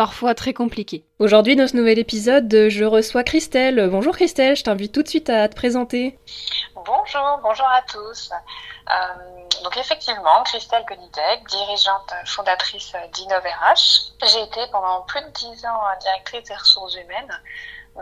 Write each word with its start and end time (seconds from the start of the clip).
parfois 0.00 0.34
très 0.34 0.54
compliqué. 0.54 1.04
Aujourd'hui, 1.18 1.56
dans 1.56 1.68
ce 1.68 1.76
nouvel 1.76 1.98
épisode, 1.98 2.50
je 2.70 2.84
reçois 2.86 3.22
Christelle. 3.22 3.90
Bonjour 3.90 4.14
Christelle, 4.14 4.56
je 4.56 4.64
t'invite 4.64 4.94
tout 4.94 5.02
de 5.02 5.08
suite 5.08 5.28
à 5.28 5.46
te 5.46 5.54
présenter. 5.54 6.18
Bonjour, 6.74 7.38
bonjour 7.42 7.66
à 7.66 7.82
tous. 7.82 8.30
Euh, 8.32 9.62
donc 9.62 9.76
effectivement, 9.76 10.42
Christelle 10.44 10.86
Gonidec, 10.88 11.46
dirigeante 11.50 12.14
fondatrice 12.24 12.94
d'InnovRH. 13.12 14.14
J'ai 14.24 14.42
été 14.42 14.60
pendant 14.72 15.02
plus 15.02 15.20
de 15.20 15.28
dix 15.34 15.66
ans 15.66 15.82
directrice 16.00 16.44
des 16.44 16.54
ressources 16.54 16.94
humaines 16.94 17.38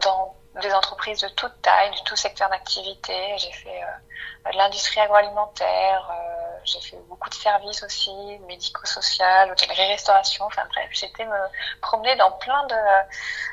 dans 0.05 0.37
des 0.61 0.73
entreprises 0.73 1.21
de 1.21 1.29
toute 1.29 1.63
taille, 1.63 1.91
de 1.91 2.05
tout 2.05 2.17
secteur 2.17 2.49
d'activité. 2.49 3.37
J'ai 3.39 3.53
fait 3.53 3.83
euh, 3.83 4.53
de 4.53 4.57
l'industrie 4.57 5.01
agroalimentaire, 5.01 6.11
euh, 6.11 6.59
j'ai 6.65 6.81
fait 6.81 6.97
beaucoup 7.09 7.29
de 7.29 7.35
services 7.35 7.83
aussi, 7.83 8.11
médico-social, 8.47 9.51
hôtellerie-restauration. 9.51 10.47
Enfin 10.47 10.63
bref, 10.71 10.91
été 11.03 11.25
me 11.25 11.39
promener 11.81 12.17
dans 12.17 12.33
plein 12.33 12.67
de 12.67 12.75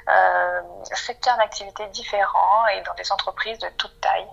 euh, 0.09 0.61
secteurs 0.93 1.37
d'activité 1.37 1.85
différents 1.87 2.67
et 2.67 2.81
dans 2.81 2.93
des 2.95 3.11
entreprises 3.11 3.59
de 3.59 3.69
toute 3.77 3.99
taille, 4.01 4.27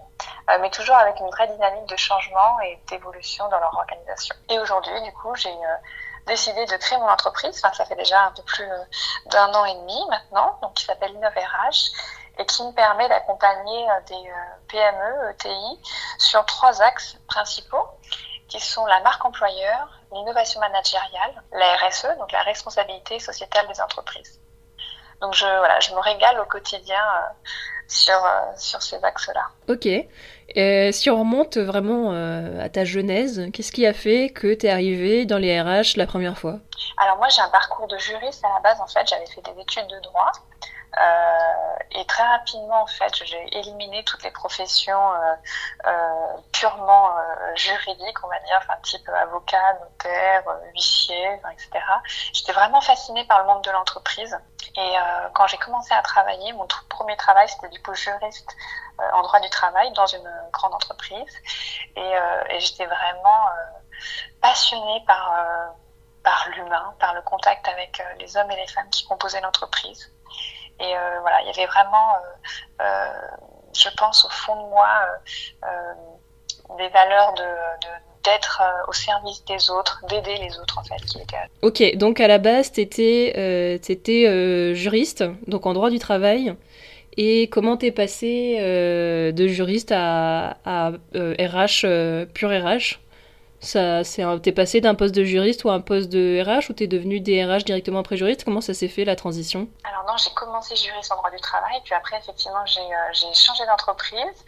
mais 0.61 0.70
toujours 0.70 0.97
avec 0.97 1.19
une 1.20 1.31
vraie 1.31 1.48
dynamique 1.48 1.87
de 1.87 1.97
changement 1.97 2.61
et 2.61 2.79
d'évolution 2.89 3.48
dans 3.48 3.59
leur 3.59 3.75
organisation. 3.75 4.34
Et 4.48 4.59
aujourd'hui, 4.59 5.00
du 5.03 5.12
coup, 5.12 5.34
j'ai 5.37 5.55
décidé 6.27 6.65
de 6.67 6.77
créer 6.77 6.98
mon 6.98 7.09
entreprise. 7.09 7.61
Enfin, 7.62 7.73
ça 7.75 7.84
fait 7.84 7.97
déjà 7.97 8.23
un 8.23 8.33
peu 8.33 8.43
plus 8.43 8.69
d'un 9.27 9.53
an 9.55 9.65
et 9.65 9.75
demi 9.75 10.00
maintenant, 10.09 10.59
donc 10.62 10.75
qui 10.75 10.84
s'appelle 10.84 11.15
InnovRH 11.17 11.91
et 12.38 12.47
qui 12.47 12.64
me 12.64 12.72
permet 12.72 13.08
d'accompagner 13.08 13.86
des 14.08 14.30
PME, 14.69 15.30
ETI 15.30 15.80
sur 16.19 16.44
trois 16.47 16.83
axes 16.83 17.16
principaux 17.27 17.86
qui 18.48 18.61
sont 18.61 18.84
la 18.86 19.00
marque 19.00 19.25
employeur, 19.25 20.00
l'innovation 20.12 20.60
managériale, 20.60 21.42
la 21.53 21.77
RSE, 21.77 22.19
donc 22.19 22.33
la 22.33 22.42
responsabilité 22.42 23.19
sociétale 23.19 23.66
des 23.69 23.80
entreprises. 23.80 24.41
Donc 25.20 25.34
je, 25.34 25.47
voilà, 25.47 25.78
je 25.80 25.92
me 25.92 26.00
régale 26.00 26.38
au 26.41 26.44
quotidien 26.44 27.00
sur, 27.86 28.20
sur 28.56 28.83
ces 28.83 29.03
axes-là. 29.03 29.47
Ok. 29.69 29.86
Et 30.55 30.92
si 30.92 31.10
on 31.10 31.19
remonte 31.19 31.56
vraiment 31.56 32.12
euh, 32.12 32.62
à 32.62 32.69
ta 32.69 32.84
genèse, 32.84 33.48
qu'est-ce 33.53 33.72
qui 33.72 33.86
a 33.86 33.94
fait 33.94 34.30
que 34.30 34.53
tu 34.53 34.66
es 34.66 34.70
arrivée 34.70 35.25
dans 35.25 35.38
les 35.38 35.60
RH 35.60 35.97
la 35.97 36.06
première 36.06 36.36
fois? 36.38 36.58
Alors 36.98 37.16
moi 37.16 37.28
j'ai 37.28 37.41
un 37.41 37.48
parcours 37.48 37.86
de 37.88 37.97
juriste 37.98 38.44
à 38.44 38.48
la 38.55 38.60
base 38.60 38.80
en 38.80 38.86
fait, 38.86 39.06
j'avais 39.08 39.27
fait 39.27 39.41
des 39.42 39.60
études 39.60 39.86
de 39.86 40.00
droit 40.00 40.33
euh, 40.33 40.66
et 41.91 42.05
très 42.07 42.23
rapidement 42.23 42.83
en 42.83 42.87
fait 42.87 43.15
j'ai 43.25 43.59
éliminé 43.59 44.05
toutes 44.05 44.23
les 44.23 44.31
professions 44.31 45.12
euh, 45.12 45.34
euh 45.87 46.37
purement 46.53 47.17
euh, 47.17 47.57
juridiques 47.57 48.23
on 48.25 48.29
va 48.29 48.39
dire, 48.41 48.59
enfin 48.59 48.75
type 48.83 49.09
avocat, 49.09 49.79
notaire, 49.81 50.45
huissier, 50.75 51.41
etc. 51.53 51.84
J'étais 52.33 52.53
vraiment 52.53 52.81
fascinée 52.81 53.25
par 53.27 53.41
le 53.41 53.47
monde 53.47 53.65
de 53.65 53.71
l'entreprise 53.71 54.39
et 54.77 54.95
quand 55.34 55.47
j'ai 55.49 55.59
commencé 55.59 55.93
à 55.93 56.01
travailler, 56.03 56.53
mon 56.55 56.67
tout 56.67 56.79
premier 56.89 57.17
travail 57.17 57.49
c'était 57.49 57.69
du 57.69 57.83
coup 57.83 57.95
juriste 57.95 58.56
euh, 59.01 59.11
en 59.15 59.23
droit 59.23 59.41
du 59.41 59.49
travail 59.49 59.91
dans 59.93 60.06
une 60.06 60.31
grande 60.53 60.75
entreprise. 60.75 61.34
Et, 61.97 62.01
euh, 62.01 62.45
j'étais 62.59 62.87
vraiment 62.87 63.49
euh, 63.49 63.79
passionnée 64.41 65.03
par, 65.06 65.34
par 66.23 66.49
l'humain, 66.51 66.95
par 66.99 67.15
le 67.15 67.23
contact 67.23 67.67
avec 67.69 68.03
les 68.19 68.37
hommes 68.37 68.50
et 68.50 68.56
les 68.56 68.66
femmes 68.66 68.89
qui 68.91 69.05
composaient 69.06 69.41
l'entreprise. 69.41 70.12
Et 70.82 70.94
voilà, 71.20 71.41
il 71.43 71.47
y 71.47 71.50
avait 71.50 71.66
vraiment, 71.66 72.16
je 73.72 73.88
pense, 73.97 74.25
au 74.25 74.31
fond 74.31 74.56
de 74.56 74.69
moi, 74.69 74.88
des 76.78 76.88
valeurs 76.88 77.34
de, 77.34 77.43
d'être 78.25 78.62
au 78.88 78.92
service 78.92 79.44
des 79.44 79.71
autres, 79.71 80.03
d'aider 80.09 80.37
les 80.38 80.59
autres 80.59 80.78
en 80.78 80.84
fait. 80.84 81.03
Ok, 81.62 81.97
donc 81.97 82.21
à 82.21 82.28
la 82.28 82.38
base, 82.38 82.72
tu 82.72 82.81
étais, 82.81 83.32
euh, 83.37 84.75
juriste, 84.75 85.25
donc 85.47 85.66
en 85.66 85.72
droit 85.72 85.91
du 85.91 85.98
travail. 85.98 86.54
Et 87.16 87.48
comment 87.48 87.76
t'es 87.76 87.91
passé 87.91 88.56
euh, 88.60 89.32
de 89.32 89.47
juriste 89.47 89.92
à, 89.92 90.56
à 90.65 90.91
RH, 90.91 90.94
euh, 91.15 91.42
euh, 91.84 92.26
pur 92.26 92.50
RH 92.50 93.00
ça, 93.62 94.03
T'es 94.43 94.53
passé 94.53 94.81
d'un 94.81 94.95
poste 94.95 95.15
de 95.15 95.25
juriste 95.25 95.65
ou 95.65 95.71
un 95.71 95.81
poste 95.81 96.11
de 96.11 96.43
RH 96.43 96.71
ou 96.71 96.73
t'es 96.75 96.87
devenu 96.87 97.21
DRH 97.21 97.65
directement 97.65 98.00
après 98.00 98.17
juriste? 98.17 98.45
Comment 98.45 98.61
ça 98.61 98.75
s'est 98.75 98.89
fait 98.89 99.05
la 99.05 99.17
transition? 99.17 99.69
Alors 99.84 100.05
non, 100.06 100.17
j'ai 100.17 100.33
commencé 100.34 100.77
juriste 100.77 101.12
en 101.12 101.17
droit 101.17 101.31
du 101.31 101.41
travail, 101.41 101.81
puis 101.84 101.95
après 101.95 102.19
effectivement 102.19 102.65
j'ai, 102.67 102.81
j'ai 103.12 103.33
changé 103.34 103.65
d'entreprise 103.67 104.45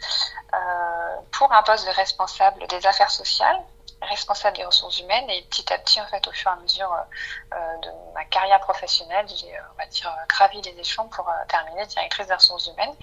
pour 1.31 1.51
un 1.51 1.63
poste 1.63 1.85
de 1.87 1.91
responsable 1.91 2.67
des 2.67 2.85
affaires 2.85 3.11
sociales 3.11 3.61
responsable 4.01 4.57
des 4.57 4.65
ressources 4.65 4.99
humaines 4.99 5.29
et 5.29 5.41
petit 5.43 5.71
à 5.73 5.77
petit, 5.77 5.99
en 5.99 6.07
fait, 6.07 6.27
au 6.27 6.31
fur 6.31 6.51
et 6.51 6.53
à 6.53 6.57
mesure 6.57 6.91
euh, 6.91 7.55
euh, 7.55 7.77
de 7.81 8.13
ma 8.13 8.23
carrière 8.25 8.59
professionnelle, 8.59 9.25
j'ai, 9.27 9.53
euh, 9.55 9.61
on 9.73 9.77
va 9.77 9.87
dire, 9.87 10.15
gravi 10.29 10.61
les 10.61 10.79
échelons 10.79 11.07
pour 11.09 11.29
terminer 11.47 11.85
directrice 11.85 12.27
des 12.27 12.33
ressources 12.33 12.67
humaines. 12.67 12.95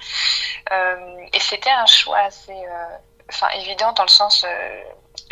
et 1.33 1.41
c'était 1.41 1.71
un 1.71 1.87
choix 1.87 2.19
assez, 2.19 2.65
enfin, 3.29 3.49
évident 3.51 3.93
dans 3.93 4.03
le 4.03 4.09
sens 4.09 4.45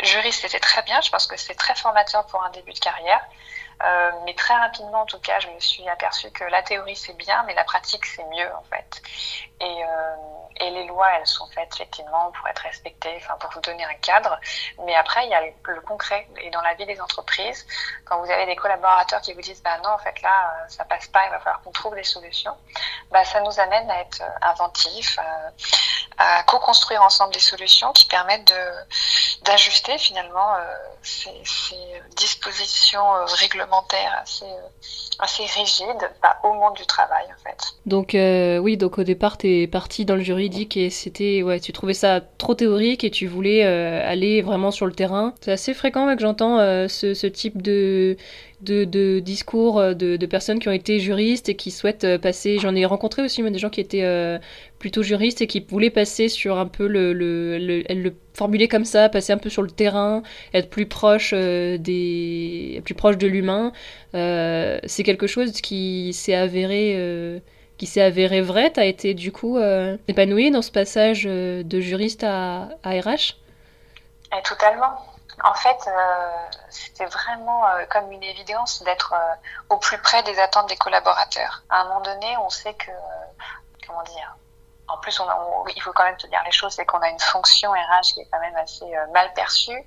juriste, 0.01 0.41
c'était 0.41 0.59
très 0.59 0.81
bien. 0.83 0.99
Je 1.01 1.09
pense 1.09 1.27
que 1.27 1.37
c'est 1.37 1.55
très 1.55 1.75
formateur 1.75 2.25
pour 2.27 2.43
un 2.43 2.49
début 2.51 2.73
de 2.73 2.79
carrière. 2.79 3.21
Euh, 3.83 4.11
mais 4.25 4.33
très 4.35 4.53
rapidement, 4.53 5.01
en 5.01 5.05
tout 5.05 5.19
cas, 5.19 5.39
je 5.39 5.47
me 5.47 5.59
suis 5.59 5.87
aperçue 5.89 6.29
que 6.31 6.43
la 6.45 6.61
théorie 6.61 6.95
c'est 6.95 7.13
bien, 7.13 7.43
mais 7.43 7.53
la 7.53 7.63
pratique 7.63 8.05
c'est 8.05 8.23
mieux 8.25 8.49
en 8.55 8.63
fait. 8.63 9.01
Et, 9.59 9.83
euh, 9.83 10.15
et, 10.59 10.69
les 10.71 10.85
lois, 10.85 11.07
elles 11.17 11.27
sont 11.27 11.47
faites 11.47 11.73
effectivement 11.75 12.31
pour 12.31 12.47
être 12.47 12.59
respectées, 12.59 13.13
enfin 13.17 13.35
pour 13.39 13.51
vous 13.51 13.61
donner 13.61 13.83
un 13.83 13.93
cadre. 13.95 14.39
Mais 14.85 14.95
après, 14.95 15.25
il 15.25 15.29
y 15.29 15.33
a 15.33 15.41
le, 15.41 15.81
concret. 15.81 16.27
Et 16.41 16.49
dans 16.51 16.61
la 16.61 16.73
vie 16.75 16.85
des 16.85 16.99
entreprises, 17.01 17.65
quand 18.05 18.19
vous 18.19 18.29
avez 18.29 18.45
des 18.45 18.55
collaborateurs 18.55 19.21
qui 19.21 19.33
vous 19.33 19.41
disent, 19.41 19.61
bah 19.63 19.77
non, 19.83 19.91
en 19.91 19.97
fait 19.97 20.21
là, 20.21 20.29
euh, 20.29 20.67
ça 20.67 20.85
passe 20.85 21.07
pas, 21.07 21.25
il 21.25 21.31
va 21.31 21.39
falloir 21.39 21.61
qu'on 21.61 21.71
trouve 21.71 21.95
des 21.95 22.03
solutions. 22.03 22.55
Bah 23.11 23.23
ça 23.23 23.41
nous 23.41 23.59
amène 23.59 23.89
à 23.89 24.01
être 24.01 24.21
inventifs, 24.41 25.17
à, 26.17 26.43
co-construire 26.43 27.01
ensemble 27.01 27.33
des 27.33 27.39
solutions 27.39 27.91
qui 27.93 28.05
permettent 28.05 28.53
d'ajuster 29.43 29.97
finalement 29.97 30.55
ces, 31.01 31.41
ces, 31.45 32.03
dispositions 32.15 33.15
euh, 33.15 33.25
réglementaires 33.71 34.19
assez 34.21 34.45
assez 35.19 35.43
rigide 35.43 36.09
bah, 36.21 36.37
au 36.43 36.53
monde 36.53 36.73
du 36.75 36.85
travail 36.85 37.25
en 37.25 37.43
fait. 37.43 37.57
Donc 37.85 38.15
euh, 38.15 38.57
oui, 38.57 38.75
donc 38.75 38.97
au 38.97 39.03
départ 39.03 39.37
tu 39.37 39.61
es 39.61 39.67
parti 39.67 40.03
dans 40.03 40.15
le 40.15 40.21
juridique 40.21 40.77
et 40.77 40.89
c'était 40.89 41.43
ouais, 41.43 41.59
tu 41.59 41.71
trouvais 41.73 41.93
ça 41.93 42.21
trop 42.37 42.55
théorique 42.55 43.03
et 43.03 43.11
tu 43.11 43.27
voulais 43.27 43.63
euh, 43.65 44.01
aller 44.03 44.41
vraiment 44.41 44.71
sur 44.71 44.85
le 44.85 44.93
terrain. 44.93 45.33
C'est 45.41 45.51
assez 45.51 45.73
fréquent 45.73 46.13
que 46.15 46.21
j'entends 46.21 46.59
euh, 46.59 46.87
ce, 46.87 47.27
type 47.27 47.61
de 47.61 48.17
de, 48.61 49.19
discours 49.19 49.79
euh, 49.79 49.93
de, 49.93 50.25
personnes 50.25 50.59
qui 50.59 50.69
ont 50.69 50.73
été 50.73 50.99
juristes 50.99 51.49
et 51.49 51.55
qui 51.55 51.71
souhaitent 51.71 52.03
euh, 52.03 52.17
passer. 52.17 52.57
J'en 52.59 52.75
ai 52.75 52.85
rencontré 52.85 53.21
aussi 53.21 53.41
des 53.43 53.59
gens 53.59 53.69
qui 53.69 53.81
étaient 53.81 54.03
euh, 54.03 54.37
plutôt 54.79 55.03
juristes 55.03 55.41
et 55.41 55.47
qui 55.47 55.65
voulaient 55.67 55.89
passer 55.89 56.29
sur 56.29 56.57
un 56.57 56.67
peu 56.67 56.87
le, 56.87 57.13
le, 57.13 57.57
le, 57.57 57.83
le 57.89 58.13
formuler 58.33 58.67
comme 58.67 58.85
ça, 58.85 59.09
passer 59.09 59.33
un 59.33 59.37
peu 59.37 59.49
sur 59.49 59.61
le 59.61 59.71
terrain, 59.71 60.23
être 60.53 60.69
plus 60.69 60.85
proche 60.85 61.33
des, 61.33 62.81
plus 62.85 62.93
proche 62.95 63.17
de 63.17 63.27
l'humain. 63.27 63.73
C'est 64.13 65.03
quelque 65.03 65.27
chose 65.27 65.61
qui 65.61 66.13
s'est 66.13 66.35
avéré. 66.35 67.41
Qui 67.77 67.87
s'est 67.87 68.01
avéré 68.01 68.41
vrai, 68.41 68.69
t'as 68.69 68.85
été 68.85 69.15
du 69.15 69.31
coup 69.31 69.57
euh, 69.57 69.97
épanoui 70.07 70.51
dans 70.51 70.61
ce 70.61 70.71
passage 70.71 71.23
de 71.23 71.79
juriste 71.79 72.23
à, 72.23 72.69
à 72.83 72.91
RH 72.91 73.37
Et 74.37 74.43
Totalement. 74.43 75.10
En 75.43 75.53
fait, 75.55 75.87
euh, 75.87 76.47
c'était 76.69 77.05
vraiment 77.05 77.67
euh, 77.67 77.85
comme 77.89 78.11
une 78.11 78.23
évidence 78.23 78.83
d'être 78.83 79.13
euh, 79.13 79.35
au 79.69 79.77
plus 79.77 79.97
près 79.99 80.21
des 80.23 80.37
attentes 80.39 80.69
des 80.69 80.77
collaborateurs. 80.77 81.63
À 81.69 81.81
un 81.81 81.83
moment 81.85 82.01
donné, 82.01 82.37
on 82.37 82.49
sait 82.49 82.73
que, 82.75 82.91
comment 83.87 84.03
dire, 84.03 84.35
en 84.87 84.97
plus, 84.97 85.19
il 85.75 85.81
faut 85.81 85.93
quand 85.93 86.03
même 86.03 86.19
se 86.19 86.27
dire 86.27 86.41
les 86.45 86.51
choses, 86.51 86.73
c'est 86.73 86.85
qu'on 86.85 86.99
a 86.99 87.09
une 87.09 87.19
fonction 87.19 87.71
RH 87.71 88.13
qui 88.13 88.21
est 88.21 88.27
quand 88.31 88.39
même 88.39 88.55
assez 88.57 88.91
mal 89.13 89.33
perçue. 89.33 89.83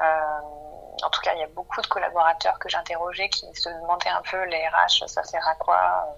en 0.00 1.10
tout 1.10 1.20
cas, 1.20 1.34
il 1.34 1.40
y 1.40 1.44
a 1.44 1.48
beaucoup 1.48 1.82
de 1.82 1.86
collaborateurs 1.86 2.58
que 2.58 2.68
j'interrogeais 2.68 3.28
qui 3.28 3.46
se 3.54 3.68
demandaient 3.68 4.08
un 4.08 4.22
peu 4.22 4.42
les 4.44 4.66
RH, 4.68 5.06
ça 5.06 5.22
sert 5.22 5.46
à 5.46 5.54
quoi? 5.56 6.16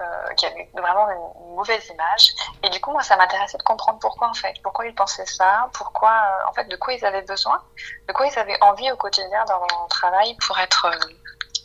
Euh, 0.00 0.34
qui 0.34 0.46
avait 0.46 0.68
vraiment 0.74 1.08
une, 1.10 1.54
mauvaise 1.56 1.88
image. 1.88 2.34
Et 2.62 2.68
du 2.68 2.80
coup, 2.80 2.92
moi, 2.92 3.02
ça 3.02 3.16
m'intéressait 3.16 3.56
de 3.56 3.62
comprendre 3.62 3.98
pourquoi, 3.98 4.28
en 4.28 4.34
fait, 4.34 4.54
pourquoi 4.62 4.86
ils 4.86 4.94
pensaient 4.94 5.24
ça, 5.24 5.70
pourquoi, 5.72 6.10
euh, 6.10 6.50
en 6.50 6.52
fait, 6.52 6.66
de 6.66 6.76
quoi 6.76 6.92
ils 6.92 7.04
avaient 7.04 7.22
besoin, 7.22 7.62
de 8.06 8.12
quoi 8.12 8.26
ils 8.26 8.38
avaient 8.38 8.62
envie 8.62 8.90
au 8.92 8.96
quotidien 8.96 9.44
dans 9.46 9.58
leur 9.58 9.86
travail 9.88 10.36
pour 10.46 10.58
être 10.58 10.86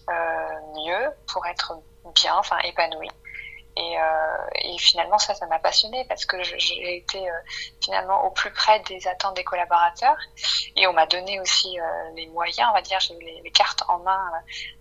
euh, 0.10 0.60
mieux, 0.76 1.12
pour 1.28 1.46
être 1.46 1.74
bien, 2.16 2.36
enfin, 2.38 2.58
épanoui. 2.60 3.10
Et, 3.78 3.98
euh, 3.98 4.78
finalement, 4.78 5.18
ça, 5.18 5.34
ça 5.34 5.46
m'a 5.48 5.60
passionné 5.60 6.06
parce 6.06 6.26
que 6.26 6.42
j'ai 6.44 6.98
été 6.98 7.30
euh, 7.30 7.34
finalement 7.84 8.26
au 8.26 8.32
plus 8.32 8.52
près 8.52 8.80
des 8.82 9.08
attentes 9.08 9.36
des 9.36 9.44
collaborateurs. 9.44 10.18
Et 10.76 10.88
on 10.88 10.94
m'a 10.94 11.06
donné 11.06 11.40
aussi 11.40 11.80
euh, 11.80 11.84
les 12.16 12.28
moyens, 12.28 12.70
on 12.72 12.74
va 12.74 12.82
dire, 12.82 13.00
j'ai 13.00 13.16
eu 13.16 13.42
les, 13.44 13.52
cartes 13.52 13.84
en 13.88 14.00
main 14.00 14.32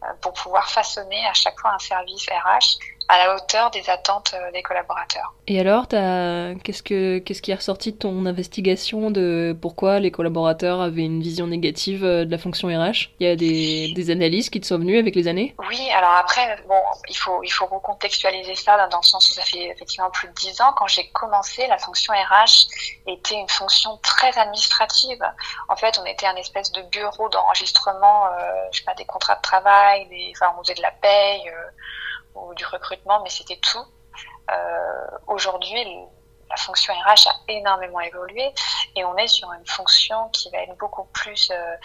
euh, 0.04 0.06
pour 0.20 0.32
pouvoir 0.32 0.70
façonner 0.70 1.26
à 1.26 1.34
chaque 1.34 1.58
fois 1.58 1.72
un 1.72 1.78
service 1.78 2.26
RH 2.28 2.78
à 3.10 3.26
la 3.26 3.34
hauteur 3.34 3.70
des 3.70 3.90
attentes 3.90 4.34
euh, 4.34 4.52
des 4.52 4.62
collaborateurs. 4.62 5.34
Et 5.48 5.58
alors, 5.58 5.88
qu'est-ce 5.88 6.82
que 6.82 7.18
qu'est-ce 7.18 7.42
qui 7.42 7.50
est 7.50 7.56
ressorti 7.56 7.92
de 7.92 7.98
ton 7.98 8.24
investigation 8.24 9.10
de 9.10 9.56
pourquoi 9.60 9.98
les 9.98 10.12
collaborateurs 10.12 10.80
avaient 10.80 11.02
une 11.02 11.20
vision 11.20 11.48
négative 11.48 12.04
euh, 12.04 12.24
de 12.24 12.30
la 12.30 12.38
fonction 12.38 12.68
RH 12.68 13.10
Il 13.18 13.26
y 13.26 13.30
a 13.30 13.34
des, 13.34 13.92
des, 13.94 14.10
analyses 14.10 14.48
qui 14.48 14.60
te 14.60 14.66
sont 14.66 14.78
venues 14.78 14.98
avec 14.98 15.16
les 15.16 15.26
années? 15.26 15.56
Oui, 15.68 15.90
alors 15.90 16.12
après, 16.12 16.56
bon, 16.68 16.80
il 17.08 17.16
faut 17.16 17.42
il 17.42 17.50
faut 17.50 17.66
recontextualiser 17.66 18.54
ça 18.54 18.86
dans 18.88 18.98
le 18.98 19.04
sens 19.04 19.28
où 19.28 19.34
ça 19.34 19.42
fait 19.42 19.64
effectivement 19.70 20.10
plus 20.10 20.28
de 20.28 20.34
dix 20.34 20.60
ans 20.60 20.72
quand 20.76 20.86
j'ai 20.86 21.08
commencé, 21.08 21.66
la 21.66 21.78
fonction 21.78 22.12
RH 22.12 22.68
était 23.08 23.34
une 23.34 23.48
fonction 23.48 23.98
très 24.04 24.38
administrative. 24.38 25.20
En 25.68 25.74
fait, 25.74 25.98
on 26.00 26.06
était 26.06 26.26
un 26.26 26.36
espèce 26.36 26.70
de 26.70 26.82
bureau 26.82 27.28
d'enregistrement, 27.28 28.26
euh, 28.26 28.52
je 28.70 28.78
sais 28.78 28.84
pas, 28.84 28.94
des 28.94 29.04
contrats 29.04 29.34
de 29.34 29.42
travail, 29.42 30.06
des, 30.08 30.32
enfin, 30.36 30.54
on 30.56 30.62
faisait 30.62 30.74
de 30.74 30.82
la 30.82 30.92
paye. 30.92 31.48
Euh, 31.48 31.70
ou 32.46 32.54
du 32.54 32.64
recrutement, 32.66 33.22
mais 33.22 33.30
c'était 33.30 33.58
tout. 33.58 33.84
Euh, 34.50 35.06
Aujourd'hui, 35.26 35.84
la 36.48 36.56
fonction 36.56 36.92
RH 36.92 37.28
a 37.28 37.34
énormément 37.48 38.00
évolué 38.00 38.52
et 38.96 39.04
on 39.04 39.16
est 39.16 39.28
sur 39.28 39.52
une 39.52 39.66
fonction 39.66 40.28
qui 40.30 40.50
va 40.50 40.58
être 40.58 40.76
beaucoup 40.78 41.04
plus 41.12 41.50
euh, 41.52 41.76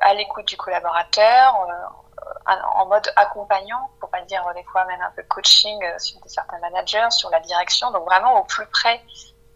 à 0.00 0.14
l'écoute 0.14 0.46
du 0.46 0.56
collaborateur, 0.56 1.66
euh, 1.68 1.72
en 2.46 2.86
mode 2.86 3.10
accompagnant, 3.16 3.90
pour 4.00 4.10
pas 4.10 4.20
dire 4.22 4.44
des 4.54 4.62
fois 4.64 4.84
même 4.84 5.00
un 5.00 5.10
peu 5.10 5.22
coaching 5.24 5.78
euh, 5.84 5.98
sur 5.98 6.18
certains 6.26 6.58
managers, 6.58 7.10
sur 7.10 7.30
la 7.30 7.40
direction, 7.40 7.90
donc 7.90 8.04
vraiment 8.04 8.40
au 8.40 8.44
plus 8.44 8.66
près 8.66 9.02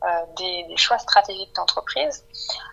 euh, 0.04 0.26
des, 0.36 0.76
choix 0.76 0.98
stratégiques 0.98 1.54
d'entreprise. 1.54 2.24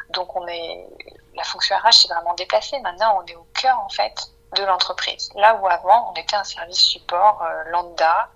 Donc 0.10 0.36
on 0.36 0.48
est, 0.48 0.88
la 1.36 1.44
fonction 1.44 1.76
RH 1.78 1.94
s'est 1.94 2.14
vraiment 2.14 2.34
déplacée. 2.36 2.80
Maintenant, 2.82 3.22
on 3.22 3.26
est 3.26 3.36
au 3.36 3.48
cœur 3.54 3.80
en 3.80 3.90
fait 3.90 4.14
de 4.54 4.64
l'entreprise. 4.64 5.30
Là 5.36 5.60
où 5.62 5.68
avant, 5.68 6.12
on 6.12 6.20
était 6.20 6.36
un 6.36 6.44
service 6.44 6.80
support 6.80 7.42
euh, 7.44 7.72
lambda, 7.72 8.30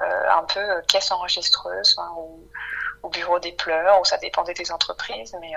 euh, 0.00 0.04
un 0.30 0.44
peu 0.44 0.60
euh, 0.60 0.80
caisse 0.88 1.10
enregistreuse 1.12 1.96
hein, 1.98 2.10
ou, 2.18 2.40
ou, 3.02 3.08
bureau 3.10 3.38
des 3.38 3.52
pleurs, 3.52 4.00
où 4.00 4.04
ça 4.04 4.16
dépendait 4.18 4.54
des 4.54 4.72
entreprises. 4.72 5.36
Mais 5.40 5.52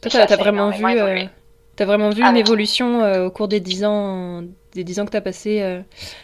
toi, 0.00 0.10
tu 0.10 0.16
as, 0.16 0.36
vraiment 0.36 0.70
vu, 0.70 0.84
as 0.86 1.84
vraiment 1.84 2.10
vu 2.10 2.22
une 2.22 2.36
évolution 2.36 3.26
au 3.26 3.30
cours 3.30 3.48
des 3.48 3.60
dix 3.60 3.84
ans, 3.84 4.42
des 4.72 4.84
dix 4.84 5.00
ans 5.00 5.06
que 5.06 5.10
tu 5.10 5.16
as 5.16 5.22
passé 5.22 5.82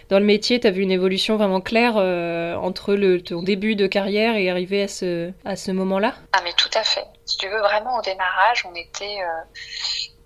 dans 0.08 0.18
le 0.18 0.24
métier? 0.24 0.60
Tu 0.60 0.66
as 0.66 0.70
vu 0.70 0.82
une 0.82 0.92
évolution 0.92 1.36
vraiment 1.36 1.60
claire 1.60 1.96
entre 1.96 2.94
le, 2.94 3.20
ton 3.20 3.42
début 3.42 3.76
de 3.76 3.86
carrière 3.86 4.36
et 4.36 4.48
arriver 4.48 4.84
à 4.84 4.88
ce, 4.88 5.32
à 5.44 5.56
ce 5.56 5.70
moment-là? 5.72 6.14
Ah, 6.32 6.40
mais 6.44 6.52
tout 6.52 6.70
à 6.74 6.84
fait. 6.84 7.06
Si 7.26 7.36
tu 7.36 7.48
veux, 7.48 7.60
vraiment, 7.60 7.98
au 7.98 8.02
démarrage, 8.02 8.64
on 8.70 8.74
était 8.74 9.18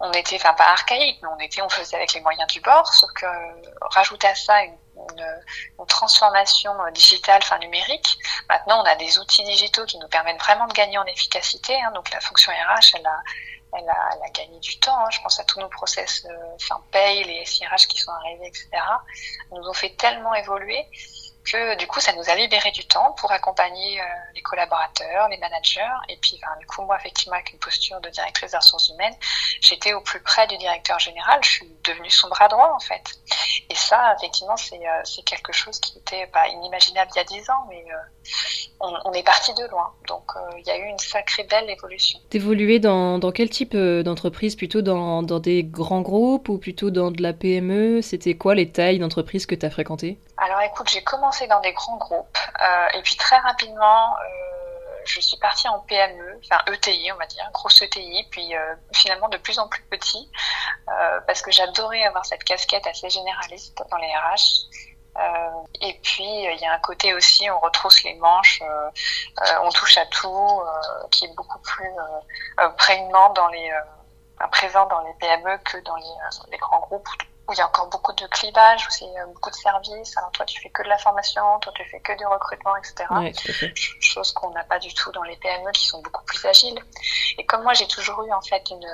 on 0.00 0.12
était, 0.12 0.36
enfin 0.36 0.54
pas 0.54 0.68
archaïque, 0.68 1.18
mais 1.22 1.28
on 1.28 1.38
était, 1.38 1.62
on 1.62 1.68
faisait 1.68 1.96
avec 1.96 2.12
les 2.14 2.20
moyens 2.20 2.46
du 2.52 2.60
bord, 2.60 2.86
sauf 2.92 3.10
que 3.12 3.26
rajouter 3.80 4.28
à 4.28 4.34
ça 4.34 4.62
une, 4.62 4.76
une, 4.96 5.42
une 5.78 5.86
transformation 5.86 6.72
digitale, 6.92 7.40
enfin 7.42 7.58
numérique. 7.58 8.18
Maintenant, 8.48 8.82
on 8.82 8.84
a 8.84 8.94
des 8.96 9.18
outils 9.18 9.44
digitaux 9.44 9.84
qui 9.86 9.98
nous 9.98 10.08
permettent 10.08 10.40
vraiment 10.40 10.66
de 10.66 10.72
gagner 10.72 10.98
en 10.98 11.04
efficacité. 11.06 11.74
Hein, 11.82 11.90
donc 11.92 12.12
la 12.12 12.20
fonction 12.20 12.52
RH, 12.52 12.94
elle 12.94 13.06
a, 13.06 13.22
elle 13.76 13.88
a, 13.88 14.10
elle 14.12 14.22
a 14.22 14.30
gagné 14.30 14.58
du 14.60 14.78
temps. 14.78 14.98
Hein. 15.04 15.10
Je 15.10 15.20
pense 15.20 15.40
à 15.40 15.44
tous 15.44 15.60
nos 15.60 15.68
process, 15.68 16.24
euh, 16.30 16.54
enfin 16.54 16.80
paye, 16.92 17.24
les 17.24 17.44
SIRH 17.44 17.86
qui 17.88 17.98
sont 17.98 18.12
arrivés, 18.12 18.46
etc. 18.46 18.68
Nous 19.50 19.68
ont 19.68 19.74
fait 19.74 19.96
tellement 19.96 20.34
évoluer 20.34 20.86
que 21.50 21.76
du 21.76 21.86
coup, 21.86 22.00
ça 22.00 22.12
nous 22.12 22.28
a 22.28 22.34
libéré 22.34 22.70
du 22.72 22.84
temps 22.86 23.12
pour 23.18 23.32
accompagner 23.32 24.00
euh, 24.00 24.04
les 24.34 24.42
collaborateurs, 24.42 25.28
les 25.28 25.38
managers. 25.38 25.80
Et 26.08 26.16
puis, 26.16 26.38
ben, 26.40 26.48
du 26.60 26.66
coup, 26.66 26.82
moi, 26.82 26.96
effectivement, 26.96 27.34
avec 27.34 27.52
une 27.52 27.58
posture 27.58 28.00
de 28.00 28.08
directrice 28.10 28.50
des 28.50 28.56
ressources 28.56 28.88
humaines, 28.90 29.14
j'étais 29.60 29.94
au 29.94 30.00
plus 30.00 30.20
près 30.20 30.46
du 30.46 30.56
directeur 30.58 30.98
général. 30.98 31.40
Je 31.42 31.48
suis 31.48 31.66
devenue 31.84 32.10
son 32.10 32.28
bras 32.28 32.48
droit, 32.48 32.72
en 32.74 32.80
fait. 32.80 33.02
Et 33.70 33.74
ça, 33.74 34.14
effectivement, 34.18 34.56
c'est 34.56 34.76
euh, 34.76 35.22
quelque 35.24 35.52
chose 35.52 35.78
qui 35.80 35.98
était 35.98 36.26
pas 36.26 36.48
inimaginable 36.48 37.10
il 37.14 37.18
y 37.18 37.20
a 37.20 37.24
dix 37.24 37.50
ans, 37.50 37.66
mais 37.68 37.84
euh, 37.90 38.86
on, 39.04 39.12
est 39.12 39.22
parti 39.22 39.52
de 39.54 39.64
loin. 39.70 39.92
Donc, 40.06 40.32
il 40.58 40.66
y 40.66 40.70
a 40.70 40.76
eu 40.78 40.84
une 40.88 40.98
sacrée 40.98 41.44
belle 41.44 41.68
évolution. 41.68 42.18
T'évoluais 42.30 42.78
dans, 42.78 43.18
dans 43.18 43.32
quel 43.32 43.50
type 43.50 43.76
d'entreprise? 43.76 44.56
Plutôt 44.56 44.82
dans, 44.82 45.22
dans 45.22 45.40
des 45.40 45.64
grands 45.64 46.02
groupes 46.02 46.48
ou 46.48 46.58
plutôt 46.58 46.90
dans 46.90 47.10
de 47.10 47.22
la 47.22 47.32
PME 47.32 48.02
C'était 48.02 48.34
quoi 48.36 48.54
les 48.54 48.70
tailles 48.70 48.98
d'entreprise 48.98 49.46
que 49.46 49.54
tu 49.54 49.66
as 49.66 49.70
fréquentées? 49.70 50.18
Alors, 50.38 50.60
écoute, 50.60 50.88
j'ai 50.88 51.02
commencé 51.02 51.46
dans 51.46 51.60
des 51.60 51.72
grands 51.72 51.96
groupes 51.96 52.38
et 52.94 53.02
puis 53.02 53.16
très 53.16 53.38
rapidement 53.38 54.14
je 55.08 55.20
suis 55.20 55.36
partie 55.38 55.68
en 55.68 55.80
PME, 55.80 56.40
enfin 56.44 56.62
ETI, 56.72 57.12
on 57.12 57.16
va 57.16 57.26
dire, 57.26 57.48
grosse 57.52 57.80
ETI, 57.82 58.26
puis 58.30 58.54
euh, 58.54 58.74
finalement 58.92 59.28
de 59.28 59.38
plus 59.38 59.58
en 59.58 59.68
plus 59.68 59.82
petit, 59.84 60.30
euh, 60.88 61.20
parce 61.26 61.42
que 61.42 61.50
j'adorais 61.50 62.04
avoir 62.04 62.24
cette 62.26 62.44
casquette 62.44 62.86
assez 62.86 63.08
généraliste 63.08 63.82
dans 63.90 63.96
les 63.96 64.06
RH. 64.06 64.68
Euh, 65.16 65.50
et 65.80 65.98
puis 66.02 66.24
il 66.24 66.58
y 66.60 66.66
a 66.66 66.72
un 66.72 66.78
côté 66.78 67.14
aussi, 67.14 67.50
on 67.50 67.58
retrousse 67.58 68.04
les 68.04 68.14
manches, 68.14 68.62
on 69.62 69.70
touche 69.70 69.98
à 69.98 70.06
tout, 70.06 70.60
qui 71.10 71.24
est 71.24 71.34
beaucoup 71.34 71.58
plus 71.58 71.90
prégnant 72.76 73.32
dans 73.32 73.48
les, 73.48 73.72
présent 74.52 74.86
dans 74.86 75.00
les 75.00 75.14
PME 75.14 75.58
que 75.64 75.78
dans 75.78 75.96
les, 75.96 76.50
les 76.52 76.58
grands 76.58 76.80
groupes 76.80 77.08
où 77.48 77.52
il 77.52 77.58
y 77.58 77.60
a 77.60 77.66
encore 77.66 77.88
beaucoup 77.88 78.12
de 78.12 78.26
clivage, 78.26 78.86
où 78.86 78.90
c'est 78.90 79.04
euh, 79.04 79.26
beaucoup 79.26 79.50
de 79.50 79.54
services. 79.54 80.16
Alors 80.16 80.30
toi, 80.32 80.44
tu 80.44 80.60
fais 80.60 80.70
que 80.70 80.82
de 80.82 80.88
la 80.88 80.98
formation, 80.98 81.42
toi, 81.60 81.72
tu 81.74 81.84
fais 81.88 82.00
que 82.00 82.16
du 82.16 82.26
recrutement, 82.26 82.76
etc. 82.76 83.06
Ouais, 83.10 83.32
Chose 84.00 84.32
qu'on 84.32 84.50
n'a 84.50 84.64
pas 84.64 84.78
du 84.78 84.92
tout 84.94 85.10
dans 85.12 85.22
les 85.22 85.36
PME 85.36 85.70
qui 85.72 85.86
sont 85.86 86.02
beaucoup 86.02 86.24
plus 86.24 86.44
agiles. 86.46 86.78
Et 87.38 87.46
comme 87.46 87.62
moi, 87.62 87.74
j'ai 87.74 87.88
toujours 87.88 88.22
eu 88.24 88.32
en 88.32 88.42
fait 88.42 88.70
une, 88.70 88.86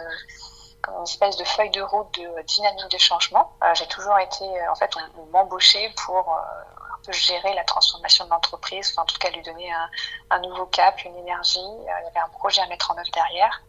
une 0.88 1.02
espèce 1.02 1.36
de 1.36 1.44
feuille 1.44 1.70
de 1.70 1.82
route 1.82 2.12
de 2.14 2.42
dynamique 2.42 2.90
de 2.90 2.98
changement, 2.98 3.52
euh, 3.62 3.74
j'ai 3.74 3.86
toujours 3.86 4.18
été, 4.18 4.44
euh, 4.44 4.70
en 4.70 4.74
fait, 4.74 4.90
on, 4.96 5.22
on 5.22 5.26
m'embauchait 5.26 5.92
pour 6.04 6.16
euh, 6.16 6.94
un 6.94 7.04
peu 7.04 7.12
gérer 7.12 7.54
la 7.54 7.64
transformation 7.64 8.24
de 8.24 8.30
l'entreprise, 8.30 8.92
enfin, 8.92 9.02
en 9.02 9.06
tout 9.06 9.18
cas 9.18 9.30
lui 9.30 9.42
donner 9.42 9.70
un, 9.72 9.90
un 10.30 10.40
nouveau 10.40 10.66
cap, 10.66 11.02
une 11.04 11.16
énergie. 11.16 11.58
il 11.58 11.84
y 11.84 12.08
avait 12.08 12.20
un 12.20 12.28
projet 12.28 12.60
à 12.62 12.66
mettre 12.66 12.90
en 12.90 12.94
œuvre 12.98 13.10
derrière. 13.12 13.62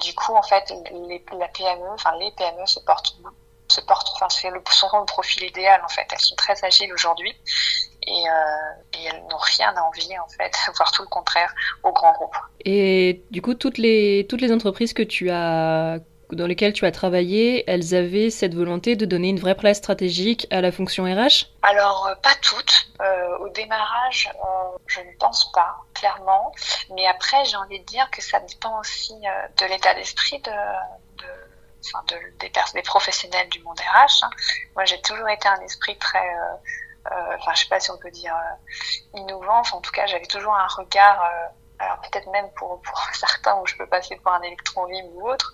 du 0.00 0.14
coup, 0.14 0.34
en 0.34 0.42
fait, 0.42 0.72
les, 0.90 1.24
la 1.32 1.48
PME, 1.48 1.90
enfin 1.92 2.14
les 2.16 2.30
PME 2.32 2.66
se 2.66 2.80
portent 2.80 3.16
se 3.70 3.80
portent, 3.80 4.08
enfin, 4.14 4.28
c'est 4.28 4.50
le, 4.50 4.62
sont 4.70 4.88
le 4.98 5.04
profil 5.04 5.44
idéal 5.44 5.80
en 5.84 5.88
fait. 5.88 6.06
Elles 6.12 6.20
sont 6.20 6.36
très 6.36 6.62
agiles 6.64 6.92
aujourd'hui 6.92 7.34
et, 8.06 8.10
euh, 8.10 8.98
et, 8.98 9.04
elles 9.06 9.22
n'ont 9.30 9.38
rien 9.38 9.72
à 9.76 9.82
envier 9.82 10.18
en 10.18 10.28
fait, 10.28 10.52
voire 10.76 10.92
tout 10.92 11.02
le 11.02 11.08
contraire 11.08 11.52
aux 11.82 11.92
grands 11.92 12.12
groupes. 12.12 12.36
Et 12.64 13.22
du 13.30 13.42
coup, 13.42 13.54
toutes 13.54 13.78
les, 13.78 14.26
toutes 14.28 14.40
les 14.40 14.52
entreprises 14.52 14.92
que 14.92 15.02
tu 15.02 15.30
as 15.30 15.98
dans 16.34 16.46
lesquelles 16.46 16.72
tu 16.72 16.86
as 16.86 16.92
travaillé, 16.92 17.64
elles 17.68 17.94
avaient 17.94 18.30
cette 18.30 18.54
volonté 18.54 18.96
de 18.96 19.04
donner 19.06 19.28
une 19.28 19.40
vraie 19.40 19.54
place 19.54 19.78
stratégique 19.78 20.46
à 20.50 20.60
la 20.60 20.72
fonction 20.72 21.04
RH 21.04 21.46
Alors, 21.62 22.06
euh, 22.06 22.14
pas 22.22 22.34
toutes. 22.40 22.90
Euh, 23.00 23.38
au 23.38 23.48
démarrage, 23.48 24.30
euh, 24.34 24.78
je 24.86 25.00
ne 25.00 25.16
pense 25.18 25.50
pas, 25.52 25.76
clairement. 25.94 26.52
Mais 26.94 27.06
après, 27.06 27.44
j'ai 27.46 27.56
envie 27.56 27.80
de 27.80 27.84
dire 27.86 28.10
que 28.10 28.22
ça 28.22 28.40
dépend 28.40 28.78
aussi 28.78 29.14
euh, 29.14 29.48
de 29.58 29.72
l'état 29.72 29.94
d'esprit 29.94 30.38
de, 30.40 30.50
de 30.50 31.09
enfin 31.86 32.04
de, 32.08 32.16
des, 32.38 32.82
professionnels 32.82 33.48
du 33.48 33.60
monde 33.62 33.78
RH. 33.80 34.24
Hein. 34.24 34.30
Moi, 34.74 34.84
j'ai 34.84 35.00
toujours 35.02 35.28
été 35.28 35.48
un 35.48 35.60
esprit 35.60 35.96
très, 35.98 36.18
euh, 36.18 37.10
euh, 37.12 37.36
enfin, 37.38 37.54
je 37.54 37.62
sais 37.62 37.68
pas 37.68 37.80
si 37.80 37.90
on 37.90 37.98
peut 37.98 38.10
dire 38.10 38.34
euh, 38.34 39.18
innovant. 39.18 39.62
En 39.72 39.80
tout 39.80 39.92
cas, 39.92 40.06
j'avais 40.06 40.26
toujours 40.26 40.54
un 40.54 40.66
regard. 40.66 41.22
Alors 41.78 41.98
peut-être 42.02 42.28
même 42.30 42.50
pour, 42.56 42.82
certains 43.14 43.58
où 43.58 43.66
je 43.66 43.74
peux 43.74 43.86
passer 43.86 44.14
pour 44.16 44.32
un 44.32 44.42
électron 44.42 44.84
libre 44.84 45.08
ou 45.14 45.30
autre, 45.30 45.50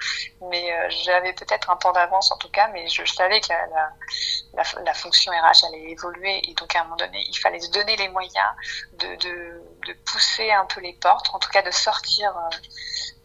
mais 0.51 0.75
j'avais 1.05 1.33
peut-être 1.33 1.71
un 1.71 1.77
temps 1.77 1.93
d'avance 1.93 2.33
en 2.33 2.37
tout 2.37 2.51
cas, 2.51 2.67
mais 2.73 2.89
je, 2.89 3.05
savais 3.05 3.41
que 3.41 3.53
la, 4.55 4.95
fonction 4.95 5.31
RH 5.31 5.67
allait 5.69 5.93
évoluer 5.93 6.43
et 6.51 6.55
donc 6.55 6.75
à 6.75 6.81
un 6.81 6.83
moment 6.83 6.97
donné, 6.97 7.25
il 7.29 7.39
fallait 7.39 7.61
se 7.61 7.71
donner 7.71 7.95
les 7.95 8.09
moyens 8.09 8.49
de, 8.99 9.63
pousser 10.05 10.51
un 10.51 10.67
peu 10.67 10.81
les 10.81 10.95
portes, 10.95 11.33
en 11.33 11.39
tout 11.39 11.51
cas 11.51 11.63
de 11.63 11.71
sortir 11.71 12.35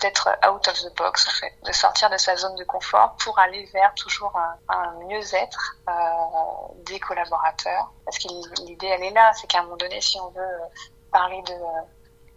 d'être 0.01 0.29
out 0.47 0.67
of 0.67 0.81
the 0.81 0.95
box 0.95 1.41
de 1.63 1.71
sortir 1.71 2.09
de 2.09 2.17
sa 2.17 2.35
zone 2.35 2.55
de 2.55 2.63
confort 2.63 3.15
pour 3.23 3.37
aller 3.39 3.65
vers 3.73 3.93
toujours 3.95 4.33
un, 4.67 4.91
mieux-être 5.07 5.75
euh, 5.87 5.93
des 6.85 6.99
collaborateurs. 6.99 7.91
Parce 8.05 8.17
que 8.17 8.27
l'idée 8.65 8.87
elle 8.87 9.03
est 9.03 9.11
là, 9.11 9.31
c'est 9.33 9.47
qu'à 9.47 9.59
un 9.59 9.63
moment 9.63 9.77
donné, 9.77 10.01
si 10.01 10.19
on 10.19 10.29
veut 10.29 10.59
parler 11.11 11.41
de 11.43 11.55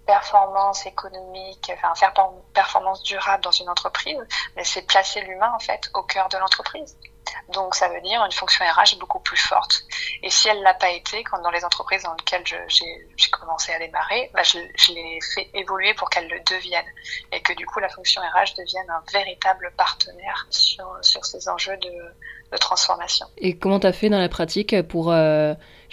performance 0.06 0.84
économique, 0.86 1.72
enfin 1.74 1.94
faire 1.94 2.12
performance 2.52 3.02
durable 3.02 3.42
dans 3.42 3.50
une 3.50 3.70
entreprise, 3.70 4.22
c'est 4.62 4.82
placer 4.82 5.22
l'humain 5.22 5.52
en 5.54 5.58
fait 5.58 5.90
au 5.94 6.02
cœur 6.02 6.28
de 6.28 6.36
l'entreprise. 6.38 6.96
Donc 7.52 7.74
ça 7.74 7.88
veut 7.88 8.00
dire 8.00 8.24
une 8.24 8.32
fonction 8.32 8.64
RH 8.64 8.98
beaucoup 8.98 9.20
plus 9.20 9.36
forte. 9.36 9.84
Et 10.22 10.30
si 10.30 10.48
elle 10.48 10.62
l'a 10.62 10.74
pas 10.74 10.90
été, 10.90 11.22
quand 11.24 11.40
dans 11.42 11.50
les 11.50 11.64
entreprises 11.64 12.02
dans 12.02 12.14
lesquelles 12.14 12.44
j'ai 12.46 13.30
commencé 13.30 13.72
à 13.72 13.78
démarrer, 13.78 14.30
bah 14.34 14.42
je, 14.42 14.58
l'ai 14.92 15.18
fait 15.34 15.50
évoluer 15.54 15.94
pour 15.94 16.10
qu'elle 16.10 16.28
le 16.28 16.40
devienne 16.40 16.86
et 17.32 17.40
que 17.40 17.52
du 17.52 17.66
coup 17.66 17.80
la 17.80 17.88
fonction 17.88 18.20
RH 18.22 18.56
devienne 18.56 18.88
un 18.90 19.02
véritable 19.12 19.72
partenaire 19.76 20.46
sur, 20.50 20.98
ces 21.02 21.48
enjeux 21.48 21.76
de, 21.78 22.56
transformation. 22.60 23.26
Et 23.38 23.58
comment 23.58 23.80
tu 23.80 23.86
as 23.88 23.92
fait 23.92 24.08
dans 24.08 24.20
la 24.20 24.28
pratique 24.28 24.80
pour 24.82 25.12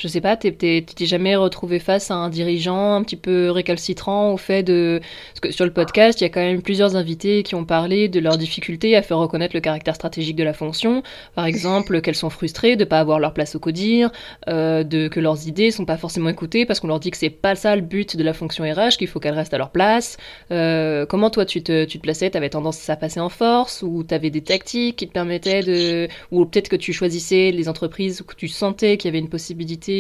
je 0.02 0.08
sais 0.08 0.22
pas, 0.22 0.36
tu 0.36 0.52
t'es 0.56 0.84
jamais 1.06 1.36
retrouvé 1.36 1.78
face 1.78 2.10
à 2.10 2.16
un 2.16 2.30
dirigeant 2.30 2.96
un 2.96 3.04
petit 3.04 3.16
peu 3.16 3.52
récalcitrant 3.52 4.34
au 4.34 4.38
fait 4.38 4.64
de... 4.64 5.00
Parce 5.30 5.40
que 5.42 5.52
sur 5.52 5.64
le 5.64 5.72
podcast, 5.72 6.20
il 6.20 6.24
y 6.24 6.26
a 6.26 6.30
quand 6.30 6.42
même 6.42 6.64
plusieurs 6.64 6.96
invités 6.96 7.44
qui 7.44 7.54
ont 7.54 7.66
parlé 7.66 8.10
de 8.10 8.20
leurs 8.20 8.40
difficultés 8.40 8.96
à 8.96 9.04
faire 9.04 9.20
reconnaître 9.20 9.56
le 9.56 9.62
caractère 9.62 9.94
stratégique 9.94 10.36
de 10.36 10.44
la 10.44 10.54
fonction. 10.54 11.04
Par 11.36 11.46
exemple, 11.46 12.02
qu'elles 12.02 12.16
sont 12.16 12.32
frustrées 12.32 12.76
de 12.78 12.84
ne 12.84 12.90
pas 12.90 13.00
avoir 13.00 13.20
leur 13.20 13.36
place 13.36 13.54
au 13.54 13.60
codir, 13.60 14.10
euh, 14.48 14.84
de, 14.84 15.08
que 15.08 15.20
leurs 15.20 15.48
idées 15.48 15.70
sont 15.70 15.86
pas 15.86 15.98
forcément 15.98 16.30
écoutées 16.30 16.66
parce 16.66 16.80
qu'on 16.80 16.88
leur 16.88 17.00
dit 17.00 17.12
que 17.12 17.18
c'est 17.18 17.30
pas 17.30 17.54
ça 17.54 17.76
le 17.76 17.84
but 17.84 18.18
de 18.18 18.24
la 18.24 18.34
fonction 18.34 18.64
RH, 18.64 18.98
qu'il 18.98 19.08
faut 19.08 19.20
qu'elles 19.20 19.36
restent 19.36 19.54
à 19.54 19.60
leur 19.60 19.70
place. 19.70 20.18
Euh, 20.50 21.06
comment 21.06 21.30
toi 21.30 21.46
tu 21.46 21.62
te, 21.62 21.86
tu 21.86 22.00
te 22.00 22.02
plaçais? 22.02 22.32
T'avais 22.32 22.50
tendance 22.50 22.90
à 22.90 22.96
passer 22.96 23.20
en 23.20 23.30
force 23.30 23.84
ou 23.84 24.02
t'avais 24.02 24.32
des 24.32 24.42
tactiques 24.42 24.96
qui 24.96 25.08
te 25.08 25.14
permettaient 25.14 25.62
de... 25.62 26.08
Ou 26.32 26.44
peut-être 26.46 26.70
que 26.70 26.76
tu 26.76 26.92
choisissais 26.92 27.52
les 27.52 27.70
entreprises 27.70 28.22
où 28.22 28.34
tu 28.36 28.48
sentais 28.48 28.98
qu'il 28.98 29.10
y 29.10 29.12
avait 29.12 29.20
une 29.20 29.30
possibilité 29.30 29.91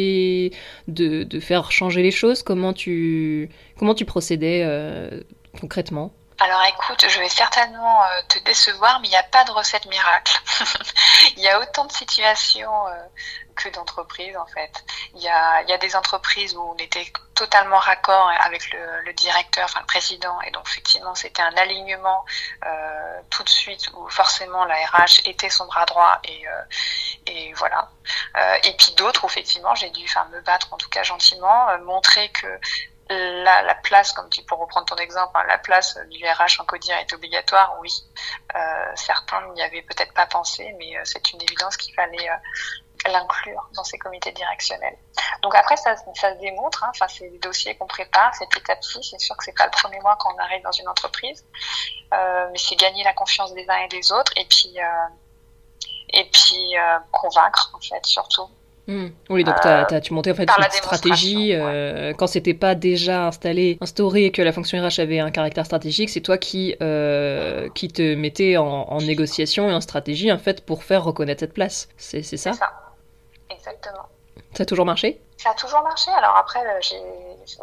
de, 0.87 1.39
faire 1.39 1.71
changer 1.71 2.01
les 2.01 2.11
choses? 2.11 2.43
Comment 2.43 2.73
tu, 2.73 3.49
comment 3.77 3.95
tu 3.95 4.05
procédais 4.05 4.63
euh, 4.63 5.21
concrètement? 5.59 6.13
Alors 6.39 6.63
écoute, 6.69 7.05
je 7.07 7.19
vais 7.19 7.29
certainement 7.29 8.01
euh, 8.01 8.21
te 8.27 8.39
décevoir, 8.45 8.99
mais 8.99 9.07
il 9.07 9.11
n'y 9.11 9.15
a 9.15 9.23
pas 9.23 9.43
de 9.43 9.51
recette 9.51 9.85
miracle. 9.85 10.41
il 11.37 11.43
y 11.43 11.47
a 11.47 11.59
autant 11.61 11.85
de 11.85 11.91
situations 11.91 12.87
euh, 12.87 12.91
que 13.63 13.69
d'entreprises 13.69 14.35
en 14.37 14.45
fait. 14.45 14.83
Il 15.13 15.21
y 15.21 15.27
a, 15.27 15.61
il 15.63 15.69
y 15.69 15.73
a 15.73 15.77
des 15.77 15.95
entreprises 15.95 16.55
où 16.55 16.61
on 16.61 16.75
était 16.77 17.11
totalement 17.35 17.79
raccord 17.79 18.29
avec 18.39 18.71
le, 18.71 19.13
directeur, 19.13 19.65
enfin 19.65 19.79
le 19.79 19.85
président, 19.85 20.39
et 20.41 20.51
donc 20.51 20.67
effectivement 20.67 21.15
c'était 21.15 21.41
un 21.41 21.55
alignement 21.57 22.23
euh, 22.65 23.21
tout 23.29 23.43
de 23.43 23.49
suite 23.49 23.89
où 23.93 24.07
forcément 24.09 24.63
la 24.65 24.75
RH 24.75 25.21
était 25.25 25.49
son 25.49 25.65
bras 25.65 25.85
droit 25.85 26.19
et, 26.23 26.47
euh, 26.47 26.61
et 27.25 27.53
voilà. 27.53 27.89
Euh, 28.37 28.57
et 28.63 28.73
puis 28.77 28.93
d'autres 28.93 29.23
où 29.23 29.27
effectivement 29.27 29.73
j'ai 29.75 29.89
dû 29.89 30.05
me 30.31 30.41
battre 30.41 30.71
en 30.71 30.77
tout 30.77 30.89
cas 30.89 31.03
gentiment, 31.03 31.67
montrer 31.79 32.29
que 32.29 32.59
la, 33.09 33.63
la, 33.63 33.75
place, 33.75 34.13
comme 34.13 34.29
tu 34.29 34.41
pour 34.43 34.59
reprendre 34.59 34.85
ton 34.85 34.95
exemple, 34.95 35.31
hein, 35.35 35.43
la 35.47 35.57
place 35.57 35.97
du 36.11 36.23
RH 36.23 36.61
en 36.61 36.65
codir 36.65 36.95
est 36.97 37.11
obligatoire, 37.11 37.75
oui. 37.81 37.91
Certains 38.95 39.41
n'y 39.53 39.61
avaient 39.61 39.81
peut-être 39.81 40.13
pas 40.13 40.27
pensé, 40.27 40.73
mais 40.77 40.93
c'est 41.03 41.33
une 41.33 41.41
évidence 41.41 41.75
qu'il 41.75 41.93
fallait 41.93 42.29
l'inclure 43.09 43.69
dans 43.75 43.83
ces 43.83 43.97
comités 43.97 44.31
directionnels. 44.31 44.97
Donc 45.41 45.55
après, 45.55 45.77
ça, 45.77 45.95
ça 45.95 46.33
se 46.33 46.39
démontre. 46.39 46.83
Hein, 46.83 46.91
enfin, 46.93 47.07
c'est 47.07 47.29
des 47.29 47.39
dossiers 47.39 47.75
qu'on 47.75 47.87
prépare, 47.87 48.33
c'est 48.35 48.49
petit 48.49 48.71
à 48.71 48.75
petit. 48.75 49.03
C'est 49.03 49.19
sûr 49.19 49.35
que 49.37 49.43
c'est 49.43 49.57
pas 49.57 49.65
le 49.65 49.71
premier 49.71 49.99
mois 50.01 50.15
qu'on 50.17 50.37
arrive 50.37 50.61
dans 50.63 50.71
une 50.71 50.87
entreprise, 50.87 51.45
euh, 52.13 52.47
mais 52.51 52.57
c'est 52.57 52.75
gagner 52.75 53.03
la 53.03 53.13
confiance 53.13 53.53
des 53.53 53.65
uns 53.69 53.77
et 53.77 53.87
des 53.87 54.11
autres, 54.11 54.33
et 54.35 54.45
puis 54.45 54.77
et 56.13 56.29
puis 56.29 56.75
convaincre 57.11 57.71
en 57.73 57.79
fait 57.79 58.05
surtout 58.05 58.49
Hmm. 58.87 59.09
Oui, 59.29 59.43
donc 59.43 59.55
as, 59.63 59.85
as, 59.89 60.01
tu 60.01 60.13
montais 60.13 60.31
en 60.31 60.35
fait 60.35 60.49
une 60.49 60.71
stratégie 60.71 61.53
euh, 61.53 62.13
quand 62.13 62.27
c'était 62.27 62.55
pas 62.55 62.73
déjà 62.73 63.27
installé, 63.27 63.77
instauré 63.79 64.25
et 64.25 64.31
que 64.31 64.41
la 64.41 64.51
fonction 64.51 64.81
RH 64.81 64.99
avait 64.99 65.19
un 65.19 65.29
caractère 65.29 65.65
stratégique, 65.65 66.09
c'est 66.09 66.21
toi 66.21 66.37
qui 66.37 66.75
euh, 66.81 67.69
qui 67.75 67.89
te 67.89 68.15
mettais 68.15 68.57
en, 68.57 68.99
négociation 69.01 69.69
et 69.69 69.73
en 69.73 69.81
stratégie 69.81 70.31
en 70.31 70.37
fait 70.37 70.65
pour 70.65 70.83
faire 70.83 71.03
reconnaître 71.03 71.41
cette 71.41 71.53
place. 71.53 71.89
C'est 71.97 72.23
ça? 72.23 72.37
C'est 72.37 72.53
ça. 72.53 72.71
Exactement. 73.51 74.07
Ça 74.55 74.63
a 74.63 74.65
toujours 74.65 74.85
marché 74.85 75.21
Ça 75.37 75.51
a 75.51 75.53
toujours 75.53 75.81
marché. 75.81 76.11
Alors 76.11 76.35
après, 76.35 76.59
euh, 76.65 76.79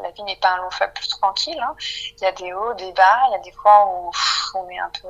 la 0.03 0.11
vie 0.11 0.23
n'est 0.23 0.37
pas 0.37 0.51
un 0.51 0.57
long 0.59 0.71
fleuve 0.71 0.93
plus 0.93 1.09
tranquille. 1.09 1.61
Hein. 1.61 1.75
Il 2.17 2.23
y 2.23 2.27
a 2.27 2.33
des 2.33 2.53
hauts, 2.53 2.75
des 2.75 2.93
bas. 2.93 3.21
Il 3.29 3.33
y 3.33 3.35
a 3.37 3.39
des 3.39 3.53
fois 3.53 3.87
où 3.87 4.11
on 4.55 4.69
est 4.69 4.79
un 4.79 4.91
peu 5.03 5.09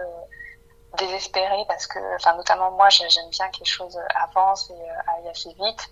désespérée 0.96 1.64
parce 1.68 1.86
que, 1.86 1.98
enfin, 2.16 2.34
notamment 2.36 2.70
moi, 2.72 2.88
j'aime 2.88 3.08
bien 3.30 3.48
que 3.50 3.58
les 3.60 3.64
choses 3.64 3.98
avancent 4.14 4.70
et 4.70 4.74
euh, 4.74 5.12
aillent 5.16 5.28
assez 5.28 5.52
vite 5.54 5.90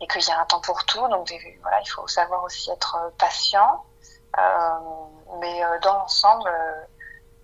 et 0.00 0.06
qu'il 0.06 0.26
y 0.26 0.30
a 0.30 0.40
un 0.40 0.46
temps 0.46 0.60
pour 0.60 0.84
tout. 0.84 1.06
Donc, 1.08 1.32
voilà, 1.62 1.80
il 1.80 1.88
faut 1.88 2.06
savoir 2.06 2.44
aussi 2.44 2.70
être 2.70 3.12
patient. 3.18 3.84
Euh, 4.38 4.78
mais 5.40 5.64
euh, 5.64 5.78
dans 5.80 5.94
l'ensemble, 5.94 6.50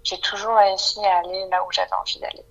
j'ai 0.03 0.21
toujours 0.21 0.57
réussi 0.57 1.05
à 1.05 1.19
aller 1.19 1.49
là 1.51 1.65
où 1.65 1.73
j'avais 1.73 1.95
envie 1.95 2.21
d'aller. 2.21 2.45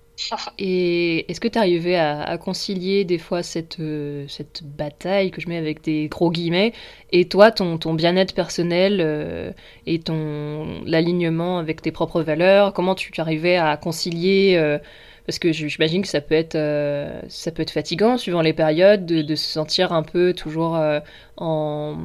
Et 0.58 1.30
est-ce 1.30 1.40
que 1.40 1.48
tu 1.48 1.58
arrivais 1.58 1.96
à, 1.96 2.22
à, 2.22 2.38
concilier 2.38 3.04
des 3.04 3.18
fois 3.18 3.42
cette, 3.42 3.80
euh, 3.80 4.26
cette 4.28 4.62
bataille 4.64 5.30
que 5.30 5.40
je 5.40 5.48
mets 5.48 5.58
avec 5.58 5.82
des 5.82 6.08
gros 6.08 6.30
guillemets 6.30 6.72
et 7.12 7.28
toi, 7.28 7.50
ton, 7.50 7.76
ton 7.78 7.92
bien-être 7.94 8.34
personnel 8.34 9.00
euh, 9.00 9.52
et 9.86 9.98
ton 10.00 10.82
l'alignement 10.86 11.58
avec 11.58 11.82
tes 11.82 11.92
propres 11.92 12.22
valeurs? 12.22 12.72
Comment 12.72 12.94
tu 12.94 13.12
arrivais 13.18 13.56
à 13.56 13.76
concilier 13.76 14.56
euh, 14.56 14.78
parce 15.26 15.38
que 15.40 15.52
j'imagine 15.52 16.02
que 16.02 16.08
ça 16.08 16.20
peut 16.20 16.34
être 16.34 16.54
euh, 16.54 17.20
ça 17.28 17.50
peut 17.50 17.62
être 17.62 17.72
fatigant 17.72 18.16
suivant 18.16 18.42
les 18.42 18.52
périodes 18.52 19.04
de, 19.04 19.34
se 19.34 19.44
sentir 19.44 19.92
un 19.92 20.02
peu 20.02 20.32
toujours 20.32 20.76
euh, 20.76 21.00
en 21.36 21.96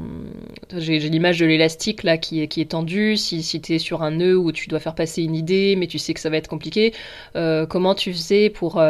j'ai 0.77 0.97
l'image 0.99 1.39
de 1.39 1.45
l'élastique 1.45 2.03
là 2.03 2.17
qui 2.17 2.41
est 2.41 2.71
tendu. 2.71 3.15
Si 3.17 3.61
tu 3.61 3.73
es 3.73 3.79
sur 3.79 4.01
un 4.01 4.11
nœud 4.11 4.37
où 4.37 4.51
tu 4.51 4.67
dois 4.67 4.79
faire 4.79 4.95
passer 4.95 5.23
une 5.23 5.35
idée 5.35 5.75
mais 5.77 5.87
tu 5.87 5.99
sais 5.99 6.13
que 6.13 6.19
ça 6.19 6.29
va 6.29 6.37
être 6.37 6.47
compliqué 6.47 6.93
euh, 7.35 7.65
comment 7.65 7.93
tu 7.95 8.11
faisais 8.11 8.49
pour 8.49 8.81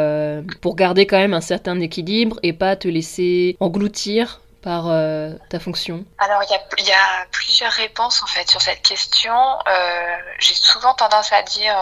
pour 0.60 0.76
garder 0.76 1.06
quand 1.06 1.18
même 1.18 1.34
un 1.34 1.40
certain 1.40 1.78
équilibre 1.80 2.40
et 2.42 2.52
pas 2.52 2.74
te 2.76 2.88
laisser 2.88 3.56
engloutir 3.60 4.40
par 4.62 4.86
euh, 4.86 5.32
ta 5.50 5.58
fonction 5.58 6.04
Alors, 6.18 6.42
il 6.44 6.48
y, 6.48 6.52
y 6.52 6.92
a, 6.92 7.26
plusieurs 7.32 7.72
réponses 7.72 8.22
en 8.22 8.26
fait 8.26 8.48
sur 8.48 8.62
cette 8.62 8.82
question. 8.82 9.36
Euh, 9.66 10.16
J'ai 10.38 10.54
souvent 10.54 10.94
tendance 10.94 11.32
à 11.32 11.42
dire 11.42 11.76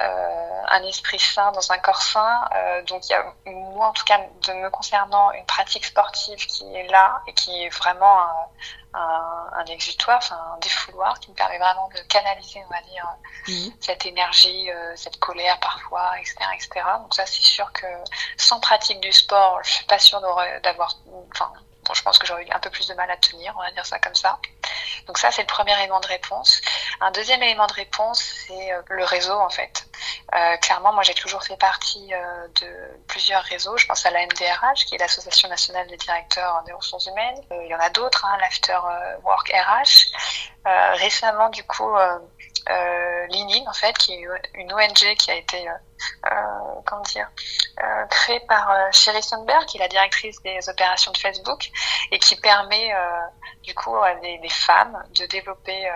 euh, 0.00 0.62
un 0.68 0.82
esprit 0.84 1.18
sain 1.18 1.50
dans 1.52 1.72
un 1.72 1.78
corps 1.78 2.02
sain. 2.02 2.48
Donc, 2.86 3.08
il 3.08 3.12
y 3.12 3.14
a, 3.14 3.24
moi 3.46 3.88
en 3.88 3.92
tout 3.92 4.04
cas, 4.04 4.20
de 4.46 4.52
me 4.52 4.70
concernant, 4.70 5.32
une 5.32 5.46
pratique 5.46 5.86
sportive 5.86 6.38
qui 6.46 6.64
est 6.76 6.88
là 6.88 7.22
et 7.26 7.32
qui 7.32 7.64
est 7.64 7.70
vraiment 7.70 8.20
un, 8.20 8.98
un, 8.98 9.50
un 9.54 9.64
exutoire, 9.66 10.18
enfin 10.18 10.38
un 10.54 10.58
défouloir 10.58 11.18
qui 11.20 11.30
me 11.30 11.36
permet 11.36 11.58
vraiment 11.58 11.88
de 11.94 12.00
canaliser, 12.02 12.62
on 12.68 12.74
va 12.74 12.82
dire, 12.82 13.06
mmh. 13.48 13.70
cette 13.80 14.04
énergie, 14.04 14.68
cette 14.94 15.18
colère 15.18 15.58
parfois, 15.60 16.18
etc., 16.20 16.36
etc. 16.54 16.86
Donc 16.98 17.14
ça, 17.14 17.24
c'est 17.24 17.42
sûr 17.42 17.72
que 17.72 17.86
sans 18.36 18.60
pratique 18.60 19.00
du 19.00 19.12
sport, 19.12 19.58
je 19.62 19.70
suis 19.72 19.86
pas 19.86 19.98
sûre 19.98 20.20
d'avoir, 20.62 20.94
enfin, 21.32 21.50
je 21.94 22.02
pense 22.02 22.18
que 22.18 22.26
j'aurais 22.26 22.44
eu 22.44 22.50
un 22.50 22.58
peu 22.58 22.70
plus 22.70 22.86
de 22.86 22.94
mal 22.94 23.10
à 23.10 23.16
tenir, 23.16 23.54
on 23.56 23.62
va 23.62 23.70
dire 23.70 23.86
ça 23.86 23.98
comme 23.98 24.14
ça. 24.14 24.38
Donc 25.06 25.18
ça, 25.18 25.30
c'est 25.30 25.42
le 25.42 25.46
premier 25.46 25.72
élément 25.78 26.00
de 26.00 26.06
réponse. 26.06 26.60
Un 27.00 27.10
deuxième 27.12 27.42
élément 27.42 27.66
de 27.66 27.72
réponse, 27.72 28.22
c'est 28.46 28.72
euh, 28.72 28.82
le 28.90 29.04
réseau 29.04 29.38
en 29.38 29.48
fait. 29.48 29.86
Euh, 30.34 30.56
clairement, 30.58 30.92
moi, 30.92 31.02
j'ai 31.02 31.14
toujours 31.14 31.42
fait 31.42 31.56
partie 31.56 32.12
euh, 32.12 32.48
de 32.60 33.00
plusieurs 33.06 33.42
réseaux. 33.42 33.76
Je 33.76 33.86
pense 33.86 34.04
à 34.04 34.10
la 34.10 34.24
MDRH, 34.26 34.84
qui 34.86 34.94
est 34.94 34.98
l'Association 34.98 35.48
nationale 35.48 35.86
des 35.88 35.96
directeurs 35.96 36.62
des 36.66 36.72
ressources 36.72 37.06
humaines. 37.06 37.40
Il 37.50 37.68
y 37.68 37.74
en 37.74 37.80
a 37.80 37.90
d'autres, 37.90 38.24
hein, 38.24 38.36
l'After 38.40 38.78
Work 39.24 39.50
RH. 39.50 40.12
Récemment, 40.98 41.48
du 41.48 41.64
coup, 41.64 41.96
euh, 41.96 43.26
Linin, 43.28 43.64
en 43.66 43.72
fait, 43.72 43.96
qui 43.96 44.12
est 44.12 44.26
une 44.54 44.72
ONG 44.72 45.14
qui 45.18 45.30
a 45.30 45.34
été, 45.34 45.66
comment 46.84 47.02
dire, 47.02 47.28
euh, 47.80 48.06
créée 48.06 48.40
par 48.40 48.70
euh, 48.70 48.88
Sherry 48.92 49.22
Sandberg, 49.22 49.64
qui 49.66 49.76
est 49.76 49.80
la 49.80 49.88
directrice 49.88 50.40
des 50.42 50.68
opérations 50.68 51.12
de 51.12 51.18
Facebook, 51.18 51.70
et 52.10 52.18
qui 52.18 52.36
permet, 52.36 52.92
euh, 52.92 52.98
du 53.62 53.74
coup, 53.74 53.96
à 53.96 54.14
des, 54.16 54.38
des, 54.38 54.48
femmes 54.48 55.02
de 55.18 55.26
développer 55.26 55.88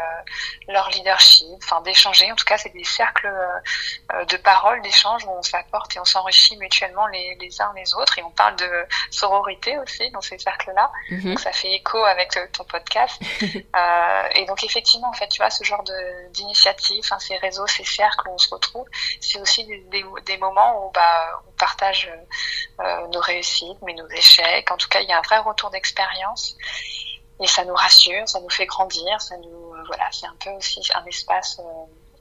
leur 0.69 0.89
leadership, 0.91 1.47
enfin 1.63 1.81
d'échanger. 1.81 2.31
En 2.31 2.37
tout 2.37 2.45
cas, 2.45 2.59
c'est 2.59 2.73
des 2.73 2.85
cercles 2.85 3.31
de 4.29 4.37
parole, 4.37 4.83
d'échange 4.83 5.25
où 5.25 5.31
on 5.31 5.43
s'apporte 5.43 5.97
et 5.97 6.01
on 6.01 6.05
s'enrichit 6.05 6.57
mutuellement 6.59 7.07
les, 7.07 7.37
les, 7.41 7.61
uns 7.63 7.73
les 7.75 7.95
autres, 7.95 8.19
et 8.19 8.23
on 8.23 8.31
parle 8.31 8.57
de 8.57 8.87
sororité 9.11 9.79
aussi 9.79 10.11
dans 10.11 10.21
ces 10.21 10.39
cercles-là. 10.39 10.91
Mm 11.11 11.19
-hmm. 11.19 11.29
Donc 11.31 11.41
ça 11.41 11.53
fait 11.53 11.73
écho 11.73 11.99
avec 12.05 12.31
ton 12.53 12.65
podcast. 12.65 13.17
et 14.39 14.45
donc 14.47 14.63
effectivement, 14.65 15.09
en 15.09 15.15
fait, 15.15 15.29
tu 15.29 15.39
vois, 15.43 15.51
ce 15.51 15.65
genre 15.65 15.85
d'initiative 16.31 17.05
hein, 17.11 17.19
ces 17.19 17.37
réseaux, 17.39 17.67
ces 17.67 17.85
cercles 17.85 18.29
où 18.29 18.33
on 18.33 18.39
se 18.39 18.51
retrouve, 18.55 18.87
c'est 19.21 19.41
aussi 19.41 19.65
des, 19.67 19.79
des, 19.93 20.37
moments 20.39 20.87
où 20.87 20.91
bah, 20.93 21.43
on 21.49 21.53
partage 21.53 22.11
euh, 22.81 23.07
nos 23.09 23.21
réussites, 23.21 23.79
mais 23.85 23.95
nos 23.95 24.09
échecs. 24.09 24.71
En 24.71 24.77
tout 24.77 24.89
cas, 24.89 25.01
il 25.01 25.09
y 25.09 25.13
a 25.13 25.19
un 25.19 25.23
vrai 25.23 25.39
retour 25.39 25.71
d'expérience 25.71 26.57
et 27.41 27.47
ça 27.47 27.65
nous 27.65 27.75
rassure, 27.75 28.29
ça 28.29 28.41
nous 28.41 28.51
fait 28.51 28.67
grandir, 28.67 29.21
ça 29.21 29.37
nous 29.39 29.75
euh, 29.75 29.83
voilà, 29.87 30.09
c'est 30.13 30.27
un 30.27 30.37
peu 30.43 30.51
aussi 30.51 30.81
un 30.95 31.05
espace 31.07 31.59
euh, 31.59 31.63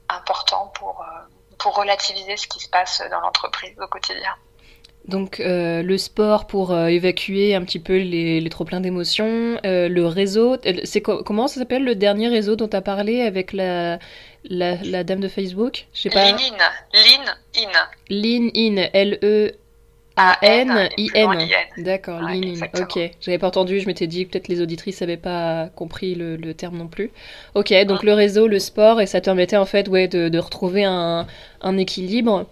important 0.08 0.72
pour 0.74 1.00
euh, 1.00 1.20
pour 1.58 1.76
relativiser 1.76 2.36
ce 2.36 2.46
qui 2.48 2.60
se 2.60 2.68
passe 2.68 3.02
dans 3.10 3.20
l'entreprise 3.20 3.74
au 3.80 3.86
quotidien. 3.86 4.34
Donc 5.08 5.40
euh, 5.40 5.82
le 5.82 5.98
sport 5.98 6.46
pour 6.46 6.70
euh, 6.70 6.86
évacuer 6.86 7.56
un 7.56 7.62
petit 7.62 7.80
peu 7.80 7.96
les, 7.96 8.40
les 8.40 8.50
trop 8.50 8.64
pleins 8.64 8.80
d'émotions, 8.80 9.58
euh, 9.66 9.88
le 9.88 10.06
réseau, 10.06 10.56
c'est 10.84 11.02
co 11.02 11.24
comment 11.24 11.48
ça 11.48 11.58
s'appelle 11.58 11.84
le 11.84 11.96
dernier 11.96 12.28
réseau 12.28 12.54
dont 12.54 12.68
tu 12.68 12.76
as 12.76 12.82
parlé 12.82 13.20
avec 13.20 13.52
la, 13.52 13.98
la, 14.44 14.76
la, 14.82 15.04
dame 15.04 15.20
de 15.20 15.28
Facebook 15.28 15.86
Je 15.92 16.02
sais 16.02 16.10
pas. 16.10 16.30
Lean 16.30 16.36
In. 17.56 17.70
Lean 18.10 18.50
In. 18.54 18.88
L-E. 18.92 19.52
A-N, 20.16 20.90
I-N. 20.98 21.48
D'accord, 21.78 22.20
Lean 22.20 22.54
In. 22.54 22.82
Ok, 22.82 22.98
j'avais 23.20 23.38
pas 23.38 23.46
entendu, 23.46 23.80
je 23.80 23.86
m'étais 23.86 24.06
dit 24.06 24.26
peut-être 24.26 24.48
les 24.48 24.60
auditrices 24.60 25.00
n'avaient 25.00 25.16
pas 25.16 25.70
compris 25.74 26.14
le, 26.14 26.36
le, 26.36 26.52
terme 26.52 26.76
non 26.76 26.88
plus. 26.88 27.10
Ok, 27.54 27.72
donc 27.86 28.00
ah. 28.02 28.06
le 28.06 28.12
réseau, 28.12 28.46
le 28.46 28.58
sport, 28.58 29.00
et 29.00 29.06
ça 29.06 29.20
te 29.20 29.24
permettait 29.24 29.56
en 29.56 29.64
fait 29.64 29.88
ouais, 29.88 30.08
de, 30.08 30.28
de 30.28 30.38
retrouver 30.38 30.84
un, 30.84 31.26
un 31.62 31.78
équilibre. 31.78 32.46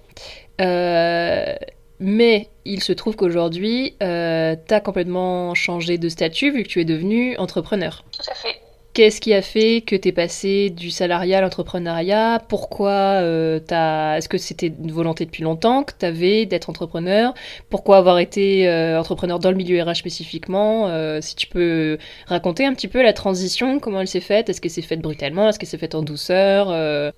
Euh, 0.60 1.54
Mais 1.98 2.48
il 2.64 2.82
se 2.82 2.92
trouve 2.92 3.14
qu'aujourd'hui, 3.16 3.94
euh, 4.02 4.56
tu 4.66 4.74
as 4.74 4.80
complètement 4.80 5.54
changé 5.54 5.98
de 5.98 6.08
statut 6.08 6.50
vu 6.50 6.62
que 6.62 6.68
tu 6.68 6.80
es 6.80 6.84
devenu 6.86 7.36
entrepreneur. 7.36 8.04
Tout 8.10 8.30
à 8.30 8.34
fait. 8.34 8.60
Qu'est-ce 8.92 9.20
qui 9.20 9.32
a 9.34 9.40
fait 9.40 9.82
que 9.82 9.94
tu 9.94 10.08
es 10.08 10.12
passé 10.12 10.68
du 10.68 10.90
salariat 10.90 11.38
à 11.38 11.40
l'entrepreneuriat? 11.42 12.42
Pourquoi 12.48 12.90
euh, 13.22 13.60
t'as... 13.60 14.16
Est-ce 14.16 14.28
que 14.28 14.36
c'était 14.36 14.66
une 14.66 14.90
volonté 14.90 15.24
depuis 15.24 15.44
longtemps 15.44 15.84
que 15.84 15.92
tu 15.96 16.04
avais 16.04 16.44
d'être 16.44 16.68
entrepreneur? 16.70 17.32
Pourquoi 17.68 17.98
avoir 17.98 18.18
été 18.18 18.68
euh, 18.68 18.98
entrepreneur 18.98 19.38
dans 19.38 19.50
le 19.52 19.56
milieu 19.56 19.80
RH 19.80 19.94
spécifiquement? 19.94 20.88
Euh, 20.88 21.20
Si 21.20 21.36
tu 21.36 21.46
peux 21.46 21.98
raconter 22.26 22.66
un 22.66 22.74
petit 22.74 22.88
peu 22.88 23.00
la 23.00 23.12
transition, 23.12 23.78
comment 23.78 24.00
elle 24.00 24.08
s'est 24.08 24.20
faite? 24.20 24.48
Est-ce 24.48 24.60
qu'elle 24.60 24.72
s'est 24.72 24.82
faite 24.82 25.00
brutalement? 25.00 25.48
Est-ce 25.48 25.60
qu'elle 25.60 25.68
s'est 25.68 25.78
faite 25.78 25.94
en 25.94 26.02
douceur? 26.02 26.66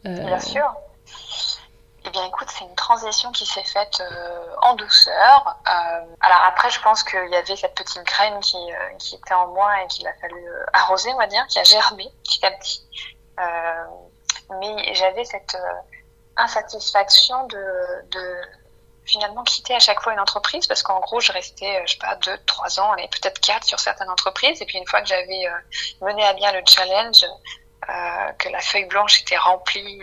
Bien 0.04 0.40
sûr. 0.40 0.64
Bien, 2.12 2.26
écoute, 2.26 2.48
c'est 2.50 2.64
une 2.64 2.74
transition 2.74 3.32
qui 3.32 3.46
s'est 3.46 3.64
faite 3.64 4.02
euh, 4.02 4.54
en 4.60 4.74
douceur. 4.74 5.56
Euh, 5.66 6.14
alors 6.20 6.42
après, 6.46 6.68
je 6.68 6.78
pense 6.82 7.02
qu'il 7.02 7.30
y 7.30 7.34
avait 7.34 7.56
cette 7.56 7.74
petite 7.74 8.02
graine 8.04 8.38
qui, 8.40 8.58
euh, 8.58 8.94
qui 8.98 9.14
était 9.14 9.32
en 9.32 9.48
moi 9.48 9.82
et 9.82 9.86
qu'il 9.86 10.06
a 10.06 10.12
fallu 10.20 10.46
arroser, 10.74 11.10
on 11.14 11.16
va 11.16 11.26
dire, 11.26 11.46
qui 11.46 11.58
a 11.58 11.64
germé 11.64 12.12
petit 12.22 12.44
à 12.44 12.50
petit. 12.50 12.86
mais 14.60 14.94
j'avais 14.94 15.24
cette 15.24 15.56
insatisfaction 16.36 17.46
de, 17.46 18.40
finalement 19.06 19.42
quitter 19.42 19.74
à 19.74 19.80
chaque 19.80 20.00
fois 20.02 20.12
une 20.12 20.20
entreprise 20.20 20.66
parce 20.66 20.82
qu'en 20.82 21.00
gros, 21.00 21.20
je 21.20 21.32
restais, 21.32 21.82
je 21.86 21.92
sais 21.92 21.98
pas, 21.98 22.16
deux, 22.16 22.36
trois 22.44 22.78
ans, 22.78 22.94
peut-être 22.94 23.40
quatre 23.40 23.64
sur 23.64 23.80
certaines 23.80 24.10
entreprises. 24.10 24.60
Et 24.60 24.66
puis 24.66 24.76
une 24.76 24.86
fois 24.86 25.00
que 25.00 25.08
j'avais 25.08 25.46
mené 26.02 26.22
à 26.26 26.34
bien 26.34 26.52
le 26.52 26.60
challenge, 26.66 27.24
euh, 27.88 28.32
que 28.38 28.48
la 28.48 28.60
feuille 28.60 28.84
blanche 28.84 29.22
était 29.22 29.36
remplie 29.36 29.98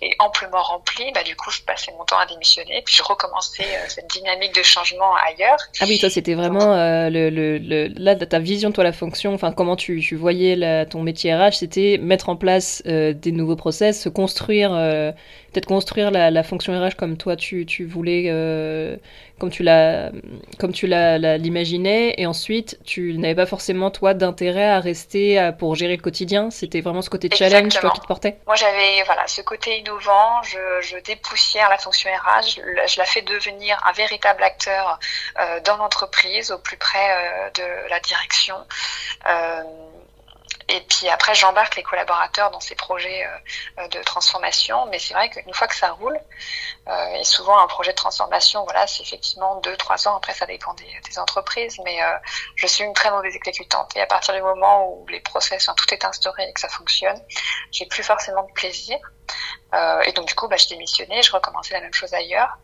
et, 0.00 0.06
euh, 0.06 0.08
amplement 0.18 0.62
remplie, 0.62 1.12
bah, 1.14 1.22
du 1.22 1.36
coup, 1.36 1.50
je 1.50 1.60
passais 1.60 1.92
mon 1.98 2.04
temps 2.04 2.18
à 2.18 2.24
démissionner, 2.24 2.82
puis 2.86 2.94
je 2.94 3.02
recommençais 3.02 3.64
euh, 3.64 3.84
cette 3.88 4.08
dynamique 4.08 4.54
de 4.54 4.62
changement 4.62 5.14
ailleurs. 5.26 5.58
Ah 5.80 5.84
oui, 5.86 5.98
toi, 5.98 6.08
c'était 6.08 6.32
vraiment 6.32 6.74
le, 6.74 7.28
le, 7.28 7.58
le, 7.58 7.88
là, 7.98 8.16
ta 8.16 8.38
vision, 8.38 8.72
toi, 8.72 8.82
la 8.82 8.92
fonction, 8.92 9.34
enfin, 9.34 9.52
comment 9.52 9.76
tu, 9.76 10.00
tu 10.00 10.16
voyais 10.16 10.56
la, 10.56 10.86
ton 10.86 11.02
métier 11.02 11.34
RH, 11.34 11.52
c'était 11.52 11.98
mettre 12.00 12.30
en 12.30 12.36
place 12.36 12.82
des 12.84 13.32
nouveaux 13.32 13.56
process, 13.56 14.00
se 14.00 14.08
construire 14.08 14.70
peut-être 15.56 15.66
construire 15.66 16.10
la, 16.10 16.30
la, 16.30 16.42
fonction 16.42 16.78
RH 16.78 16.96
comme 16.98 17.16
toi 17.16 17.34
tu, 17.34 17.64
tu 17.64 17.86
voulais, 17.86 18.24
euh, 18.26 18.98
comme 19.38 19.48
tu 19.48 19.62
l'as, 19.62 20.10
comme 20.58 20.72
tu 20.72 20.86
l'imaginais, 20.86 22.14
et 22.18 22.26
ensuite 22.26 22.78
tu 22.84 23.16
n'avais 23.16 23.34
pas 23.34 23.46
forcément 23.46 23.90
toi 23.90 24.12
d'intérêt 24.12 24.66
à 24.66 24.80
rester 24.80 25.50
pour 25.58 25.74
gérer 25.74 25.96
le 25.96 26.02
quotidien. 26.02 26.50
C'était 26.50 26.82
vraiment 26.82 27.00
ce 27.00 27.08
côté 27.08 27.34
challenge 27.34 27.72
toi 27.80 27.90
qui 27.90 28.00
te 28.00 28.06
portait. 28.06 28.36
Moi 28.46 28.54
j'avais 28.56 29.02
voilà 29.06 29.26
ce 29.26 29.40
côté 29.40 29.78
innovant. 29.78 30.42
Je, 30.42 30.58
je 30.82 30.98
dépoussière 30.98 31.70
la 31.70 31.78
fonction 31.78 32.10
RH. 32.10 32.56
Je, 32.56 32.60
je, 32.88 32.98
la 32.98 33.06
fais 33.06 33.22
devenir 33.22 33.80
un 33.86 33.92
véritable 33.92 34.42
acteur 34.42 34.98
euh, 35.40 35.60
dans 35.60 35.78
l'entreprise, 35.78 36.50
au 36.50 36.58
plus 36.58 36.76
près 36.76 36.98
euh, 36.98 37.50
de 37.54 37.88
la 37.88 38.00
direction. 38.00 38.56
Et 40.68 40.80
puis 40.80 41.08
après, 41.08 41.34
j'embarque 41.34 41.76
les 41.76 41.84
collaborateurs 41.84 42.50
dans 42.50 42.60
ces 42.60 42.74
projets 42.74 43.24
euh, 43.24 43.82
euh, 43.82 43.88
de 43.88 44.02
transformation. 44.02 44.86
Mais 44.86 44.98
c'est 44.98 45.14
vrai 45.14 45.30
qu'une 45.30 45.54
fois 45.54 45.68
que 45.68 45.76
ça 45.76 45.92
roule, 45.92 46.18
euh, 46.88 47.14
et 47.14 47.24
souvent 47.24 47.58
un 47.58 47.68
projet 47.68 47.92
de 47.92 47.96
transformation, 47.96 48.64
voilà, 48.64 48.86
c'est 48.86 49.02
effectivement 49.02 49.60
deux, 49.60 49.76
trois 49.76 50.08
ans. 50.08 50.16
Après, 50.16 50.34
ça 50.34 50.46
dépend 50.46 50.74
des, 50.74 51.18
entreprises. 51.18 51.78
Mais 51.84 51.98
je 52.56 52.66
suis 52.66 52.84
une 52.84 52.92
très 52.92 53.10
mauvaise 53.10 53.34
exécutante. 53.34 53.96
Et 53.96 54.00
à 54.00 54.06
partir 54.06 54.34
du 54.34 54.42
moment 54.42 54.90
où 54.90 55.06
les 55.08 55.20
process, 55.20 55.70
tout 55.76 55.94
est 55.94 56.04
instauré 56.04 56.46
et 56.48 56.52
que 56.52 56.60
ça 56.60 56.68
fonctionne, 56.68 57.18
j'ai 57.70 57.86
plus 57.86 58.02
forcément 58.02 58.42
de 58.42 58.52
plaisir. 58.52 58.98
Euh, 59.74 60.00
et 60.02 60.12
donc 60.12 60.26
du 60.26 60.34
coup, 60.34 60.48
bah, 60.48 60.56
je 60.56 60.68
démissionnais, 60.68 61.22
je 61.22 61.32
recommençais 61.32 61.74
la 61.74 61.80
même 61.80 61.94
chose 61.94 62.12
ailleurs. 62.14 62.56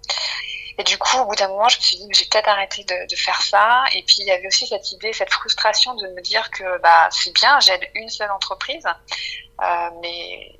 Et 0.78 0.84
du 0.84 0.98
coup, 0.98 1.18
au 1.18 1.26
bout 1.26 1.34
d'un 1.34 1.48
moment, 1.48 1.68
je 1.68 1.76
me 1.78 1.82
suis 1.82 1.96
dit, 1.96 2.08
j'ai 2.12 2.24
peut-être 2.26 2.48
arrêté 2.48 2.84
de, 2.84 3.08
de, 3.08 3.16
faire 3.16 3.40
ça. 3.42 3.84
Et 3.92 4.02
puis, 4.02 4.16
il 4.20 4.26
y 4.26 4.30
avait 4.30 4.46
aussi 4.46 4.66
cette 4.66 4.90
idée, 4.92 5.12
cette 5.12 5.32
frustration 5.32 5.94
de 5.94 6.08
me 6.08 6.20
dire 6.22 6.50
que 6.50 6.78
bah, 6.78 7.08
c'est 7.10 7.32
bien, 7.34 7.60
j'aide 7.60 7.88
une 7.94 8.08
seule 8.08 8.30
entreprise, 8.30 8.86
euh, 9.62 9.90
mais 10.00 10.56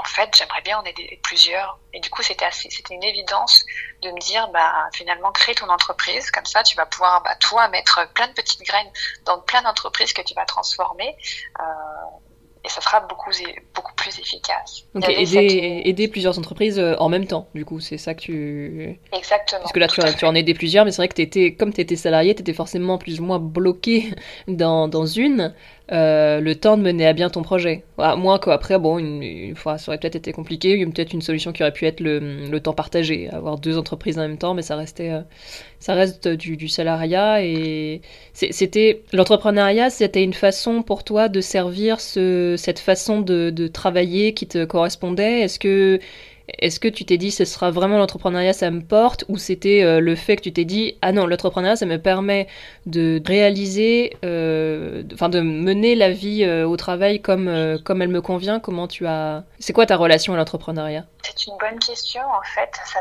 en 0.00 0.04
fait, 0.04 0.34
j'aimerais 0.34 0.62
bien 0.62 0.78
en 0.78 0.84
aider 0.84 1.20
plusieurs. 1.22 1.78
Et 1.92 2.00
du 2.00 2.08
coup, 2.08 2.22
c'était 2.22 2.46
assez, 2.46 2.70
c'était 2.70 2.94
une 2.94 3.04
évidence 3.04 3.64
de 4.02 4.10
me 4.10 4.18
dire, 4.18 4.48
bah, 4.48 4.88
finalement, 4.94 5.30
crée 5.32 5.54
ton 5.54 5.68
entreprise. 5.68 6.30
Comme 6.30 6.46
ça, 6.46 6.62
tu 6.62 6.76
vas 6.76 6.86
pouvoir, 6.86 7.22
bah, 7.22 7.36
toi, 7.36 7.68
mettre 7.68 8.10
plein 8.14 8.28
de 8.28 8.32
petites 8.32 8.62
graines 8.62 8.90
dans 9.24 9.40
plein 9.40 9.60
d'entreprises 9.62 10.12
que 10.12 10.22
tu 10.22 10.32
vas 10.34 10.46
transformer. 10.46 11.16
Euh, 11.60 11.64
et 12.64 12.68
ça 12.68 12.80
sera 12.80 13.00
beaucoup, 13.00 13.30
beaucoup 13.74 13.94
plus 13.94 14.18
efficace. 14.18 14.84
Donc 14.94 15.08
aider, 15.08 15.82
aider, 15.84 16.08
plusieurs 16.08 16.38
entreprises 16.38 16.78
euh, 16.78 16.94
en 16.98 17.08
même 17.08 17.26
temps, 17.26 17.48
du 17.54 17.64
coup, 17.64 17.80
c'est 17.80 17.96
ça 17.96 18.14
que 18.14 18.20
tu... 18.20 19.00
Exactement. 19.12 19.60
Parce 19.60 19.72
que 19.72 19.78
là, 19.78 19.88
tu, 19.88 20.00
tu 20.18 20.24
en 20.26 20.34
aidé 20.34 20.52
plusieurs, 20.52 20.84
mais 20.84 20.90
c'est 20.90 20.98
vrai 20.98 21.08
que 21.08 21.20
étais, 21.20 21.54
comme 21.54 21.72
tu 21.72 21.80
étais 21.80 21.96
salarié, 21.96 22.34
tu 22.34 22.42
étais 22.42 22.52
forcément 22.52 22.98
plus 22.98 23.20
ou 23.20 23.24
moins 23.24 23.38
bloqué 23.38 24.10
dans, 24.48 24.88
dans 24.88 25.06
une. 25.06 25.54
Euh, 25.92 26.40
le 26.40 26.54
temps 26.54 26.76
de 26.76 26.82
mener 26.82 27.04
à 27.04 27.12
bien 27.12 27.30
ton 27.30 27.42
projet. 27.42 27.82
À 27.98 28.14
moins 28.14 28.38
qu'après, 28.38 28.78
bon, 28.78 28.98
une, 28.98 29.56
fois, 29.56 29.76
ça 29.76 29.90
aurait 29.90 29.98
peut-être 29.98 30.14
été 30.14 30.32
compliqué, 30.32 30.74
il 30.74 30.80
y 30.80 30.84
a 30.84 30.86
peut-être 30.86 31.12
une 31.12 31.20
solution 31.20 31.50
qui 31.50 31.64
aurait 31.64 31.72
pu 31.72 31.84
être 31.84 31.98
le, 31.98 32.58
temps 32.60 32.74
partagé, 32.74 33.28
avoir 33.30 33.58
deux 33.58 33.76
entreprises 33.76 34.16
en 34.16 34.22
même 34.22 34.38
temps, 34.38 34.54
mais 34.54 34.62
ça 34.62 34.76
restait, 34.76 35.10
euh, 35.10 35.22
ça 35.80 35.94
reste 35.94 36.28
du, 36.28 36.56
du 36.56 36.68
salariat 36.68 37.42
et 37.42 38.02
c'était 38.34 39.02
l'entrepreneuriat, 39.12 39.90
c'était 39.90 40.22
une 40.22 40.32
façon 40.32 40.82
pour 40.82 41.02
toi 41.02 41.28
de 41.28 41.40
servir 41.40 42.00
ce, 42.00 42.54
cette 42.56 42.78
façon 42.78 43.20
de, 43.20 43.50
de 43.50 43.66
travailler 43.66 44.32
qui 44.32 44.46
te 44.46 44.64
correspondait? 44.64 45.40
Est-ce 45.40 45.58
que 45.58 45.98
est-ce 46.58 46.80
que 46.80 46.88
tu 46.88 47.04
t'es 47.04 47.16
dit 47.16 47.30
ce 47.30 47.44
sera 47.44 47.70
vraiment 47.70 47.98
l'entrepreneuriat, 47.98 48.52
ça 48.52 48.70
me 48.70 48.82
porte, 48.82 49.24
ou 49.28 49.38
c'était 49.38 49.82
euh, 49.82 50.00
le 50.00 50.16
fait 50.16 50.36
que 50.36 50.42
tu 50.42 50.52
t'es 50.52 50.64
dit 50.64 50.98
ah 51.02 51.12
non, 51.12 51.26
l'entrepreneuriat, 51.26 51.76
ça 51.76 51.86
me 51.86 51.98
permet 51.98 52.48
de 52.86 53.20
réaliser, 53.24 54.16
euh, 54.24 55.02
enfin 55.12 55.28
de 55.28 55.40
mener 55.40 55.94
la 55.94 56.10
vie 56.10 56.44
euh, 56.44 56.66
au 56.66 56.76
travail 56.76 57.20
comme, 57.20 57.78
comme 57.84 58.02
elle 58.02 58.08
me 58.08 58.22
convient? 58.22 58.60
Comment 58.60 58.88
tu 58.88 59.06
as. 59.06 59.44
C'est 59.58 59.72
quoi 59.72 59.86
ta 59.86 59.96
relation 59.96 60.34
à 60.34 60.36
l'entrepreneuriat? 60.36 61.04
C'est 61.22 61.46
une 61.46 61.56
bonne 61.58 61.78
question 61.78 62.22
en 62.22 62.42
fait. 62.42 62.70
Ça 62.84 63.00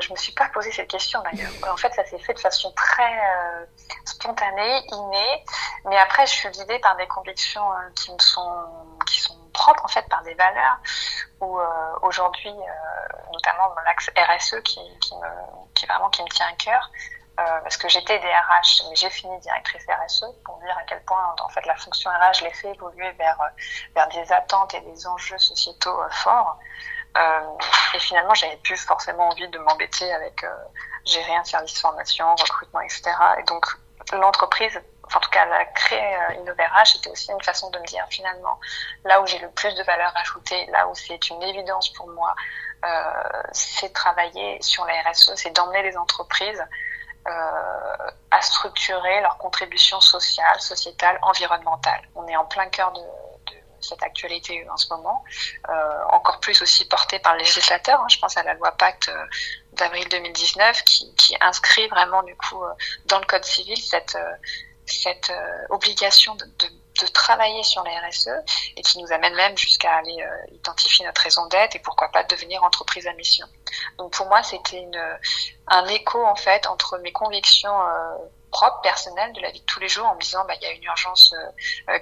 je 0.00 0.10
me 0.12 0.16
suis 0.16 0.32
pas 0.32 0.48
posé 0.52 0.70
cette 0.72 0.88
question 0.88 1.20
d'ailleurs. 1.24 1.50
En 1.72 1.76
fait, 1.76 1.92
ça 1.94 2.04
s'est 2.04 2.18
fait 2.18 2.34
de 2.34 2.38
façon 2.38 2.72
très 2.72 3.12
spontanée, 4.04 4.80
innée, 4.92 5.44
mais 5.88 5.96
après, 5.98 6.26
je 6.26 6.32
suis 6.32 6.48
guidée 6.50 6.78
par 6.80 6.96
des 6.96 7.06
convictions 7.06 7.62
qui 7.94 8.12
me 8.12 8.18
sont 8.18 8.50
qui 9.06 9.20
sont 9.20 9.34
propres 9.52 9.84
en 9.84 9.88
fait 9.88 10.06
par 10.08 10.22
des 10.22 10.34
valeurs 10.34 10.80
où 11.40 11.58
euh, 11.58 11.64
aujourd'hui 12.02 12.50
euh, 12.50 13.32
notamment 13.32 13.74
l'axe 13.84 14.10
RSE 14.16 14.60
qui, 14.62 14.80
me, 14.80 15.86
vraiment 15.86 16.10
qui 16.10 16.22
me 16.22 16.28
tient 16.28 16.48
à 16.48 16.52
cœur 16.52 16.90
euh, 17.38 17.60
parce 17.62 17.76
que 17.76 17.88
j'étais 17.88 18.18
DRH 18.18 18.82
mais 18.88 18.96
j'ai 18.96 19.10
fini 19.10 19.38
directrice 19.40 19.84
RSE 19.88 20.26
pour 20.44 20.58
dire 20.58 20.76
à 20.78 20.82
quel 20.84 21.02
point 21.04 21.34
en 21.42 21.48
fait 21.48 21.64
la 21.66 21.76
fonction 21.76 22.10
RH 22.10 22.42
l'ai 22.42 22.52
fait 22.52 22.72
évoluer 22.74 23.10
vers 23.12 23.38
vers 23.94 24.08
des 24.08 24.32
attentes 24.32 24.74
et 24.74 24.80
des 24.80 25.06
enjeux 25.06 25.38
sociétaux 25.38 25.98
forts. 26.10 26.58
Et 27.94 27.98
finalement 27.98 28.34
j'avais 28.34 28.58
plus 28.58 28.76
forcément 28.76 29.30
envie 29.30 29.48
de 29.48 29.58
m'embêter 29.58 30.12
avec 30.12 30.44
gérer 31.04 31.34
un 31.34 31.44
service 31.44 31.80
formation 31.80 32.34
recrutement 32.36 32.80
etc 32.82 33.10
et 33.38 33.42
donc 33.44 33.66
l'entreprise 34.12 34.80
en 35.14 35.20
tout 35.20 35.30
cas, 35.30 35.44
la 35.46 35.64
créer 35.64 36.14
euh, 36.16 36.40
InnoverH, 36.40 36.92
c'était 36.92 37.10
aussi 37.10 37.30
une 37.32 37.42
façon 37.42 37.70
de 37.70 37.78
me 37.78 37.86
dire 37.86 38.04
finalement, 38.10 38.60
là 39.04 39.20
où 39.20 39.26
j'ai 39.26 39.38
le 39.38 39.50
plus 39.50 39.74
de 39.74 39.82
valeur 39.82 40.12
ajoutée, 40.16 40.66
là 40.66 40.86
où 40.88 40.94
c'est 40.94 41.30
une 41.30 41.42
évidence 41.42 41.92
pour 41.92 42.08
moi, 42.08 42.34
euh, 42.84 43.42
c'est 43.52 43.92
travailler 43.92 44.60
sur 44.62 44.84
la 44.86 45.02
RSE, 45.02 45.32
c'est 45.34 45.50
d'emmener 45.50 45.82
les 45.82 45.96
entreprises 45.96 46.64
euh, 47.28 48.10
à 48.30 48.40
structurer 48.40 49.20
leur 49.20 49.36
contribution 49.38 50.00
sociale, 50.00 50.60
sociétale, 50.60 51.18
environnementale. 51.22 52.00
On 52.14 52.26
est 52.28 52.36
en 52.36 52.46
plein 52.46 52.66
cœur 52.66 52.92
de, 52.92 53.00
cette 53.82 54.02
actualité 54.02 54.68
en 54.68 54.76
ce 54.76 54.92
moment, 54.92 55.24
encore 56.10 56.38
plus 56.40 56.60
aussi 56.60 56.86
portée 56.86 57.18
par 57.18 57.32
le 57.32 57.38
législateur. 57.38 57.98
Hein, 57.98 58.08
je 58.10 58.18
pense 58.18 58.36
à 58.36 58.42
la 58.42 58.52
loi 58.52 58.72
Pacte 58.72 59.10
d'avril 59.72 60.06
2019 60.10 60.82
qui, 60.84 61.14
qui, 61.14 61.34
inscrit 61.40 61.88
vraiment 61.88 62.22
du 62.22 62.36
coup 62.36 62.62
dans 63.06 63.18
le 63.18 63.24
code 63.24 63.42
civil 63.42 63.78
cette 63.78 64.18
cette 64.90 65.30
euh, 65.30 65.66
obligation 65.70 66.34
de, 66.34 66.44
de, 66.44 66.68
travailler 67.14 67.62
sur 67.62 67.82
les 67.82 67.96
RSE 68.08 68.28
et 68.76 68.82
qui 68.82 68.98
nous 68.98 69.10
amène 69.10 69.34
même 69.34 69.56
jusqu'à 69.56 69.96
aller 69.96 70.22
euh, 70.22 70.54
identifier 70.54 71.06
notre 71.06 71.22
raison 71.22 71.46
d'être 71.46 71.74
et 71.74 71.78
pourquoi 71.78 72.08
pas 72.08 72.24
devenir 72.24 72.62
entreprise 72.62 73.06
à 73.06 73.14
mission. 73.14 73.46
Donc 73.96 74.12
pour 74.12 74.26
moi, 74.26 74.42
c'était 74.42 74.86
un 75.68 75.86
écho 75.86 76.22
en 76.22 76.34
fait 76.34 76.66
entre 76.66 76.98
mes 76.98 77.10
convictions 77.10 77.74
euh, 77.80 78.16
propres, 78.50 78.82
personnelles 78.82 79.32
de 79.32 79.40
la 79.40 79.50
vie 79.50 79.60
de 79.60 79.64
tous 79.64 79.80
les 79.80 79.88
jours 79.88 80.06
en 80.06 80.14
me 80.14 80.20
disant 80.20 80.44
bah 80.46 80.54
il 80.60 80.62
y 80.62 80.66
a 80.66 80.72
une 80.72 80.84
urgence 80.84 81.34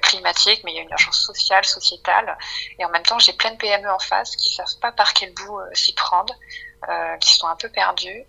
climatique 0.02 0.62
mais 0.64 0.72
il 0.72 0.76
y 0.76 0.78
a 0.80 0.82
une 0.82 0.90
urgence 0.90 1.20
sociale, 1.20 1.64
sociétale 1.64 2.36
et 2.78 2.84
en 2.84 2.88
même 2.88 3.04
temps 3.04 3.20
j'ai 3.20 3.34
plein 3.34 3.52
de 3.52 3.56
PME 3.56 3.88
en 3.88 4.00
face 4.00 4.34
qui 4.34 4.52
savent 4.52 4.78
pas 4.80 4.90
par 4.90 5.12
quel 5.12 5.32
bout 5.34 5.60
s'y 5.74 5.94
prendre, 5.94 6.34
qui 7.20 7.34
sont 7.34 7.48
un 7.48 7.56
peu 7.56 7.68
perdus 7.68 8.24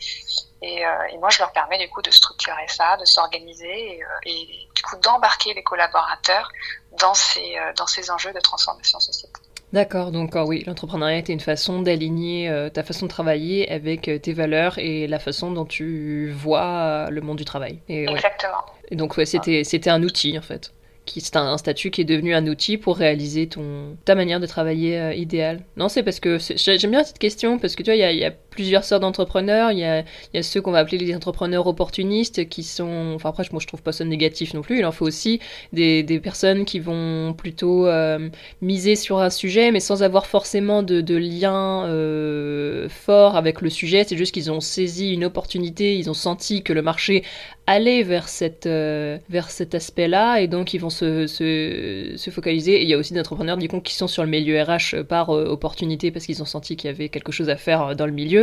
et, 0.62 0.86
euh, 0.86 0.90
et, 1.14 1.18
moi, 1.18 1.30
je 1.30 1.40
leur 1.40 1.52
permets 1.54 1.78
du 1.78 1.88
coup 1.88 2.02
de 2.02 2.12
structurer 2.12 2.68
ça, 2.68 2.98
de 2.98 3.06
s'organiser 3.06 3.96
et, 3.96 4.04
euh, 4.04 4.08
et, 4.26 4.68
du 4.76 4.82
coup 4.82 4.98
d'embarquer 4.98 5.54
les 5.54 5.64
collaborateurs 5.64 6.52
dans 7.00 7.14
ces, 7.14 7.40
euh, 7.40 7.74
dans 7.78 7.88
ces 7.88 8.12
enjeux 8.12 8.34
de 8.34 8.40
transformation 8.40 9.00
sociétale. 9.00 9.42
D'accord, 9.72 10.12
donc 10.12 10.36
ah 10.36 10.46
oui, 10.46 10.64
l'entrepreneuriat 10.66 11.18
était 11.18 11.32
une 11.32 11.40
façon 11.40 11.82
d'aligner 11.82 12.50
euh, 12.50 12.70
ta 12.70 12.84
façon 12.84 13.06
de 13.06 13.12
travailler 13.12 13.72
avec 13.72 14.08
euh, 14.08 14.18
tes 14.18 14.34
valeurs 14.34 14.80
et 14.80 15.08
la 15.08 15.20
façon 15.20 15.52
dont 15.52 15.66
tu 15.66 16.32
vois 16.32 17.10
le 17.12 17.22
monde 17.22 17.38
du 17.38 17.46
travail. 17.46 17.80
Et, 17.88 18.10
Exactement. 18.10 18.66
Et 18.90 18.96
donc 18.96 19.16
ouais, 19.16 19.28
c'était, 19.28 19.64
c'était 19.64 19.92
un 19.92 20.02
outil 20.02 20.38
en 20.38 20.42
fait 20.42 20.74
c'est 21.18 21.36
un, 21.36 21.58
statut 21.58 21.92
qui 21.92 22.02
est 22.02 22.06
devenu 22.06 22.34
un 22.34 22.46
outil 22.48 22.78
pour 22.78 22.98
réaliser 22.98 23.48
ton, 23.48 23.98
ta 24.06 24.16
manière 24.16 24.40
de 24.40 24.46
travailler 24.46 25.00
euh, 25.00 25.14
idéale. 25.14 25.64
Non, 25.78 25.90
c'est 25.90 26.04
parce 26.04 26.20
que 26.20 26.38
j'aime 26.56 26.92
bien 26.92 27.04
cette 27.04 27.20
question 27.20 27.60
parce 27.60 27.76
que 27.76 27.84
tu 27.84 27.92
vois, 27.92 27.96
il 27.96 28.18
y 28.18 28.26
a, 28.26 28.32
plusieurs 28.50 28.84
sortes 28.84 29.02
d'entrepreneurs. 29.02 29.72
Il 29.72 29.80
y 29.80 29.84
a, 29.84 30.04
y 30.34 30.38
a, 30.38 30.44
ceux 30.44 30.62
qu'on 30.62 30.72
va 30.72 30.80
appeler 30.80 30.98
les 30.98 31.16
entrepreneurs 31.16 31.68
opportunistes 31.68 32.48
qui 32.50 32.64
sont, 32.64 33.14
enfin 33.16 33.30
après, 33.30 33.44
moi 33.52 33.62
je 33.62 33.68
trouve 33.68 33.82
pas 33.82 33.92
ça 33.92 34.06
négatif 34.06 34.54
non 34.54 34.62
plus. 34.62 34.80
Il 34.80 34.86
en 34.86 34.92
faut 34.92 35.06
aussi 35.06 35.40
des, 35.74 36.04
des 36.04 36.20
personnes 36.20 36.66
qui 36.66 36.80
vont 36.80 37.34
plutôt 37.34 37.88
euh, 37.88 38.30
miser 38.62 38.96
sur 38.96 39.20
un 39.20 39.30
sujet, 39.30 39.72
mais 39.72 39.80
sans 39.80 40.04
avoir 40.04 40.26
forcément 40.26 40.84
de, 40.84 41.02
de 41.02 41.16
lien 41.16 41.86
euh, 41.86 42.90
fort 42.90 43.36
avec 43.36 43.62
le 43.62 43.70
sujet. 43.70 44.04
C'est 44.08 44.18
juste 44.18 44.34
qu'ils 44.34 44.52
ont 44.52 44.62
saisi 44.62 45.14
une 45.14 45.26
opportunité, 45.26 45.98
ils 45.98 46.10
ont 46.10 46.14
senti 46.14 46.64
que 46.64 46.74
le 46.74 46.82
marché 46.82 47.24
aller 47.68 48.02
vers, 48.02 48.30
cette, 48.30 48.66
euh, 48.66 49.20
vers 49.30 49.52
cet 49.52 49.76
aspect-là 49.76 50.42
et 50.42 50.48
donc 50.48 50.74
ils 50.74 50.80
vont 50.80 50.90
se, 50.90 51.28
se, 51.28 52.14
se, 52.16 52.30
focaliser. 52.32 52.82
Et 52.82 52.84
il 52.84 52.90
y 52.90 52.96
a 52.96 52.98
aussi 52.98 53.14
des 53.14 53.20
entrepreneurs 53.20 53.58
du 53.58 53.68
coup, 53.68 53.80
qui 53.80 53.94
sont 53.94 54.08
sur 54.08 54.24
le 54.24 54.30
milieu 54.30 54.60
RH 54.60 55.04
par 55.04 55.30
opportunité 55.30 56.10
parce 56.10 56.26
qu'ils 56.26 56.42
ont 56.42 56.46
senti 56.46 56.76
qu'il 56.76 56.90
y 56.90 56.94
avait 56.94 57.10
quelque 57.10 57.32
chose 57.32 57.50
à 57.50 57.58
faire 57.58 57.96
dans 57.96 58.08
le 58.08 58.12
milieu. 58.12 58.39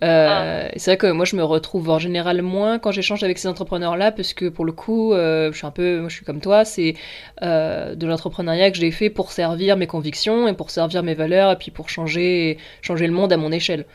Ah. 0.00 0.68
C'est 0.76 0.90
vrai 0.90 0.96
que 0.98 1.10
moi 1.10 1.24
je 1.24 1.34
me 1.34 1.42
retrouve 1.42 1.88
en 1.88 1.98
général 1.98 2.42
moins 2.42 2.78
quand 2.78 2.90
j'échange 2.90 3.22
avec 3.22 3.38
ces 3.38 3.48
entrepreneurs-là 3.48 4.12
parce 4.12 4.34
que 4.34 4.50
pour 4.50 4.66
le 4.66 4.72
coup, 4.72 5.12
je 5.14 5.52
suis 5.54 5.66
un 5.66 5.70
peu, 5.70 6.00
moi 6.00 6.08
je 6.10 6.16
suis 6.16 6.26
comme 6.26 6.40
toi, 6.40 6.64
c'est 6.64 6.94
de 7.40 8.06
l'entrepreneuriat 8.06 8.70
que 8.70 8.76
j'ai 8.76 8.90
fait 8.90 9.08
pour 9.08 9.32
servir 9.32 9.78
mes 9.78 9.86
convictions 9.86 10.46
et 10.46 10.52
pour 10.52 10.70
servir 10.70 11.02
mes 11.02 11.14
valeurs 11.14 11.52
et 11.52 11.56
puis 11.56 11.70
pour 11.70 11.88
changer, 11.88 12.58
changer 12.82 13.06
le 13.06 13.14
monde 13.14 13.32
à 13.32 13.38
mon 13.38 13.50
échelle. 13.50 13.86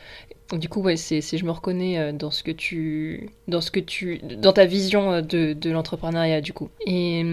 Du 0.57 0.67
coup, 0.67 0.81
ouais, 0.81 0.95
c'est, 0.95 1.21
je 1.21 1.45
me 1.45 1.51
reconnais 1.51 1.99
euh, 1.99 2.11
dans 2.11 2.31
ce 2.31 2.41
que 2.41 2.51
tu, 2.51 3.29
dans 3.47 3.61
ce 3.61 3.69
que 3.69 3.79
tu, 3.79 4.19
dans 4.37 4.51
ta 4.51 4.65
vision 4.65 5.13
euh, 5.13 5.21
de, 5.21 5.53
de 5.53 5.69
l'entrepreneuriat, 5.69 6.41
du 6.41 6.53
coup. 6.53 6.69
Et, 6.87 7.23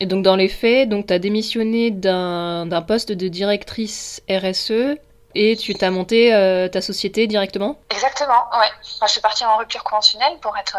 et, 0.00 0.06
donc, 0.06 0.24
dans 0.24 0.36
les 0.36 0.48
faits, 0.48 0.88
donc, 0.88 1.08
tu 1.08 1.12
as 1.12 1.18
démissionné 1.18 1.90
d'un, 1.90 2.64
d'un 2.64 2.80
poste 2.80 3.12
de 3.12 3.28
directrice 3.28 4.22
RSE 4.30 4.96
et 5.34 5.56
tu 5.56 5.74
t'as 5.74 5.90
monté 5.90 6.34
euh, 6.34 6.68
ta 6.68 6.80
société 6.80 7.26
directement? 7.26 7.78
Exactement, 7.90 8.48
ouais. 8.52 8.70
Moi, 9.00 9.06
je 9.06 9.12
suis 9.12 9.20
partie 9.20 9.44
en 9.44 9.56
rupture 9.56 9.84
conventionnelle 9.84 10.38
pour 10.40 10.56
être 10.56 10.76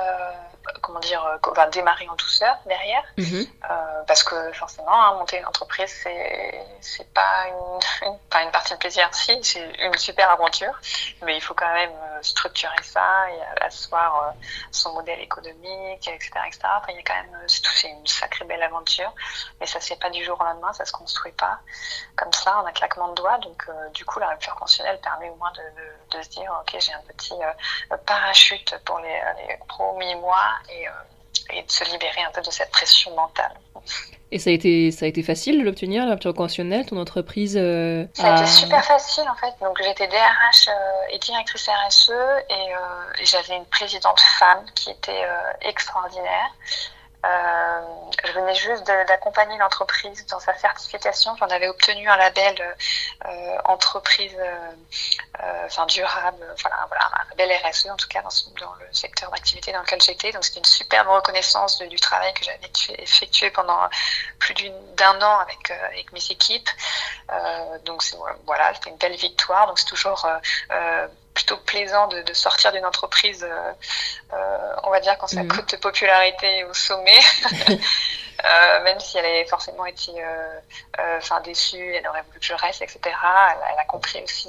comment 0.90 1.00
dire, 1.00 1.24
euh, 1.24 1.70
démarrer 1.70 2.10
en 2.10 2.16
douceur 2.16 2.58
derrière. 2.66 3.04
Mhm. 3.18 3.46
Euh, 3.70 4.04
parce 4.08 4.24
que 4.24 4.52
forcément, 4.54 4.92
hein, 4.92 5.14
monter 5.14 5.38
une 5.38 5.46
entreprise, 5.46 5.94
c'est, 6.82 7.14
pas 7.14 7.48
une, 7.48 8.18
pas 8.30 8.42
une 8.42 8.52
partie 8.52 8.74
de 8.74 8.80
plaisir, 8.80 9.08
si, 9.14 9.38
c'est 9.44 9.72
une 9.80 9.96
super 9.98 10.32
aventure, 10.32 10.74
mais 11.22 11.38
il 11.38 11.42
faut 11.42 11.54
quand 11.54 11.72
même 11.74 11.92
euh, 11.92 12.20
structurer 12.22 12.82
ça 12.84 13.30
et 13.30 13.64
asseoir 13.64 14.34
son 14.72 14.94
modèle 14.94 15.20
économique, 15.20 16.08
etc. 16.08 16.32
etc. 16.48 16.60
il 16.90 16.96
y 16.96 17.00
a 17.00 17.04
quand 17.04 17.16
même, 17.16 17.38
c'est, 17.48 17.90
une 17.90 18.08
sacrée 18.08 18.46
belle 18.46 18.64
aventure, 18.64 19.14
mais 19.60 19.68
ça 19.68 19.80
se 19.80 19.88
fait 19.88 20.00
pas 20.00 20.10
du 20.10 20.24
jour 20.24 20.40
au 20.40 20.44
lendemain, 20.44 20.74
ça 20.74 20.86
se 20.86 20.92
construit 20.92 21.32
pas 21.34 21.60
comme 22.16 22.34
ça, 22.34 22.58
en 22.60 22.66
un 22.66 22.72
claquement 22.72 23.10
de 23.10 23.16
doigts. 23.16 23.38
Donc, 23.38 23.70
du 23.94 24.06
coup, 24.06 24.20
la 24.20 24.30
rupture 24.30 24.54
conventionnelle 24.56 25.00
permet 25.02 25.30
au 25.30 25.36
moins 25.36 25.52
de, 25.52 25.62
de, 25.62 26.18
de 26.18 26.24
se 26.24 26.30
dire, 26.30 26.52
ok, 26.62 26.76
j'ai 26.80 26.94
un 26.94 27.02
petit 27.08 27.34
parachute 28.06 28.76
pour 28.86 29.00
les, 29.00 29.22
les 29.48 29.58
premiers 29.68 30.16
mois 30.16 30.60
et, 31.54 31.62
de 31.64 31.72
se 31.72 31.84
libérer 31.86 32.22
un 32.28 32.32
peu 32.32 32.42
de 32.42 32.52
cette 32.52 32.72
pression 32.72 33.16
mentale. 33.16 33.52
Et 34.32 34.38
ça 34.38 34.52
a 34.52 34.54
été, 34.54 34.92
ça 34.92 35.06
a 35.06 35.08
été 35.08 35.24
facile 35.24 35.60
de 35.60 35.64
l'obtenir, 35.64 36.06
la 36.06 36.12
rupture 36.12 36.34
conventionnelle, 36.34 36.86
ton 36.86 36.98
entreprise 36.98 37.58
euh, 37.58 38.06
Ça 38.14 38.36
a 38.36 38.42
été 38.42 38.46
super 38.46 38.86
facile 38.86 39.24
en 39.30 39.36
fait. 39.36 39.54
Donc 39.62 39.82
j'étais 39.84 40.08
DRH 40.08 40.68
euh, 40.68 41.14
et 41.14 41.18
directrice 41.18 41.68
RSE 41.68 42.12
et, 42.50 43.22
et 43.22 43.26
j'avais 43.26 43.56
une 43.56 43.66
présidente 43.66 44.20
femme 44.20 44.64
qui 44.76 44.92
était 44.92 45.26
extraordinaire. 45.62 46.52
Euh, 47.26 47.82
je 48.26 48.32
venais 48.32 48.56
juste 48.56 48.86
d'accompagner 48.86 49.58
l'entreprise 49.58 50.26
dans 50.28 50.40
sa 50.40 50.56
certification. 50.56 51.36
J'en 51.38 51.48
avais 51.48 51.68
obtenu 51.68 52.08
un 52.08 52.16
label 52.16 52.56
euh, 53.26 53.58
entreprise 53.66 54.36
euh, 54.40 55.66
enfin 55.66 55.86
durable, 55.86 56.46
voilà, 56.62 56.86
voilà, 56.88 57.06
un 57.06 57.30
label 57.32 57.52
RSE 57.66 57.88
en 57.88 57.98
tout 57.98 58.08
cas 58.08 58.22
dans, 58.22 58.74
le 58.80 58.94
secteur 58.94 59.30
d'activité 59.32 59.74
dans 59.74 59.82
lequel 59.82 60.02
j'étais. 60.02 60.32
Donc 60.32 60.46
c'était 60.46 60.60
une 60.60 60.66
superbe 60.66 61.10
reconnaissance 61.10 61.82
du 61.82 62.00
travail 62.00 62.34
que 62.34 62.46
j'avais 62.46 62.72
effectué 63.02 63.52
pendant 63.52 63.90
plus 64.40 64.54
d'un 64.96 65.22
an 65.22 65.40
avec, 65.40 65.72
avec 65.72 66.14
mes 66.14 66.26
équipes. 66.30 66.70
donc 67.84 68.02
voilà, 68.46 68.74
c'était 68.76 68.92
une 68.92 68.98
belle 68.98 69.18
victoire. 69.18 69.68
Donc 69.68 69.78
c'est 69.78 69.88
toujours 69.88 70.26
plutôt 71.40 71.58
plaisant 71.66 72.08
de, 72.08 72.34
sortir 72.34 72.74
d'une 72.74 72.86
entreprise, 72.86 73.48
euh, 73.50 73.72
euh, 74.34 74.76
on 74.84 74.90
va 74.90 75.00
dire, 75.00 75.18
quand 75.18 75.28
sa 75.28 75.44
mhm. 75.44 75.48
cote 75.48 75.72
de 75.72 75.78
popularité 75.78 76.60
est 76.60 76.64
au 76.66 76.74
sommet. 76.74 77.20
Euh, 78.40 78.84
même 78.86 78.98
si 79.02 79.18
elle 79.18 79.26
avait 79.26 79.46
forcément 79.48 79.86
été 79.86 80.14
enfin 81.18 81.42
déçue, 81.42 81.94
elle 81.94 82.08
aurait 82.08 82.22
voulu 82.22 82.40
que 82.40 82.46
je 82.46 82.54
reste, 82.54 82.82
etc. 82.82 83.00
Elle, 83.04 83.78
a 83.78 83.84
compris 83.86 84.24
aussi 84.24 84.48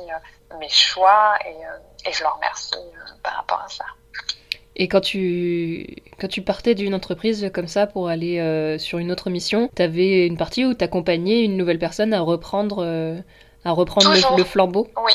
mes 0.60 0.68
choix 0.68 1.36
et, 1.44 2.08
et, 2.08 2.12
je 2.12 2.22
la 2.22 2.30
remercie 2.30 2.76
par 3.24 3.34
rapport 3.34 3.60
à 3.66 3.68
ça. 3.68 3.84
Et 4.76 4.86
quand 4.86 5.00
tu, 5.00 5.96
quand 6.20 6.28
tu 6.28 6.42
partais 6.42 6.76
d'une 6.76 6.94
entreprise 6.94 7.50
comme 7.52 7.66
ça 7.66 7.88
pour 7.88 8.08
aller 8.08 8.76
sur 8.78 8.98
une 8.98 9.10
autre 9.10 9.28
mission, 9.28 9.68
tu 9.74 9.82
avais 9.82 10.24
une 10.24 10.36
partie 10.36 10.64
où 10.64 10.72
tu 10.72 10.84
accompagnais 10.84 11.42
une 11.42 11.56
nouvelle 11.56 11.80
personne 11.80 12.14
à 12.14 12.20
reprendre, 12.20 12.86
à 13.64 13.72
reprendre 13.72 14.36
le, 14.36 14.44
flambeau? 14.44 14.86
Oui, 15.04 15.14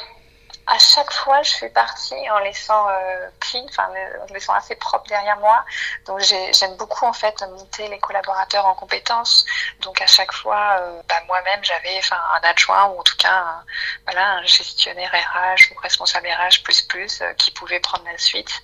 à 0.67 0.80
chaque 0.80 1.12
fois, 1.12 1.43
je 1.43 1.51
suis 1.51 1.69
partie 1.69 2.30
en 2.32 2.39
laissant 2.39 2.89
euh, 2.89 3.30
clean, 3.39 3.65
enfin, 3.69 3.88
en 4.28 4.34
laissant 4.34 4.54
assez 4.54 4.75
propre 4.75 5.08
derrière 5.08 5.38
moi. 5.38 5.63
Donc, 6.06 6.19
j'aime 6.21 6.75
beaucoup 6.78 7.06
en 7.06 7.13
fait 7.13 7.39
monter 7.51 7.88
les 7.88 7.99
collaborateurs 7.99 8.65
en 8.65 8.73
compétences. 8.73 9.45
Donc, 9.82 10.01
à 10.01 10.08
chaque 10.08 10.32
fois, 10.32 10.78
euh, 10.80 11.01
bah, 11.08 11.21
moi-même, 11.28 11.63
j'avais 11.63 11.95
enfin 11.99 12.17
un 12.36 12.49
adjoint 12.49 12.86
ou 12.86 12.99
en 12.99 13.04
tout 13.04 13.17
cas, 13.17 13.32
un, 13.32 13.65
voilà, 14.06 14.38
un 14.38 14.45
gestionnaire 14.45 15.12
RH 15.12 15.71
ou 15.71 15.80
responsable 15.80 16.28
RH 16.28 16.63
plus 16.63 16.82
plus 16.82 17.21
euh, 17.21 17.34
qui 17.34 17.51
pouvait 17.51 17.80
prendre 17.80 18.06
la 18.06 18.17
suite, 18.17 18.63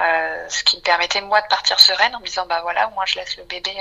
euh, 0.00 0.48
ce 0.48 0.64
qui 0.64 0.78
me 0.78 0.82
permettait 0.82 1.20
moi 1.20 1.42
de 1.42 1.48
partir 1.48 1.78
sereine 1.80 2.16
en 2.16 2.20
me 2.20 2.24
disant 2.26 2.46
bah 2.46 2.60
voilà, 2.62 2.88
au 2.88 2.92
moins 2.92 3.04
je 3.04 3.16
laisse 3.16 3.36
le 3.36 3.44
bébé 3.44 3.76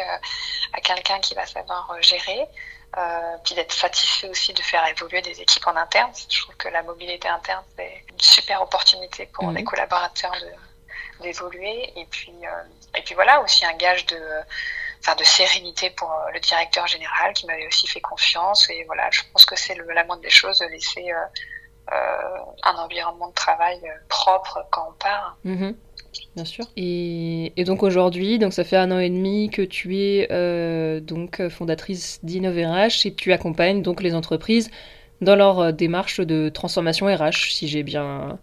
à 0.73 0.81
quelqu'un 0.81 1.19
qui 1.19 1.35
va 1.35 1.45
savoir 1.45 1.95
gérer. 2.01 2.47
Euh, 2.97 3.37
puis 3.45 3.55
d'être 3.55 3.71
satisfait 3.71 4.27
aussi 4.27 4.53
de 4.53 4.61
faire 4.61 4.85
évoluer 4.85 5.21
des 5.21 5.39
équipes 5.39 5.65
en 5.65 5.77
interne. 5.77 6.11
Je 6.29 6.41
trouve 6.41 6.55
que 6.57 6.67
la 6.67 6.83
mobilité 6.83 7.29
interne, 7.29 7.63
c'est 7.77 8.03
une 8.09 8.19
super 8.19 8.61
opportunité 8.61 9.27
pour 9.27 9.49
les 9.51 9.61
mhm. 9.61 9.67
collaborateurs 9.67 10.35
d'évoluer. 11.21 11.93
Et 11.95 12.05
puis, 12.05 12.33
euh, 12.43 12.97
et 12.97 13.01
puis 13.01 13.15
voilà, 13.15 13.39
aussi 13.41 13.65
un 13.65 13.75
gage 13.77 14.05
de, 14.07 14.19
enfin, 14.99 15.15
de 15.15 15.23
sérénité 15.23 15.89
pour 15.91 16.13
le 16.33 16.39
directeur 16.41 16.85
général 16.87 17.31
qui 17.33 17.45
m'avait 17.45 17.67
aussi 17.67 17.87
fait 17.87 18.01
confiance. 18.01 18.69
Et 18.69 18.83
voilà, 18.83 19.09
je 19.09 19.21
pense 19.31 19.45
que 19.45 19.55
c'est 19.55 19.75
la 19.75 20.03
moindre 20.03 20.21
des 20.21 20.29
choses 20.29 20.59
de 20.59 20.65
laisser 20.65 21.13
euh, 21.13 21.95
un 22.63 22.75
environnement 22.75 23.29
de 23.29 23.33
travail 23.33 23.81
propre 24.09 24.65
quand 24.69 24.89
on 24.89 24.93
part. 24.93 25.37
Mhm. 25.45 25.77
Bien 26.35 26.45
sûr. 26.45 26.65
Et, 26.75 27.53
donc 27.65 27.83
aujourd'hui, 27.83 28.39
donc 28.39 28.53
ça 28.53 28.63
fait 28.63 28.77
un 28.77 28.91
an 28.91 28.99
et 28.99 29.09
demi 29.09 29.49
que 29.49 29.61
tu 29.61 29.97
es 29.97 30.27
euh, 30.31 30.99
donc 30.99 31.47
fondatrice 31.49 32.19
d'InnoveRH 32.23 33.05
et 33.05 33.13
tu 33.13 33.33
accompagnes 33.33 33.81
donc 33.81 34.01
les 34.01 34.13
entreprises 34.15 34.71
dans 35.21 35.35
leur 35.35 35.59
euh, 35.59 35.71
démarche 35.71 36.19
de 36.19 36.49
transformation 36.49 37.05
RH, 37.05 37.53
si 37.53 37.67
j'ai 37.67 37.83
bien, 37.83 38.39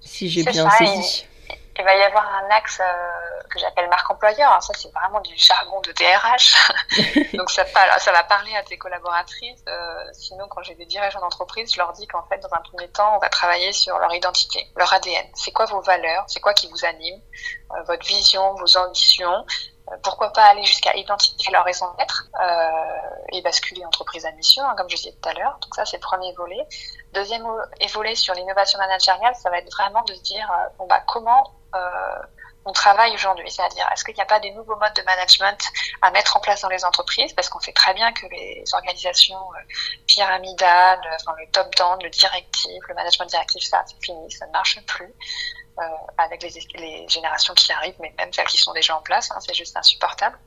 si 0.00 0.28
j'ai 0.28 0.42
bien 0.42 0.68
saisi 0.70 1.26
il 1.78 1.84
va 1.84 1.96
y 1.96 2.02
avoir 2.02 2.24
un 2.26 2.56
axe 2.56 2.80
euh, 2.80 3.41
que 3.52 3.58
j'appelle 3.58 3.88
marque 3.88 4.10
employeur. 4.10 4.50
Alors 4.50 4.62
ça, 4.62 4.72
c'est 4.76 4.92
vraiment 4.92 5.20
du 5.20 5.36
jargon 5.36 5.80
de 5.80 5.92
DRH. 5.92 7.34
Donc 7.36 7.50
ça, 7.50 7.64
ça 7.98 8.12
va 8.12 8.24
parler 8.24 8.54
à 8.56 8.62
tes 8.62 8.78
collaboratrices. 8.78 9.62
Euh, 9.68 10.04
sinon, 10.12 10.46
quand 10.48 10.62
j'ai 10.62 10.74
des 10.74 10.86
dirigeants 10.86 11.20
d'entreprise, 11.20 11.72
je 11.72 11.78
leur 11.78 11.92
dis 11.92 12.06
qu'en 12.06 12.22
fait, 12.24 12.38
dans 12.38 12.52
un 12.52 12.60
premier 12.60 12.88
temps, 12.88 13.16
on 13.16 13.18
va 13.18 13.28
travailler 13.28 13.72
sur 13.72 13.98
leur 13.98 14.12
identité, 14.14 14.66
leur 14.76 14.92
ADN. 14.92 15.26
C'est 15.34 15.52
quoi 15.52 15.66
vos 15.66 15.80
valeurs? 15.80 16.24
C'est 16.28 16.40
quoi 16.40 16.54
qui 16.54 16.68
vous 16.68 16.84
anime? 16.84 17.20
Euh, 17.72 17.82
Votre 17.84 18.06
vision, 18.06 18.54
vos 18.54 18.76
ambitions? 18.76 19.44
Pourquoi 20.04 20.32
pas 20.32 20.44
aller 20.44 20.64
jusqu'à 20.64 20.94
identifier 20.94 21.52
leur 21.52 21.64
raison 21.64 21.86
d'être 21.98 22.28
et 23.32 23.42
basculer 23.42 23.84
entreprise 23.84 24.24
à 24.24 24.30
mission, 24.32 24.62
hein, 24.64 24.74
comme 24.76 24.88
je 24.88 24.96
disais 24.96 25.12
tout 25.20 25.28
à 25.28 25.32
l'heure. 25.32 25.58
Donc 25.60 25.74
ça, 25.74 25.84
c'est 25.84 25.96
le 25.96 26.02
premier 26.02 26.32
volet. 26.34 26.64
Deuxième 27.12 27.44
volet 27.92 28.14
sur 28.14 28.32
l'innovation 28.32 28.78
managériale, 28.78 29.34
ça 29.34 29.50
va 29.50 29.58
être 29.58 29.70
vraiment 29.72 30.02
de 30.04 30.14
se 30.14 30.22
dire 30.22 30.48
bon 30.78 30.86
bah 30.86 31.02
comment 31.06 31.52
euh, 31.74 32.22
on 32.64 32.72
travaille 32.72 33.14
aujourd'hui 33.14 33.50
C'est-à-dire, 33.50 33.88
est-ce 33.92 34.04
qu'il 34.04 34.14
n'y 34.14 34.20
a 34.20 34.26
pas 34.26 34.40
des 34.40 34.50
nouveaux 34.52 34.76
modes 34.76 34.94
de 34.94 35.02
management 35.02 35.58
à 36.00 36.10
mettre 36.10 36.36
en 36.36 36.40
place 36.40 36.60
dans 36.62 36.68
les 36.68 36.84
entreprises? 36.84 37.32
Parce 37.32 37.48
qu'on 37.48 37.60
sait 37.60 37.72
très 37.72 37.94
bien 37.94 38.12
que 38.12 38.26
les 38.26 38.64
organisations 38.72 39.36
euh, 39.36 39.62
pyramidales, 40.06 41.00
enfin, 41.20 41.34
le 41.38 41.50
top-down, 41.50 41.98
le 42.02 42.10
directif, 42.10 42.82
le 42.88 42.94
management 42.94 43.26
directif, 43.26 43.62
ça, 43.64 43.84
c'est 43.86 44.04
fini, 44.04 44.30
ça 44.30 44.46
ne 44.46 44.52
marche 44.52 44.80
plus. 44.86 45.12
Euh, 45.78 45.82
avec 46.18 46.42
les, 46.42 47.08
générations 47.08 47.54
qui 47.54 47.72
arrivent, 47.72 47.96
mais 47.98 48.12
même 48.18 48.30
celles 48.30 48.46
qui 48.46 48.58
sont 48.58 48.74
déjà 48.74 48.94
en 48.94 49.00
place, 49.00 49.30
hein, 49.30 49.38
c'est 49.40 49.54
juste 49.54 49.74
insupportable. 49.74 50.38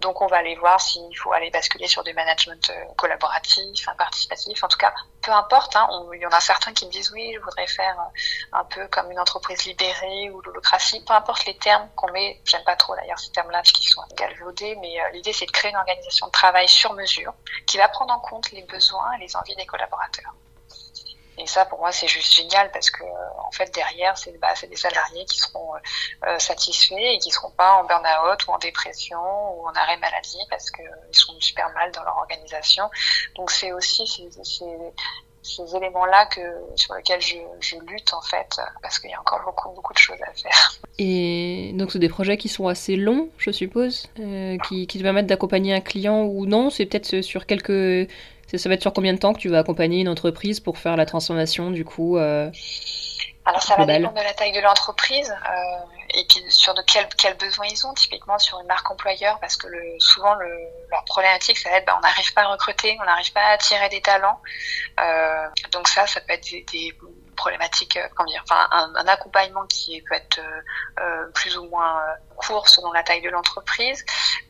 Donc 0.00 0.20
on 0.20 0.26
va 0.26 0.38
aller 0.38 0.56
voir 0.56 0.80
s'il 0.80 1.16
faut 1.16 1.32
aller 1.32 1.50
basculer 1.50 1.86
sur 1.86 2.02
du 2.02 2.12
management 2.14 2.68
euh, 2.70 2.84
collaboratif, 2.96 3.86
participatif, 3.96 4.64
en 4.64 4.68
tout 4.68 4.78
cas, 4.78 4.92
peu 5.22 5.30
importe. 5.30 5.76
Hein, 5.76 5.88
il 6.14 6.20
y 6.20 6.26
en 6.26 6.30
a 6.30 6.40
certains 6.40 6.72
qui 6.72 6.86
me 6.86 6.90
disent 6.90 7.12
oui, 7.12 7.32
je 7.32 7.38
voudrais 7.38 7.68
faire 7.68 7.96
euh, 8.00 8.58
un 8.58 8.64
peu 8.64 8.88
comme 8.88 9.08
une 9.12 9.20
entreprise 9.20 9.64
libérée 9.66 10.30
ou 10.30 10.40
l'holocratie, 10.40 11.00
peu 11.04 11.14
importe 11.14 11.46
les 11.46 11.56
termes 11.56 11.88
qu'on 11.94 12.10
met, 12.10 12.40
j'aime 12.44 12.64
pas 12.64 12.74
trop 12.74 12.96
d'ailleurs 12.96 13.20
ces 13.20 13.30
termes-là 13.30 13.62
qui 13.62 13.86
sont 13.86 14.02
galvaudés, 14.16 14.76
mais 14.80 14.96
l'idée 15.12 15.32
c'est 15.32 15.46
de 15.46 15.52
créer 15.52 15.70
une 15.70 15.76
organisation 15.76 16.26
de 16.26 16.32
travail 16.32 16.66
sur 16.68 16.92
mesure 16.94 17.32
qui 17.66 17.78
va 17.78 17.88
prendre 17.88 18.12
en 18.12 18.20
compte 18.20 18.50
les 18.50 18.62
besoins 18.62 19.12
et 19.12 19.18
les 19.18 19.36
envies 19.36 19.54
des 19.54 19.66
collaborateurs. 19.66 20.34
Et 21.38 21.46
ça, 21.46 21.64
pour 21.64 21.78
moi, 21.78 21.92
c'est 21.92 22.08
juste 22.08 22.34
génial 22.34 22.70
parce 22.72 22.90
que, 22.90 23.02
en 23.38 23.50
fait, 23.52 23.72
derrière, 23.74 24.16
c'est 24.18 24.38
bah, 24.38 24.52
des 24.68 24.76
salariés 24.76 25.24
qui 25.24 25.38
seront 25.38 25.74
euh, 26.26 26.38
satisfaits 26.38 26.94
et 26.98 27.18
qui 27.18 27.30
seront 27.30 27.50
pas 27.50 27.74
en 27.74 27.84
burn-out 27.84 28.46
ou 28.46 28.50
en 28.50 28.58
dépression 28.58 29.18
ou 29.18 29.66
en 29.66 29.72
arrêt 29.72 29.96
maladie 29.96 30.38
parce 30.50 30.70
qu'ils 30.70 30.86
sont 31.12 31.38
super 31.40 31.70
mal 31.70 31.90
dans 31.92 32.04
leur 32.04 32.18
organisation. 32.18 32.84
Donc, 33.36 33.50
c'est 33.50 33.72
aussi 33.72 34.06
ces, 34.06 34.28
ces, 35.42 35.76
éléments-là 35.76 36.28
sur 36.76 36.94
lesquels 36.94 37.20
je, 37.20 37.76
lutte 37.88 38.12
en 38.12 38.22
fait 38.22 38.60
parce 38.80 38.98
qu'il 38.98 39.10
y 39.10 39.14
a 39.14 39.20
encore 39.20 39.40
beaucoup 39.44 39.70
beaucoup 39.70 39.92
de 39.92 39.98
choses 39.98 40.20
à 40.22 40.32
faire. 40.34 40.80
Et 40.98 41.72
donc 41.74 41.90
c'est 41.90 41.98
des 41.98 42.08
projets 42.08 42.36
qui 42.36 42.48
sont 42.48 42.68
assez 42.68 42.94
longs, 42.94 43.28
je 43.38 43.50
suppose, 43.50 44.06
euh, 44.20 44.56
qui, 44.68 44.86
qui 44.86 44.98
te 44.98 45.02
permettent 45.02 45.26
d'accompagner 45.26 45.74
un 45.74 45.80
client 45.80 46.22
ou 46.22 46.46
non? 46.46 46.70
C'est 46.70 46.86
peut-être 46.86 47.22
sur 47.22 47.46
quelques 47.46 48.08
ça 48.58 48.68
va 48.68 48.74
être 48.74 48.82
sur 48.82 48.92
combien 48.92 49.12
de 49.12 49.18
temps 49.18 49.32
que 49.32 49.38
tu 49.38 49.48
vas 49.48 49.58
accompagner 49.58 50.00
une 50.00 50.08
entreprise 50.08 50.60
pour 50.60 50.78
faire 50.78 50.96
la 50.96 51.06
transformation 51.06 51.70
du 51.70 51.84
coup 51.84 52.18
euh, 52.18 52.50
Alors 53.44 53.62
ça 53.62 53.76
va 53.76 53.86
dépendre 53.86 54.14
de 54.14 54.22
la 54.22 54.34
taille 54.34 54.52
de 54.52 54.60
l'entreprise 54.60 55.30
euh, 55.30 56.14
et 56.14 56.24
puis 56.28 56.42
sur 56.50 56.74
de 56.74 56.82
quels 56.82 57.08
quel 57.16 57.36
besoins 57.36 57.66
ils 57.70 57.86
ont. 57.86 57.94
Typiquement 57.94 58.38
sur 58.38 58.60
une 58.60 58.66
marque 58.66 58.90
employeur, 58.90 59.38
parce 59.40 59.56
que 59.56 59.66
le, 59.68 59.80
souvent 59.98 60.34
le, 60.34 60.48
leur 60.90 61.04
problématique 61.04 61.58
ça 61.58 61.70
va 61.70 61.76
être 61.76 61.86
bah, 61.86 61.94
on 61.96 62.00
n'arrive 62.00 62.32
pas 62.34 62.42
à 62.42 62.48
recruter, 62.48 62.96
on 63.00 63.04
n'arrive 63.04 63.32
pas 63.32 63.42
à 63.42 63.52
attirer 63.52 63.88
des 63.88 64.00
talents. 64.00 64.40
Euh, 65.00 65.46
donc 65.72 65.88
ça, 65.88 66.06
ça 66.06 66.20
peut 66.20 66.32
être 66.32 66.50
des, 66.50 66.64
des 66.72 66.92
problématique, 67.34 67.96
euh, 67.96 68.06
comment 68.14 68.30
dire, 68.30 68.44
enfin 68.48 68.68
un, 68.70 68.92
un, 68.94 69.08
accompagnement 69.08 69.64
qui 69.66 70.02
peut 70.02 70.14
être 70.14 70.40
plus 71.32 71.56
ou 71.56 71.66
moins 71.68 72.02
court 72.36 72.68
selon 72.68 72.92
la 72.92 73.02
taille 73.02 73.22
de 73.22 73.30
l'entreprise, 73.30 74.04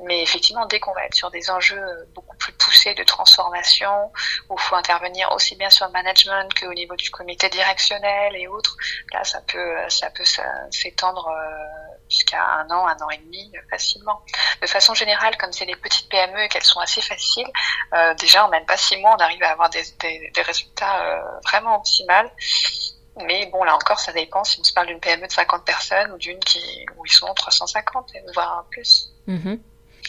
mais 0.04 0.22
effectivement 0.22 0.66
dès 0.66 0.80
qu'on 0.80 0.92
va 0.92 1.04
être 1.06 1.14
sur 1.14 1.30
des 1.30 1.48
enjeux 1.50 1.80
beaucoup 2.14 2.31
plus 2.42 2.52
poussés 2.54 2.94
de 2.94 3.04
transformation, 3.04 4.12
où 4.48 4.56
il 4.58 4.62
faut 4.62 4.76
intervenir 4.76 5.30
aussi 5.32 5.54
bien 5.56 5.70
sur 5.70 5.86
le 5.86 5.92
management 5.92 6.48
qu'au 6.58 6.74
niveau 6.74 6.96
du 6.96 7.10
comité 7.10 7.48
directionnel 7.48 8.34
et 8.36 8.48
autres, 8.48 8.76
là 9.12 9.22
ça 9.24 9.40
peut 9.42 9.76
ça 9.88 10.10
peut 10.10 10.24
s'étendre 10.70 11.30
jusqu'à 12.12 12.44
un 12.44 12.70
an, 12.70 12.86
un 12.86 12.96
an 12.96 13.10
et 13.10 13.18
demi 13.18 13.52
facilement. 13.70 14.20
De 14.60 14.66
façon 14.66 14.94
générale, 14.94 15.36
comme 15.38 15.52
c'est 15.52 15.66
des 15.66 15.76
petites 15.76 16.08
PME 16.08 16.44
et 16.44 16.48
qu'elles 16.48 16.62
sont 16.62 16.80
assez 16.80 17.00
faciles, 17.00 17.50
euh, 17.94 18.14
déjà 18.14 18.44
en 18.44 18.48
même 18.48 18.66
pas 18.66 18.76
six 18.76 18.96
mois, 18.98 19.16
on 19.18 19.22
arrive 19.22 19.42
à 19.42 19.50
avoir 19.50 19.70
des, 19.70 19.82
résultats 20.44 21.04
euh, 21.04 21.40
vraiment 21.44 21.76
optimales. 21.76 22.30
Mais 23.26 23.46
bon, 23.46 23.62
là 23.64 23.74
encore, 23.74 24.00
ça 24.00 24.12
dépend 24.12 24.42
si 24.44 24.58
on 24.60 24.64
se 24.64 24.72
parle 24.72 24.86
d'une 24.86 25.00
PME 25.00 25.26
de 25.26 25.32
50 25.32 25.64
personnes 25.64 26.12
ou 26.12 26.18
d'une 26.18 26.38
où 26.96 27.06
ils 27.06 27.12
sont 27.12 27.32
350, 27.34 28.12
voire 28.34 28.64
plus. 28.70 29.10
Mm 29.26 29.56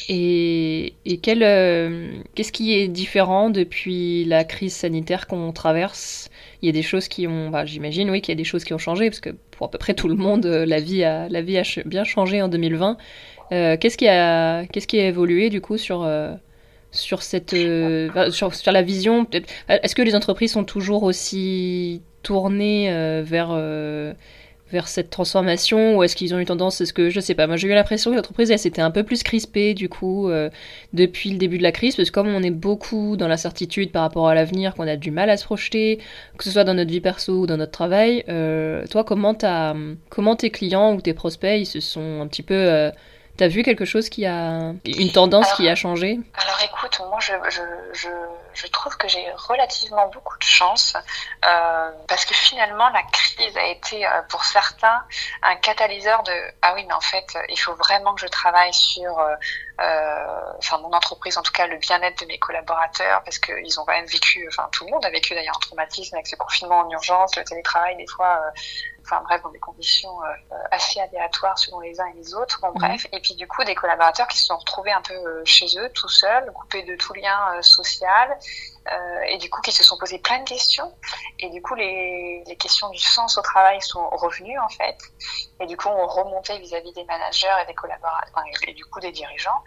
Et, 0.09 0.93
euh, 1.27 2.11
qu'est-ce 2.35 2.51
qui 2.51 2.73
est 2.73 2.87
différent 2.87 3.49
depuis 3.49 4.25
la 4.25 4.43
crise 4.43 4.73
sanitaire 4.73 5.27
qu'on 5.27 5.51
traverse? 5.51 6.29
Il 6.61 6.65
y 6.65 6.69
a 6.69 6.71
des 6.71 6.81
choses 6.81 7.07
qui 7.07 7.27
ont, 7.27 7.51
j'imagine, 7.65 8.09
oui, 8.09 8.21
qu'il 8.21 8.31
y 8.31 8.37
a 8.37 8.37
des 8.37 8.43
choses 8.43 8.63
qui 8.63 8.73
ont 8.73 8.79
changé, 8.79 9.09
parce 9.09 9.19
que 9.19 9.29
pour 9.51 9.67
à 9.67 9.71
peu 9.71 9.77
près 9.77 9.93
tout 9.93 10.07
le 10.07 10.15
monde, 10.15 10.45
euh, 10.45 10.65
la 10.65 10.79
vie 10.79 11.03
a, 11.03 11.27
bien 11.85 12.03
changé 12.03 12.41
en 12.41 12.47
2020. 12.47 12.97
Euh, 13.51 13.77
qu'est-ce 13.77 13.97
qui 13.97 14.07
a, 14.07 14.65
qu'est-ce 14.65 14.87
qui 14.87 14.99
a 14.99 15.07
évolué 15.07 15.49
du 15.49 15.61
coup 15.61 15.77
sur 15.77 16.09
sur 16.91 17.21
cette, 17.23 17.55
sur, 18.31 18.71
la 18.71 18.81
vision? 18.81 19.27
Est-ce 19.67 19.95
que 19.95 20.01
les 20.01 20.15
entreprises 20.15 20.53
sont 20.53 20.63
toujours 20.63 21.03
aussi 21.03 22.01
tournées 22.23 23.21
vers 23.23 23.51
vers 24.73 24.87
cette 24.87 25.11
transformation 25.11 25.97
ou 25.97 26.03
est-ce 26.03 26.15
qu'ils 26.15 26.33
ont 26.33 26.39
eu 26.39 26.45
tendance 26.45 26.81
est 26.81 26.85
ce 26.87 26.93
que 26.93 27.09
je 27.09 27.19
sais 27.19 27.35
pas 27.35 27.45
moi 27.47 27.55
j'ai 27.55 27.67
eu 27.67 27.73
l'impression 27.73 28.11
que 28.11 28.15
l'entreprise 28.15 28.49
elle 28.51 28.59
s'était 28.59 28.81
un 28.81 28.91
peu 28.91 29.03
plus 29.03 29.21
crispée 29.21 29.75
du 29.75 29.87
coup 29.87 30.29
euh, 30.29 30.49
depuis 30.93 31.29
le 31.29 31.37
début 31.37 31.59
de 31.59 31.63
la 31.63 31.71
crise 31.71 31.95
parce 31.95 32.09
que 32.09 32.13
comme 32.13 32.27
on 32.27 32.41
est 32.41 32.51
beaucoup 32.51 33.15
dans 33.15 33.27
l'incertitude 33.27 33.91
par 33.91 34.01
rapport 34.01 34.27
à 34.27 34.35
l'avenir 34.35 34.73
qu'on 34.73 34.87
a 34.87 34.97
du 34.97 35.11
mal 35.11 35.29
à 35.29 35.37
se 35.37 35.45
projeter 35.45 35.99
que 36.37 36.43
ce 36.43 36.49
soit 36.49 36.63
dans 36.63 36.73
notre 36.73 36.89
vie 36.89 37.01
perso 37.01 37.41
ou 37.41 37.47
dans 37.47 37.57
notre 37.57 37.71
travail 37.71 38.25
euh, 38.29 38.85
toi 38.87 39.03
comment 39.03 39.37
comment 40.09 40.35
tes 40.35 40.49
clients 40.49 40.95
ou 40.95 41.01
tes 41.01 41.13
prospects 41.13 41.59
ils 41.61 41.67
se 41.67 41.79
sont 41.79 42.21
un 42.21 42.27
petit 42.27 42.43
peu 42.43 42.55
euh, 42.55 42.89
T'as 43.37 43.47
vu 43.47 43.63
quelque 43.63 43.85
chose 43.85 44.09
qui 44.09 44.25
a 44.25 44.73
une 44.85 45.11
tendance 45.11 45.45
alors, 45.47 45.57
qui 45.57 45.67
a 45.67 45.75
changé? 45.75 46.19
Alors 46.35 46.59
écoute, 46.63 47.01
moi 47.09 47.19
je, 47.19 47.33
je, 47.49 47.61
je, 47.93 48.09
je 48.53 48.67
trouve 48.67 48.95
que 48.97 49.07
j'ai 49.07 49.25
relativement 49.35 50.07
beaucoup 50.09 50.37
de 50.37 50.43
chance 50.43 50.95
euh, 51.45 51.91
parce 52.07 52.25
que 52.25 52.33
finalement 52.33 52.89
la 52.89 53.03
crise 53.03 53.57
a 53.57 53.67
été 53.67 54.05
euh, 54.05 54.21
pour 54.29 54.45
certains 54.45 55.03
un 55.41 55.55
catalyseur 55.55 56.23
de 56.23 56.31
ah 56.61 56.73
oui 56.75 56.85
mais 56.87 56.93
en 56.93 57.01
fait 57.01 57.37
il 57.49 57.59
faut 57.59 57.73
vraiment 57.75 58.13
que 58.13 58.21
je 58.21 58.27
travaille 58.27 58.73
sur 58.73 59.19
euh, 59.19 59.35
euh 59.81 60.53
enfin 60.59 60.77
mon 60.79 60.93
entreprise 60.93 61.37
en 61.37 61.41
tout 61.41 61.51
cas 61.51 61.67
le 61.67 61.77
bien-être 61.77 62.21
de 62.21 62.27
mes 62.27 62.37
collaborateurs 62.37 63.23
parce 63.23 63.39
qu'ils 63.39 63.79
ont 63.79 63.85
quand 63.85 63.93
même 63.93 64.05
vécu 64.05 64.47
enfin 64.49 64.69
tout 64.71 64.85
le 64.85 64.91
monde 64.91 65.03
a 65.05 65.09
vécu 65.09 65.33
d'ailleurs 65.33 65.57
un 65.57 65.59
traumatisme 65.59 66.15
avec 66.15 66.27
ce 66.27 66.35
confinement 66.35 66.79
en 66.79 66.89
urgence 66.91 67.35
le 67.35 67.43
télétravail 67.43 67.95
des 67.97 68.07
fois 68.07 68.39
euh, 68.45 68.59
enfin 69.03 69.21
bref, 69.23 69.41
dans 69.43 69.49
des 69.49 69.59
conditions 69.59 70.23
euh, 70.23 70.55
assez 70.71 70.99
aléatoires 70.99 71.57
selon 71.57 71.79
les 71.79 71.99
uns 71.99 72.07
et 72.07 72.13
les 72.13 72.33
autres, 72.33 72.59
bon, 72.61 72.71
bref. 72.73 73.05
Et 73.11 73.19
puis 73.19 73.35
du 73.35 73.47
coup, 73.47 73.63
des 73.63 73.75
collaborateurs 73.75 74.27
qui 74.27 74.37
se 74.37 74.45
sont 74.45 74.57
retrouvés 74.57 74.91
un 74.91 75.01
peu 75.01 75.13
euh, 75.13 75.41
chez 75.45 75.67
eux, 75.77 75.89
tout 75.93 76.09
seuls, 76.09 76.51
coupés 76.53 76.83
de 76.83 76.95
tout 76.95 77.13
lien 77.13 77.53
euh, 77.55 77.61
social, 77.61 78.37
euh, 78.91 79.21
et 79.29 79.37
du 79.37 79.49
coup 79.49 79.61
qui 79.61 79.71
se 79.71 79.83
sont 79.83 79.97
posés 79.97 80.19
plein 80.19 80.39
de 80.39 80.49
questions. 80.49 80.93
Et 81.39 81.49
du 81.49 81.61
coup, 81.61 81.75
les, 81.75 82.43
les 82.45 82.55
questions 82.55 82.89
du 82.89 82.99
sens 82.99 83.37
au 83.37 83.41
travail 83.41 83.81
sont 83.81 84.09
revenues 84.09 84.59
en 84.59 84.69
fait. 84.69 84.97
Et 85.59 85.65
du 85.65 85.77
coup, 85.77 85.89
on 85.89 86.07
remontait 86.07 86.57
vis-à-vis 86.59 86.91
-vis 86.91 86.95
des 86.95 87.05
managers 87.05 87.61
et 87.61 87.65
des 87.65 87.75
collaborateurs, 87.75 88.43
et 88.67 88.73
du 88.73 88.85
coup 88.85 88.99
des 88.99 89.11
dirigeants 89.11 89.63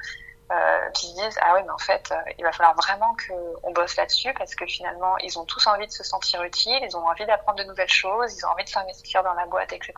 euh, 0.53 0.91
qui 0.91 1.13
disent 1.15 1.39
ah 1.43 1.55
oui 1.55 1.63
mais 1.65 1.71
en 1.71 1.79
fait 1.79 2.13
euh, 2.13 2.33
il 2.39 2.45
va 2.45 2.53
falloir 2.53 2.77
vraiment 2.77 3.17
qu'on 3.27 3.73
bosse 3.73 3.97
là-dessus 3.97 4.33
parce 4.35 4.55
que 4.55 4.65
finalement 4.67 5.19
ils 5.19 5.39
ont 5.39 5.45
tous 5.45 5.67
envie 5.67 5.87
de 5.87 5.93
se 5.93 6.05
sentir 6.05 6.43
utiles, 6.45 6.79
ils 6.83 6.97
ont 6.97 7.05
envie 7.05 7.27
d'apprendre 7.27 7.59
de 7.59 7.65
nouvelles 7.65 7.89
choses, 7.89 8.37
ils 8.37 8.47
ont 8.47 8.51
envie 8.51 8.65
de 8.65 8.69
s'investir 8.69 9.25
dans 9.25 9.35
la 9.35 9.47
boîte, 9.47 9.73
etc. 9.73 9.93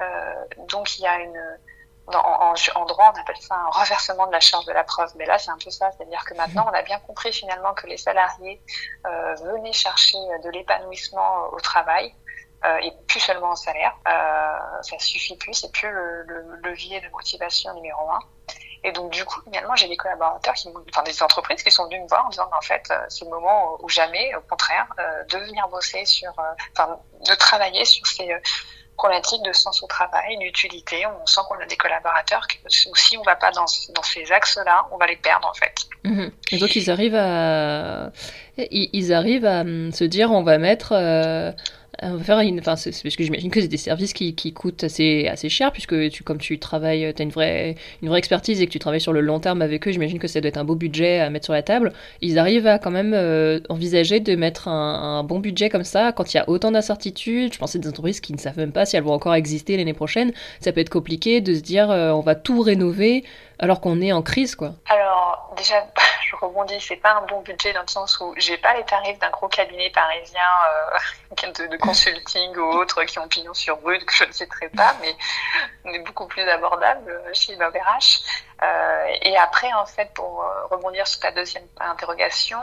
Euh, 0.00 0.44
donc 0.68 0.98
il 0.98 1.02
y 1.02 1.06
a 1.06 1.18
une 1.18 1.58
en, 2.06 2.54
en, 2.74 2.84
droit 2.86 3.12
on 3.14 3.20
appelle 3.20 3.36
ça 3.36 3.54
un 3.54 3.70
renversement 3.70 4.26
de 4.26 4.32
la 4.32 4.40
charge 4.40 4.64
de 4.64 4.72
la 4.72 4.82
preuve, 4.82 5.12
mais 5.16 5.26
là 5.26 5.38
c'est 5.38 5.50
un 5.50 5.58
peu 5.62 5.70
ça, 5.70 5.90
c'est-à-dire 5.92 6.24
que 6.24 6.34
maintenant 6.34 6.66
on 6.68 6.74
a 6.74 6.82
bien 6.82 6.98
compris 7.00 7.32
finalement 7.32 7.74
que 7.74 7.86
les 7.86 7.98
salariés 7.98 8.60
euh, 9.06 9.34
venaient 9.34 9.72
chercher 9.72 10.18
de 10.42 10.50
l'épanouissement 10.50 11.48
au 11.52 11.60
travail. 11.60 12.14
Euh, 12.62 12.76
et 12.82 12.92
plus 13.08 13.20
seulement 13.20 13.52
au 13.52 13.56
salaire, 13.56 13.96
euh, 14.06 14.82
ça 14.82 14.98
suffit 14.98 15.34
plus, 15.36 15.54
c'est 15.54 15.72
plus 15.72 15.90
le, 15.90 16.24
le 16.24 16.56
levier 16.56 17.00
de 17.00 17.08
motivation 17.08 17.72
numéro 17.72 18.10
un. 18.10 18.18
Et 18.82 18.92
donc, 18.92 19.12
du 19.12 19.24
coup, 19.24 19.40
finalement, 19.44 19.76
j'ai 19.76 19.88
des 19.88 19.96
collaborateurs, 19.96 20.54
qui, 20.54 20.68
enfin 20.88 21.02
des 21.02 21.22
entreprises 21.22 21.62
qui 21.62 21.70
sont 21.70 21.84
venues 21.86 22.00
me 22.00 22.08
voir 22.08 22.26
en 22.26 22.30
disant, 22.30 22.48
en 22.56 22.62
fait, 22.62 22.82
euh, 22.90 22.98
c'est 23.08 23.24
le 23.24 23.30
moment 23.30 23.76
ou 23.82 23.88
jamais, 23.88 24.34
au 24.34 24.40
contraire, 24.40 24.86
euh, 24.98 25.24
de 25.24 25.38
venir 25.44 25.68
bosser 25.68 26.04
sur, 26.06 26.30
euh, 26.38 26.42
enfin, 26.76 26.98
de 27.28 27.34
travailler 27.34 27.84
sur 27.84 28.06
ces 28.06 28.30
problématiques 28.96 29.42
de 29.42 29.52
sens 29.52 29.82
au 29.82 29.86
travail, 29.86 30.38
d'utilité. 30.38 31.04
On 31.06 31.26
sent 31.26 31.40
qu'on 31.48 31.58
a 31.58 31.66
des 31.66 31.76
collaborateurs 31.76 32.46
qui, 32.46 32.58
si 32.68 33.18
on 33.18 33.22
va 33.22 33.36
pas 33.36 33.50
dans, 33.50 33.66
dans 33.94 34.02
ces 34.02 34.32
axes-là, 34.32 34.86
on 34.92 34.96
va 34.96 35.06
les 35.06 35.16
perdre, 35.16 35.48
en 35.48 35.54
fait. 35.54 35.74
Mmh. 36.04 36.28
Et 36.52 36.58
donc, 36.58 36.74
ils 36.74 36.90
arrivent 36.90 37.16
à, 37.16 38.10
ils 38.56 39.12
arrivent 39.12 39.46
à 39.46 39.60
hum, 39.60 39.92
se 39.92 40.04
dire, 40.04 40.30
on 40.30 40.42
va 40.42 40.56
mettre, 40.56 40.92
euh 40.92 41.52
on 42.02 42.16
va 42.16 42.24
faire 42.24 42.40
une, 42.40 42.60
enfin, 42.60 42.74
parce 42.74 43.16
que 43.16 43.24
j'imagine 43.24 43.50
que 43.50 43.60
c'est 43.60 43.68
des 43.68 43.76
services 43.76 44.12
qui, 44.12 44.34
qui 44.34 44.52
coûtent 44.52 44.84
assez, 44.84 45.28
assez 45.28 45.48
cher, 45.48 45.72
puisque 45.72 46.10
tu, 46.10 46.22
comme 46.22 46.38
tu 46.38 46.58
travailles, 46.58 47.12
tu 47.14 47.22
as 47.22 47.24
une 47.24 47.30
vraie, 47.30 47.76
une 48.02 48.08
vraie 48.08 48.18
expertise 48.18 48.60
et 48.60 48.66
que 48.66 48.72
tu 48.72 48.78
travailles 48.78 49.00
sur 49.00 49.12
le 49.12 49.20
long 49.20 49.40
terme 49.40 49.62
avec 49.62 49.86
eux, 49.86 49.92
j'imagine 49.92 50.18
que 50.18 50.28
ça 50.28 50.40
doit 50.40 50.48
être 50.48 50.56
un 50.56 50.64
beau 50.64 50.74
budget 50.74 51.20
à 51.20 51.30
mettre 51.30 51.44
sur 51.44 51.52
la 51.52 51.62
table. 51.62 51.92
Ils 52.20 52.38
arrivent 52.38 52.66
à 52.66 52.78
quand 52.78 52.90
même 52.90 53.12
euh, 53.14 53.60
envisager 53.68 54.20
de 54.20 54.34
mettre 54.36 54.68
un, 54.68 55.18
un, 55.18 55.24
bon 55.24 55.38
budget 55.38 55.68
comme 55.68 55.84
ça 55.84 56.12
quand 56.12 56.32
il 56.32 56.36
y 56.36 56.40
a 56.40 56.48
autant 56.48 56.70
d'incertitudes. 56.70 57.52
Je 57.52 57.58
pensais 57.58 57.78
des 57.78 57.88
entreprises 57.88 58.20
qui 58.20 58.32
ne 58.32 58.38
savent 58.38 58.58
même 58.58 58.72
pas 58.72 58.86
si 58.86 58.96
elles 58.96 59.02
vont 59.02 59.12
encore 59.12 59.34
exister 59.34 59.76
l'année 59.76 59.94
prochaine. 59.94 60.32
Ça 60.60 60.72
peut 60.72 60.80
être 60.80 60.90
compliqué 60.90 61.40
de 61.40 61.54
se 61.54 61.60
dire 61.60 61.90
euh, 61.90 62.10
on 62.10 62.20
va 62.20 62.34
tout 62.34 62.60
rénover 62.60 63.24
alors 63.60 63.82
qu'on 63.82 64.00
est 64.00 64.12
en 64.12 64.22
crise, 64.22 64.56
quoi. 64.56 64.70
Alors, 64.88 65.52
déjà, 65.54 65.86
je 66.26 66.34
rebondis, 66.36 66.80
c'est 66.80 66.96
pas 66.96 67.12
un 67.12 67.26
bon 67.26 67.42
budget 67.42 67.74
dans 67.74 67.82
le 67.82 67.88
sens 67.88 68.18
où 68.20 68.34
j'ai 68.38 68.56
pas 68.56 68.74
les 68.74 68.84
tarifs 68.84 69.18
d'un 69.18 69.28
gros 69.28 69.48
cabinet 69.48 69.90
parisien 69.90 70.40
euh, 71.30 71.68
de, 71.68 71.76
consulting 71.76 72.56
ou 72.56 72.62
autres 72.62 73.04
qui 73.04 73.18
ont 73.18 73.28
pignon 73.28 73.52
sur 73.52 73.82
rue, 73.84 73.98
que 73.98 74.14
je 74.14 74.24
ne 74.24 74.32
citerai 74.32 74.70
pas, 74.70 74.96
mais 75.02 75.14
on 75.84 75.92
est 75.92 75.98
beaucoup 76.00 76.26
plus 76.26 76.42
abordable 76.42 77.22
chez 77.34 77.54
l'OVRH. 77.56 78.22
Euh, 78.62 79.06
et 79.22 79.36
après, 79.36 79.72
en 79.74 79.86
fait, 79.86 80.10
pour 80.14 80.42
euh, 80.42 80.66
rebondir 80.70 81.06
sur 81.06 81.20
ta 81.20 81.30
deuxième 81.30 81.66
interrogation, 81.80 82.58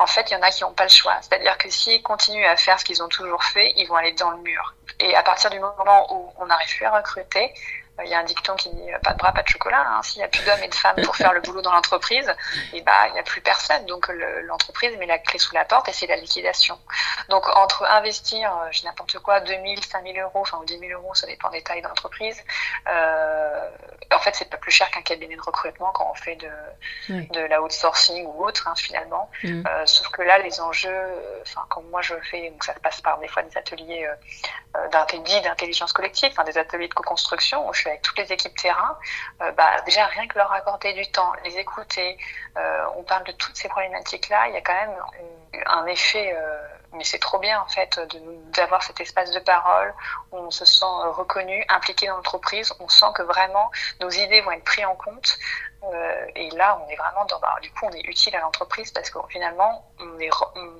en 0.00 0.06
fait, 0.06 0.30
il 0.30 0.34
y 0.34 0.36
en 0.36 0.42
a 0.42 0.50
qui 0.50 0.64
n'ont 0.64 0.72
pas 0.72 0.84
le 0.84 0.90
choix. 0.90 1.16
C'est-à-dire 1.22 1.56
que 1.58 1.70
s'ils 1.70 2.02
continuent 2.02 2.46
à 2.46 2.56
faire 2.56 2.78
ce 2.80 2.84
qu'ils 2.84 3.02
ont 3.02 3.08
toujours 3.08 3.44
fait, 3.44 3.72
ils 3.76 3.86
vont 3.86 3.96
aller 3.96 4.12
dans 4.12 4.30
le 4.30 4.38
mur. 4.38 4.74
et 4.98 5.14
à 5.14 5.22
partir 5.22 5.50
du 5.50 5.60
moment 5.60 6.12
où 6.12 6.32
on 6.38 6.46
n'arrive 6.46 6.76
plus 6.76 6.86
à 6.86 6.90
recruter, 6.90 7.52
il 8.04 8.10
y 8.10 8.14
a 8.14 8.18
un 8.18 8.24
dicton 8.24 8.54
qui 8.56 8.70
dit 8.70 8.90
pas 9.02 9.12
de 9.12 9.18
bras, 9.18 9.32
pas 9.32 9.42
de 9.42 9.48
chocolat. 9.48 9.84
Hein. 9.88 10.02
S'il 10.02 10.18
n'y 10.18 10.24
a 10.24 10.28
plus 10.28 10.44
d'hommes 10.44 10.62
et 10.62 10.68
de 10.68 10.74
femmes 10.74 10.96
pour 11.04 11.16
faire 11.16 11.32
le 11.32 11.40
boulot 11.40 11.62
dans 11.62 11.72
l'entreprise, 11.72 12.28
et 12.28 12.34
eh 12.78 12.82
bah, 12.82 13.08
il 13.08 13.14
n'y 13.14 13.20
a 13.20 13.22
plus 13.22 13.40
personne. 13.40 13.84
Donc 13.86 14.08
l'entreprise 14.44 14.96
met 14.98 15.06
la 15.06 15.18
clé 15.18 15.38
sous 15.38 15.54
la 15.54 15.64
porte 15.64 15.88
et 15.88 15.92
c'est 15.92 16.06
la 16.06 16.16
liquidation. 16.16 16.78
Donc 17.28 17.48
entre 17.56 17.84
investir, 17.84 18.52
euh, 18.56 18.68
je 18.70 18.84
n'importe 18.84 19.18
quoi, 19.18 19.40
2000, 19.40 19.84
5000 19.84 20.18
euros, 20.20 20.40
enfin 20.40 20.60
10 20.66 20.78
000 20.78 20.92
euros, 20.92 21.14
ça 21.14 21.26
dépend 21.26 21.50
des 21.50 21.62
tailles 21.62 21.82
d'entreprise, 21.82 22.42
euh, 22.88 23.70
en 24.12 24.18
fait, 24.18 24.34
c'est 24.34 24.50
pas 24.50 24.56
plus 24.56 24.72
cher 24.72 24.90
qu'un 24.90 25.02
cabinet 25.02 25.36
de 25.36 25.40
recrutement 25.40 25.92
quand 25.92 26.10
on 26.10 26.14
fait 26.14 26.36
de, 26.36 26.50
de 27.08 27.40
la 27.40 27.62
outsourcing 27.62 28.26
ou 28.26 28.44
autre, 28.44 28.66
hein, 28.66 28.74
finalement. 28.76 29.30
Mm. 29.44 29.62
Euh, 29.66 29.86
sauf 29.86 30.08
que 30.08 30.22
là, 30.22 30.38
les 30.38 30.60
enjeux, 30.60 31.06
enfin, 31.42 31.64
comme 31.68 31.88
moi 31.90 32.02
je 32.02 32.14
fais, 32.30 32.50
donc 32.50 32.64
ça 32.64 32.74
passe 32.82 33.00
par 33.00 33.18
des 33.18 33.28
fois 33.28 33.42
des 33.42 33.56
ateliers 33.56 34.08
euh, 34.76 34.88
d'intelligence 34.88 35.92
collective, 35.92 36.30
enfin, 36.32 36.44
des 36.44 36.58
ateliers 36.58 36.88
de 36.88 36.94
co-construction 36.94 37.68
où 37.68 37.72
je 37.72 37.80
suis 37.80 37.89
avec 37.90 38.02
toutes 38.02 38.18
les 38.18 38.32
équipes 38.32 38.56
terrain, 38.56 38.96
euh, 39.42 39.50
bah, 39.52 39.80
déjà 39.84 40.06
rien 40.06 40.26
que 40.26 40.38
leur 40.38 40.52
accorder 40.52 40.92
du 40.92 41.10
temps, 41.10 41.32
les 41.44 41.58
écouter, 41.58 42.16
euh, 42.56 42.84
on 42.96 43.02
parle 43.02 43.24
de 43.24 43.32
toutes 43.32 43.56
ces 43.56 43.68
problématiques-là, 43.68 44.48
il 44.48 44.54
y 44.54 44.56
a 44.56 44.60
quand 44.60 44.74
même 44.74 44.96
un 45.66 45.86
effet, 45.86 46.32
euh, 46.34 46.58
mais 46.92 47.04
c'est 47.04 47.18
trop 47.18 47.38
bien 47.38 47.60
en 47.60 47.68
fait 47.68 48.00
d'avoir 48.52 48.82
cet 48.82 49.00
espace 49.00 49.30
de 49.30 49.38
parole 49.38 49.94
on 50.32 50.50
se 50.50 50.64
sent 50.64 50.84
reconnu, 50.84 51.64
impliqué 51.68 52.06
dans 52.06 52.16
l'entreprise, 52.16 52.72
on 52.80 52.88
sent 52.88 53.06
que 53.14 53.22
vraiment 53.22 53.70
nos 54.00 54.10
idées 54.10 54.40
vont 54.40 54.52
être 54.52 54.64
prises 54.64 54.86
en 54.86 54.94
compte. 54.94 55.38
et 56.34 56.50
là, 56.50 56.78
on 56.84 56.88
est 56.90 56.96
vraiment 56.96 57.24
dans, 57.24 57.40
bah, 57.40 57.56
du 57.62 57.70
coup, 57.72 57.86
on 57.86 57.90
est 57.92 58.04
utile 58.04 58.36
à 58.36 58.40
l'entreprise 58.40 58.90
parce 58.92 59.08
que 59.10 59.18
finalement, 59.28 59.84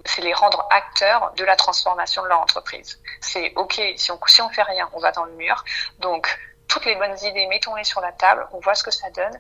c'est 0.05 0.23
les 0.23 0.35
rendre 0.35 0.67
acteurs 0.71 1.33
de 1.37 1.45
la 1.45 1.57
transformation 1.57 2.23
de 2.23 2.29
leur 2.29 2.41
entreprise. 2.41 3.01
C'est 3.21 3.53
ok, 3.57 3.81
si 3.97 4.11
on 4.13 4.19
si 4.27 4.43
on 4.43 4.51
fait 4.51 4.63
rien, 4.63 4.89
on 4.93 5.01
va 5.01 5.11
dans 5.13 5.25
le 5.25 5.33
mur. 5.33 5.65
Donc 5.99 6.39
toutes 6.71 6.87
les 6.87 6.95
bonnes 6.95 7.19
idées, 7.23 7.47
mettons-les 7.49 7.85
sur 7.85 8.01
la 8.01 8.13
table, 8.13 8.47
on 8.53 8.61
voit 8.61 8.75
ce 8.75 8.85
que 8.85 8.91
ça 8.91 9.11
donne. 9.11 9.39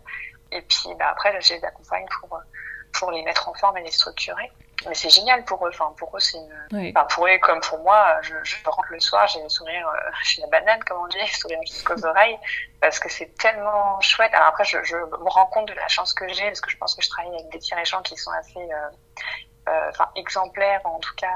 Et 0.52 0.62
puis 0.62 0.94
bah, 0.98 1.08
après, 1.10 1.40
je 1.40 1.54
les 1.54 1.64
accompagne 1.64 2.04
pour, 2.20 2.38
pour 2.92 3.10
les 3.12 3.22
mettre 3.22 3.48
en 3.48 3.54
forme 3.54 3.78
et 3.78 3.82
les 3.82 3.92
structurer. 3.92 4.50
Mais 4.88 4.94
c'est 4.94 5.10
génial 5.10 5.44
pour 5.44 5.64
eux. 5.66 5.70
Enfin, 5.72 5.92
pour 5.96 6.16
eux, 6.16 6.20
c'est 6.20 6.38
une. 6.38 6.90
Enfin, 6.96 7.06
pour 7.06 7.26
eux 7.26 7.38
comme 7.42 7.60
pour 7.60 7.78
moi, 7.80 8.16
je, 8.22 8.34
je, 8.42 8.56
rentre 8.64 8.88
le 8.90 9.00
soir, 9.00 9.26
j'ai 9.28 9.42
le 9.42 9.48
sourire, 9.48 9.86
euh, 9.88 10.10
j'ai 10.24 10.40
la 10.40 10.48
banane, 10.48 10.82
comme 10.84 11.02
on 11.02 11.06
dit, 11.06 11.18
le 11.20 11.26
sourire 11.26 11.58
jusqu'aux 11.62 12.04
oreilles, 12.06 12.38
parce 12.80 12.98
que 12.98 13.10
c'est 13.10 13.34
tellement 13.36 14.00
chouette. 14.00 14.32
Alors 14.32 14.48
après, 14.48 14.64
je, 14.64 14.82
je, 14.82 14.96
me 14.96 15.28
rends 15.28 15.46
compte 15.46 15.68
de 15.68 15.74
la 15.74 15.86
chance 15.88 16.14
que 16.14 16.26
j'ai, 16.28 16.46
parce 16.46 16.62
que 16.62 16.70
je 16.70 16.78
pense 16.78 16.94
que 16.94 17.02
je 17.02 17.10
travaille 17.10 17.34
avec 17.34 17.50
des 17.50 17.58
dirigeants 17.58 18.02
qui 18.02 18.16
sont 18.16 18.30
assez, 18.32 18.58
euh, 18.58 18.88
euh, 19.68 19.90
enfin, 19.90 20.10
exemplaires, 20.16 20.80
en 20.84 20.98
tout 20.98 21.14
cas 21.14 21.28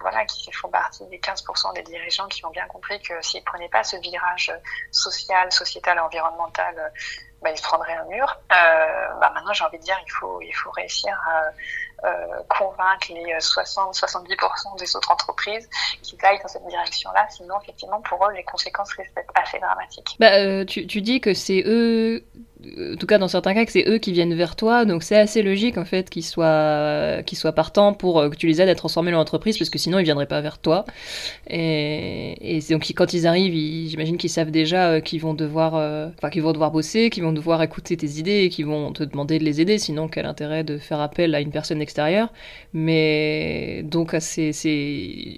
voilà, 0.00 0.24
qui 0.24 0.52
font 0.52 0.68
partie 0.68 1.06
des 1.06 1.18
15% 1.18 1.74
des 1.74 1.82
dirigeants 1.82 2.28
qui 2.28 2.44
ont 2.44 2.50
bien 2.50 2.66
compris 2.66 3.00
que 3.00 3.14
s'ils 3.22 3.40
ne 3.40 3.44
prenaient 3.44 3.68
pas 3.68 3.84
ce 3.84 3.96
virage 3.96 4.52
social, 4.90 5.50
sociétal, 5.50 5.98
environnemental, 5.98 6.92
bah, 7.42 7.50
ils 7.54 7.60
prendraient 7.60 7.94
un 7.94 8.04
mur. 8.06 8.26
Euh, 8.52 9.14
bah, 9.20 9.30
maintenant, 9.34 9.52
j'ai 9.52 9.64
envie 9.64 9.78
de 9.78 9.82
dire, 9.82 9.96
il 10.04 10.10
faut, 10.10 10.40
il 10.40 10.52
faut 10.52 10.70
réussir 10.70 11.12
à 11.26 12.06
euh, 12.06 12.42
convaincre 12.48 13.08
les 13.10 13.34
60-70% 13.38 14.78
des 14.78 14.96
autres 14.96 15.10
entreprises 15.10 15.68
qui 16.02 16.16
aillent 16.22 16.40
dans 16.42 16.48
cette 16.48 16.66
direction-là. 16.66 17.26
Sinon, 17.30 17.54
effectivement, 17.62 18.00
pour 18.00 18.26
eux, 18.26 18.32
les 18.32 18.44
conséquences 18.44 18.92
risquent 18.94 19.14
d'être 19.14 19.32
assez 19.34 19.58
dramatiques. 19.58 20.16
Bah, 20.18 20.32
euh, 20.32 20.64
tu, 20.64 20.86
tu 20.86 21.02
dis 21.02 21.20
que 21.20 21.34
c'est 21.34 21.62
eux 21.66 22.24
en 22.64 22.96
tout 22.96 23.06
cas 23.06 23.18
dans 23.18 23.28
certains 23.28 23.54
cas, 23.54 23.64
que 23.66 23.72
c'est 23.72 23.86
eux 23.86 23.98
qui 23.98 24.12
viennent 24.12 24.34
vers 24.34 24.56
toi, 24.56 24.84
donc 24.84 25.02
c'est 25.02 25.16
assez 25.16 25.42
logique 25.42 25.76
en 25.76 25.84
fait 25.84 26.08
qu'ils 26.08 26.24
soient, 26.24 27.22
qu'ils 27.26 27.36
soient 27.36 27.52
partants 27.52 27.92
pour 27.92 28.18
euh, 28.18 28.30
que 28.30 28.36
tu 28.36 28.46
les 28.46 28.62
aides 28.62 28.68
à 28.68 28.74
transformer 28.74 29.10
leur 29.10 29.20
entreprise, 29.20 29.58
parce 29.58 29.68
que 29.68 29.78
sinon 29.78 29.98
ils 29.98 30.04
viendraient 30.04 30.26
pas 30.26 30.40
vers 30.40 30.58
toi. 30.58 30.84
Et, 31.50 32.60
donc 32.70 32.90
quand 32.94 33.12
ils 33.12 33.26
arrivent, 33.26 33.52
j'imagine 33.88 34.16
qu'ils 34.16 34.30
savent 34.30 34.50
déjà 34.50 34.90
euh, 34.90 35.00
qu'ils 35.00 35.20
vont 35.20 35.34
devoir, 35.34 35.74
euh, 35.76 36.08
enfin 36.16 36.30
qu'ils 36.30 36.42
vont 36.42 36.52
devoir 36.52 36.70
bosser, 36.70 37.10
qu'ils 37.10 37.24
vont 37.24 37.32
devoir 37.32 37.62
écouter 37.62 37.96
tes 37.96 38.18
idées, 38.18 38.44
et 38.44 38.48
qu'ils 38.48 38.66
vont 38.66 38.92
te 38.92 39.04
demander 39.04 39.38
de 39.38 39.44
les 39.44 39.60
aider, 39.60 39.78
sinon 39.78 40.08
quel 40.08 40.24
intérêt 40.24 40.64
de 40.64 40.78
faire 40.78 41.00
appel 41.00 41.34
à 41.34 41.40
une 41.40 41.50
personne 41.50 41.82
extérieure? 41.82 42.32
Mais 42.72 43.82
donc 43.84 44.14
c'est, 44.20 44.52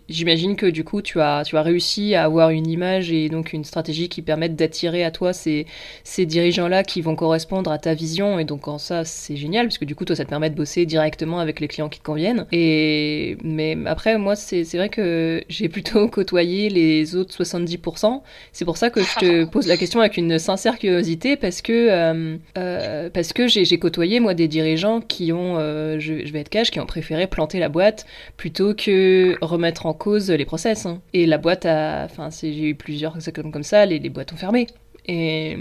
j'imagine 0.08 0.56
que 0.56 0.66
du 0.66 0.84
coup 0.84 1.02
tu 1.02 1.20
as, 1.20 1.42
tu 1.44 1.56
as 1.56 1.62
réussi 1.62 2.14
à 2.14 2.24
avoir 2.24 2.50
une 2.50 2.68
image 2.68 3.10
et 3.10 3.28
donc 3.28 3.52
une 3.52 3.64
stratégie 3.64 4.08
qui 4.08 4.22
permettent 4.22 4.56
d'attirer 4.56 5.04
à 5.04 5.10
toi 5.10 5.32
ces, 5.32 5.66
ces 6.04 6.24
dirigeants-là 6.24 6.84
qui 6.84 7.00
vont 7.00 7.07
correspondre 7.14 7.70
à 7.70 7.78
ta 7.78 7.94
vision 7.94 8.38
et 8.38 8.44
donc 8.44 8.68
en 8.68 8.78
ça 8.78 9.04
c'est 9.04 9.36
génial 9.36 9.66
parce 9.66 9.78
que 9.78 9.84
du 9.84 9.94
coup 9.94 10.04
toi 10.04 10.16
ça 10.16 10.24
te 10.24 10.30
permet 10.30 10.50
de 10.50 10.54
bosser 10.54 10.86
directement 10.86 11.38
avec 11.38 11.60
les 11.60 11.68
clients 11.68 11.88
qui 11.88 11.98
te 12.00 12.04
conviennent. 12.04 12.46
Et 12.52 13.36
mais 13.42 13.76
après 13.86 14.18
moi 14.18 14.36
c'est 14.36 14.64
vrai 14.74 14.88
que 14.88 15.42
j'ai 15.48 15.68
plutôt 15.68 16.08
côtoyé 16.18 16.68
les 16.68 17.16
autres 17.16 17.42
70% 17.42 18.20
c'est 18.52 18.64
pour 18.64 18.76
ça 18.76 18.90
que 18.90 19.02
je 19.02 19.14
te 19.18 19.44
pose 19.50 19.66
la 19.66 19.76
question 19.76 20.00
avec 20.00 20.16
une 20.16 20.38
sincère 20.38 20.78
curiosité 20.78 21.36
parce 21.36 21.62
que 21.62 21.72
euh, 21.72 22.36
euh, 22.56 23.10
parce 23.10 23.32
que 23.32 23.46
j'ai 23.48 23.78
côtoyé 23.78 24.20
moi 24.20 24.34
des 24.34 24.48
dirigeants 24.48 25.00
qui 25.00 25.32
ont 25.32 25.56
euh, 25.58 25.98
je, 25.98 26.14
vais 26.32 26.40
être 26.40 26.48
cash 26.48 26.70
qui 26.70 26.80
ont 26.80 26.86
préféré 26.86 27.26
planter 27.26 27.58
la 27.58 27.68
boîte 27.68 28.06
plutôt 28.36 28.74
que 28.74 29.36
remettre 29.40 29.86
en 29.86 29.92
cause 29.92 30.30
les 30.30 30.44
process 30.44 30.86
hein. 30.86 31.00
et 31.12 31.26
la 31.26 31.38
boîte 31.38 31.66
a 31.66 32.04
enfin 32.04 32.28
j'ai 32.30 32.70
eu 32.70 32.74
plusieurs 32.74 33.16
comme, 33.34 33.52
comme 33.52 33.62
ça 33.62 33.86
les, 33.86 33.98
les 33.98 34.08
boîtes 34.08 34.32
ont 34.32 34.36
fermé 34.36 34.66
et 35.08 35.56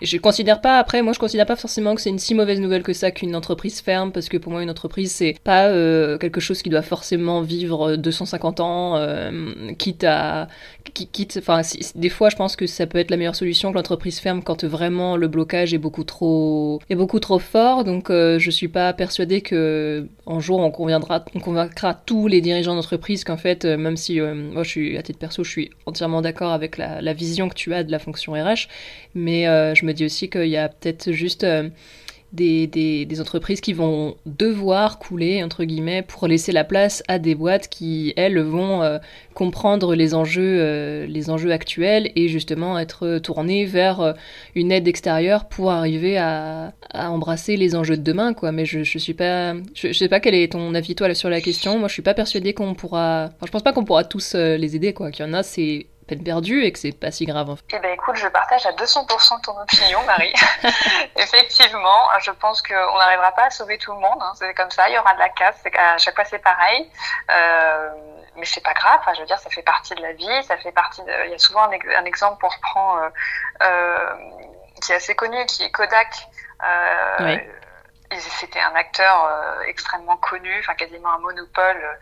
je 0.00 0.16
considère 0.16 0.62
pas, 0.62 0.78
après, 0.78 1.02
moi 1.02 1.12
je 1.12 1.18
considère 1.18 1.44
pas 1.44 1.56
forcément 1.56 1.94
que 1.94 2.00
c'est 2.00 2.08
une 2.08 2.18
si 2.18 2.34
mauvaise 2.34 2.58
nouvelle 2.58 2.82
que 2.82 2.94
ça 2.94 3.10
qu'une 3.10 3.36
entreprise 3.36 3.82
ferme, 3.82 4.12
parce 4.12 4.30
que 4.30 4.38
pour 4.38 4.50
moi 4.50 4.62
une 4.62 4.70
entreprise 4.70 5.12
c'est 5.12 5.34
pas 5.44 5.66
euh, 5.66 6.16
quelque 6.16 6.40
chose 6.40 6.62
qui 6.62 6.70
doit 6.70 6.80
forcément 6.80 7.42
vivre 7.42 7.96
250 7.96 8.60
ans, 8.60 8.96
euh, 8.96 9.72
quitte 9.76 10.04
à. 10.04 10.48
Quitte, 10.94 11.38
enfin, 11.38 11.60
des 11.96 12.08
fois 12.08 12.30
je 12.30 12.36
pense 12.36 12.56
que 12.56 12.66
ça 12.66 12.86
peut 12.86 12.96
être 12.96 13.10
la 13.10 13.18
meilleure 13.18 13.36
solution 13.36 13.70
que 13.70 13.76
l'entreprise 13.76 14.20
ferme 14.20 14.42
quand 14.42 14.64
vraiment 14.64 15.16
le 15.16 15.28
blocage 15.28 15.74
est 15.74 15.78
beaucoup 15.78 16.04
trop, 16.04 16.80
est 16.88 16.94
beaucoup 16.94 17.20
trop 17.20 17.38
fort, 17.38 17.84
donc 17.84 18.08
euh, 18.08 18.38
je 18.38 18.50
suis 18.50 18.68
pas 18.68 18.94
persuadée 18.94 19.42
que 19.42 20.06
un 20.26 20.40
jour 20.40 20.60
on, 20.60 20.70
conviendra, 20.70 21.26
on 21.34 21.40
convaincra 21.40 21.92
tous 21.92 22.26
les 22.26 22.40
dirigeants 22.40 22.74
d'entreprise 22.74 23.22
qu'en 23.22 23.36
fait, 23.36 23.66
même 23.66 23.98
si 23.98 24.18
moi 24.20 24.62
je 24.62 24.68
suis, 24.68 24.96
à 24.96 25.02
titre 25.02 25.18
perso, 25.18 25.44
je 25.44 25.50
suis 25.50 25.70
entièrement 25.84 26.22
d'accord 26.22 26.52
avec 26.52 26.78
la 26.78 27.12
vision 27.12 27.50
que 27.50 27.54
tu 27.54 27.74
as 27.74 27.84
de 27.84 27.92
la 27.92 27.98
fonction 27.98 28.32
RH, 28.32 28.68
mais 29.14 29.48
euh, 29.48 29.74
je 29.74 29.84
me 29.84 29.92
dis 29.92 30.04
aussi 30.04 30.28
qu'il 30.28 30.48
y 30.48 30.56
a 30.56 30.68
peut-être 30.68 31.12
juste 31.12 31.44
euh, 31.44 31.68
des, 32.32 32.66
des, 32.66 33.20
entreprises 33.22 33.62
qui 33.62 33.72
vont 33.72 34.16
devoir 34.26 34.98
couler, 34.98 35.42
entre 35.42 35.64
guillemets, 35.64 36.02
pour 36.02 36.28
laisser 36.28 36.52
la 36.52 36.62
place 36.62 37.02
à 37.08 37.18
des 37.18 37.34
boîtes 37.34 37.68
qui, 37.68 38.12
elles, 38.16 38.38
vont 38.38 38.82
euh, 38.82 38.98
comprendre 39.32 39.94
les 39.94 40.14
enjeux, 40.14 41.04
les 41.04 41.30
enjeux 41.30 41.52
actuels 41.52 42.12
et 42.16 42.28
justement 42.28 42.78
être 42.78 43.18
tournées 43.18 43.64
vers 43.64 44.14
une 44.54 44.70
aide 44.72 44.86
extérieure 44.86 45.46
pour 45.48 45.70
arriver 45.70 46.18
à, 46.18 46.74
embrasser 46.92 47.56
les 47.56 47.74
enjeux 47.74 47.96
de 47.96 48.02
demain, 48.02 48.34
quoi. 48.34 48.52
Mais 48.52 48.66
je, 48.66 48.82
je. 48.82 48.98
Je, 48.98 49.92
sais 49.92 50.08
pas 50.08 50.20
quel 50.20 50.34
est 50.34 50.52
ton 50.52 50.74
avis, 50.74 50.94
toi, 50.94 51.12
sur 51.14 51.30
la 51.30 51.40
question. 51.40 51.78
Moi, 51.78 51.88
je 51.88 51.94
suis 51.94 52.02
pas 52.02 52.14
persuadée 52.14 52.52
qu'on 52.52 52.74
pourra... 52.74 53.30
Je 53.42 53.50
pense 53.50 53.62
pas 53.62 53.72
qu'on 53.72 53.84
pourra 53.84 54.04
tous 54.04 54.34
les 54.34 54.76
aider, 54.76 54.92
quoi. 54.92 55.10
Qu'il 55.10 55.24
y 55.24 55.28
en 55.28 55.32
a, 55.32 55.42
c'est 55.42 55.86
peine 56.08 56.24
perdue 56.24 56.64
et 56.64 56.72
que 56.72 56.78
c'est 56.78 56.92
pas 56.92 57.10
si 57.10 57.26
grave. 57.26 57.54
Eh 57.70 57.78
ben 57.78 57.92
écoute, 57.92 58.16
je 58.16 58.26
partage 58.28 58.66
à 58.66 58.72
200% 58.72 59.40
ton 59.42 59.60
opinion, 59.60 60.02
Marie. 60.06 60.32
Effectivement, 61.16 62.00
je 62.20 62.30
pense 62.32 62.62
qu'on 62.62 62.98
n'arrivera 62.98 63.32
pas 63.32 63.44
à 63.44 63.50
sauver 63.50 63.78
tout 63.78 63.92
le 63.92 64.00
monde. 64.00 64.18
Hein. 64.20 64.32
C'est 64.36 64.54
comme 64.54 64.70
ça, 64.70 64.88
il 64.88 64.94
y 64.94 64.98
aura 64.98 65.14
de 65.14 65.20
la 65.20 65.28
casse. 65.28 65.62
À 65.76 65.98
chaque 65.98 66.14
fois, 66.14 66.24
c'est 66.24 66.40
pareil. 66.40 66.90
Euh, 67.30 67.90
mais 68.36 68.46
c'est 68.46 68.62
pas 68.62 68.74
grave. 68.74 69.00
je 69.14 69.20
veux 69.20 69.26
dire, 69.26 69.38
ça 69.38 69.50
fait 69.50 69.62
partie 69.62 69.94
de 69.94 70.02
la 70.02 70.12
vie. 70.12 70.42
Ça 70.44 70.56
fait 70.56 70.72
partie. 70.72 71.02
De... 71.02 71.12
Il 71.26 71.32
y 71.32 71.34
a 71.34 71.38
souvent 71.38 71.68
un, 71.68 72.04
exemple 72.04 72.38
pour 72.40 72.52
reprendre 72.54 73.02
euh, 73.02 73.10
euh, 73.62 74.14
qui 74.82 74.92
est 74.92 74.96
assez 74.96 75.14
connu, 75.14 75.44
qui 75.46 75.64
est 75.64 75.70
Kodak. 75.70 76.28
Euh, 76.62 77.16
oui 77.20 77.38
c'était 78.16 78.60
un 78.60 78.74
acteur 78.74 79.24
euh, 79.24 79.60
extrêmement 79.66 80.16
connu, 80.16 80.58
enfin 80.60 80.74
quasiment 80.74 81.12
un 81.12 81.18
monopole 81.18 81.98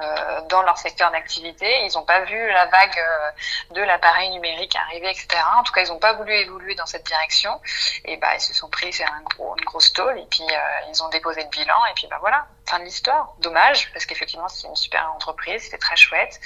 euh, 0.00 0.40
dans 0.48 0.62
leur 0.62 0.78
secteur 0.78 1.10
d'activité. 1.10 1.66
Ils 1.84 1.92
n'ont 1.94 2.04
pas 2.04 2.20
vu 2.20 2.48
la 2.50 2.66
vague 2.66 2.98
euh, 2.98 3.74
de 3.74 3.82
l'appareil 3.82 4.30
numérique 4.30 4.76
arriver, 4.76 5.10
etc. 5.10 5.28
En 5.56 5.64
tout 5.64 5.72
cas, 5.72 5.82
ils 5.82 5.88
n'ont 5.88 5.98
pas 5.98 6.12
voulu 6.12 6.32
évoluer 6.32 6.74
dans 6.74 6.86
cette 6.86 7.04
direction. 7.04 7.60
Et 8.04 8.16
bah, 8.18 8.34
ils 8.34 8.40
se 8.40 8.54
sont 8.54 8.68
pris 8.68 8.92
c'est 8.92 9.04
un 9.04 9.22
gros, 9.22 9.54
une 9.58 9.64
grosse 9.64 9.92
tôle 9.92 10.18
et 10.18 10.26
puis 10.30 10.44
ils 10.90 11.02
ont 11.02 11.08
déposé 11.08 11.42
le 11.42 11.48
bilan 11.48 11.84
et 11.90 11.94
puis 11.94 12.06
bah 12.08 12.18
voilà, 12.20 12.46
fin 12.68 12.78
de 12.78 12.84
l'histoire. 12.84 13.34
Dommage 13.42 13.90
parce 13.92 14.06
qu'effectivement 14.06 14.48
c'est 14.48 14.68
une 14.68 14.76
super 14.76 15.10
entreprise, 15.14 15.62
c'était 15.62 15.78
très 15.78 15.96
chouette. 15.96 16.40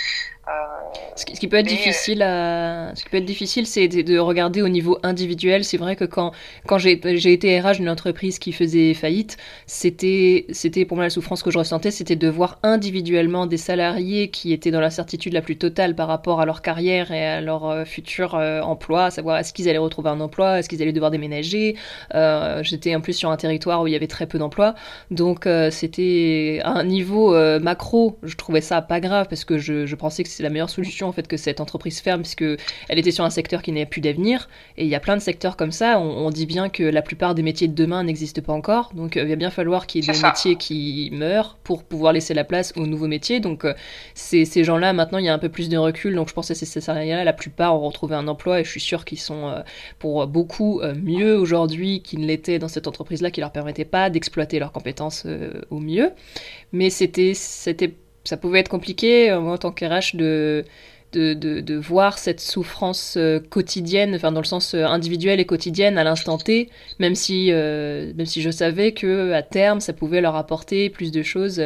Euh, 0.48 0.50
ce, 1.14 1.24
qui, 1.24 1.46
peut 1.46 1.58
être 1.58 1.68
difficile 1.68 2.20
à... 2.20 2.92
ce 2.96 3.04
qui 3.04 3.10
peut 3.10 3.18
être 3.18 3.24
difficile, 3.24 3.64
c'est 3.64 3.86
de, 3.86 4.18
regarder 4.18 4.60
au 4.60 4.68
niveau 4.68 4.98
individuel. 5.04 5.62
C'est 5.62 5.76
vrai 5.76 5.94
que 5.94 6.04
quand, 6.04 6.32
quand 6.66 6.78
j'ai 6.78 7.32
été 7.32 7.60
RH 7.60 7.74
d'une 7.74 7.88
entreprise 7.88 8.40
qui 8.40 8.52
faisait 8.52 8.92
faillite, 8.94 9.36
c'était 9.66 10.44
pour 10.88 10.96
moi 10.96 11.04
la 11.04 11.10
souffrance 11.10 11.44
que 11.44 11.52
je 11.52 11.58
ressentais, 11.58 11.92
c'était 11.92 12.16
de 12.16 12.28
voir 12.28 12.58
individuellement 12.64 13.46
des 13.46 13.56
salariés 13.56 14.30
qui 14.30 14.52
étaient 14.52 14.72
dans 14.72 14.80
l'incertitude 14.80 15.32
la 15.32 15.42
plus 15.42 15.58
totale 15.58 15.94
par 15.94 16.08
rapport 16.08 16.40
à 16.40 16.46
leur 16.46 16.60
carrière 16.60 17.12
et 17.12 17.24
à 17.24 17.40
leur 17.40 17.68
euh, 17.68 17.84
futur 17.84 18.34
euh, 18.34 18.62
emploi, 18.62 19.04
à 19.04 19.10
savoir 19.12 19.38
est-ce 19.38 19.52
qu'ils 19.52 19.68
allaient 19.68 19.78
retrouver 19.78 20.10
un 20.10 20.20
emploi, 20.20 20.58
est-ce 20.58 20.68
qu'ils 20.68 20.82
allaient 20.82 20.92
devoir 20.92 21.12
déménager. 21.12 21.76
J'étais 22.62 22.96
en 22.96 23.00
plus 23.00 23.12
sur 23.12 23.30
un 23.30 23.36
territoire 23.36 23.82
où 23.82 23.86
il 23.86 23.92
y 23.92 23.96
avait 23.96 24.08
très 24.08 24.26
peu 24.26 24.38
d'emplois, 24.38 24.74
donc 25.10 25.46
c'était 25.70 26.11
à 26.62 26.70
un 26.70 26.84
niveau 26.84 27.34
euh, 27.34 27.60
macro, 27.60 28.18
je 28.22 28.36
trouvais 28.36 28.60
ça 28.60 28.80
pas 28.82 29.00
grave 29.00 29.26
parce 29.28 29.44
que 29.44 29.58
je, 29.58 29.86
je 29.86 29.96
pensais 29.96 30.22
que 30.22 30.28
c'est 30.28 30.42
la 30.42 30.50
meilleure 30.50 30.70
solution 30.70 31.08
en 31.08 31.12
fait 31.12 31.28
que 31.28 31.36
cette 31.36 31.60
entreprise 31.60 32.00
ferme 32.00 32.22
puisque 32.22 32.44
elle 32.88 32.98
était 32.98 33.10
sur 33.10 33.24
un 33.24 33.30
secteur 33.30 33.62
qui 33.62 33.72
n'avait 33.72 33.86
plus 33.86 34.00
d'avenir 34.00 34.48
et 34.76 34.84
il 34.84 34.88
y 34.88 34.94
a 34.94 35.00
plein 35.00 35.16
de 35.16 35.22
secteurs 35.22 35.56
comme 35.56 35.72
ça. 35.72 35.98
On, 35.98 36.30
dit 36.30 36.46
bien 36.46 36.68
que 36.70 36.82
la 36.82 37.02
plupart 37.02 37.34
des 37.34 37.42
métiers 37.42 37.68
de 37.68 37.74
demain 37.74 38.04
n'existent 38.04 38.40
pas 38.40 38.52
encore, 38.52 38.92
donc 38.94 39.16
il 39.16 39.26
va 39.26 39.36
bien 39.36 39.50
falloir 39.50 39.86
qu'il 39.86 40.04
y 40.04 40.08
ait 40.08 40.12
des 40.12 40.22
métiers 40.22 40.56
qui 40.56 41.10
meurent 41.12 41.58
pour 41.62 41.82
pouvoir 41.82 42.12
laisser 42.12 42.32
la 42.32 42.44
place 42.44 42.72
aux 42.76 42.86
nouveaux 42.86 43.06
métiers. 43.06 43.40
Donc 43.40 43.66
ces, 44.14 44.44
ces 44.44 44.64
gens-là 44.64 44.92
maintenant 44.92 45.18
il 45.18 45.26
y 45.26 45.28
a 45.28 45.34
un 45.34 45.38
peu 45.38 45.50
plus 45.50 45.68
de 45.68 45.76
recul, 45.76 46.14
donc 46.14 46.28
je 46.28 46.34
pense 46.34 46.48
que 46.48 46.54
ces 46.54 46.80
salariés-là, 46.80 47.24
la 47.24 47.32
plupart 47.32 47.74
ont 47.74 47.86
retrouvé 47.86 48.14
un 48.14 48.28
emploi 48.28 48.60
et 48.60 48.64
je 48.64 48.70
suis 48.70 48.80
sûre 48.80 49.04
qu'ils 49.04 49.20
sont 49.20 49.62
pour 49.98 50.26
beaucoup 50.26 50.80
mieux 51.02 51.36
aujourd'hui 51.36 52.00
qu'ils 52.02 52.20
ne 52.20 52.26
l'étaient 52.26 52.58
dans 52.58 52.68
cette 52.68 52.86
entreprise-là 52.86 53.30
qui 53.30 53.40
leur 53.40 53.52
permettait 53.52 53.84
pas 53.84 54.10
d'exploiter 54.10 54.58
leurs 54.58 54.72
compétences 54.72 55.24
euh, 55.26 55.62
au 55.70 55.78
mieux. 55.78 56.01
Mais 56.72 56.90
c'était, 56.90 57.34
c'était, 57.34 57.94
ça 58.24 58.36
pouvait 58.36 58.60
être 58.60 58.68
compliqué 58.68 59.30
euh, 59.30 59.40
en 59.40 59.58
tant 59.58 59.72
qu'RH 59.72 60.16
de, 60.16 60.64
de, 61.12 61.34
de, 61.34 61.76
voir 61.76 62.18
cette 62.18 62.40
souffrance 62.40 63.16
euh, 63.18 63.38
quotidienne, 63.38 64.14
enfin 64.14 64.32
dans 64.32 64.40
le 64.40 64.46
sens 64.46 64.74
individuel 64.74 65.40
et 65.40 65.44
quotidienne 65.44 65.98
à 65.98 66.04
l'instant 66.04 66.38
T, 66.38 66.70
même 66.98 67.14
si, 67.14 67.50
même 67.52 68.26
si 68.26 68.40
je 68.42 68.50
savais 68.50 68.92
que 68.92 69.32
à 69.32 69.42
terme 69.42 69.80
ça 69.80 69.92
pouvait 69.92 70.20
leur 70.20 70.36
apporter 70.36 70.88
plus 70.90 71.12
de 71.12 71.22
choses. 71.22 71.62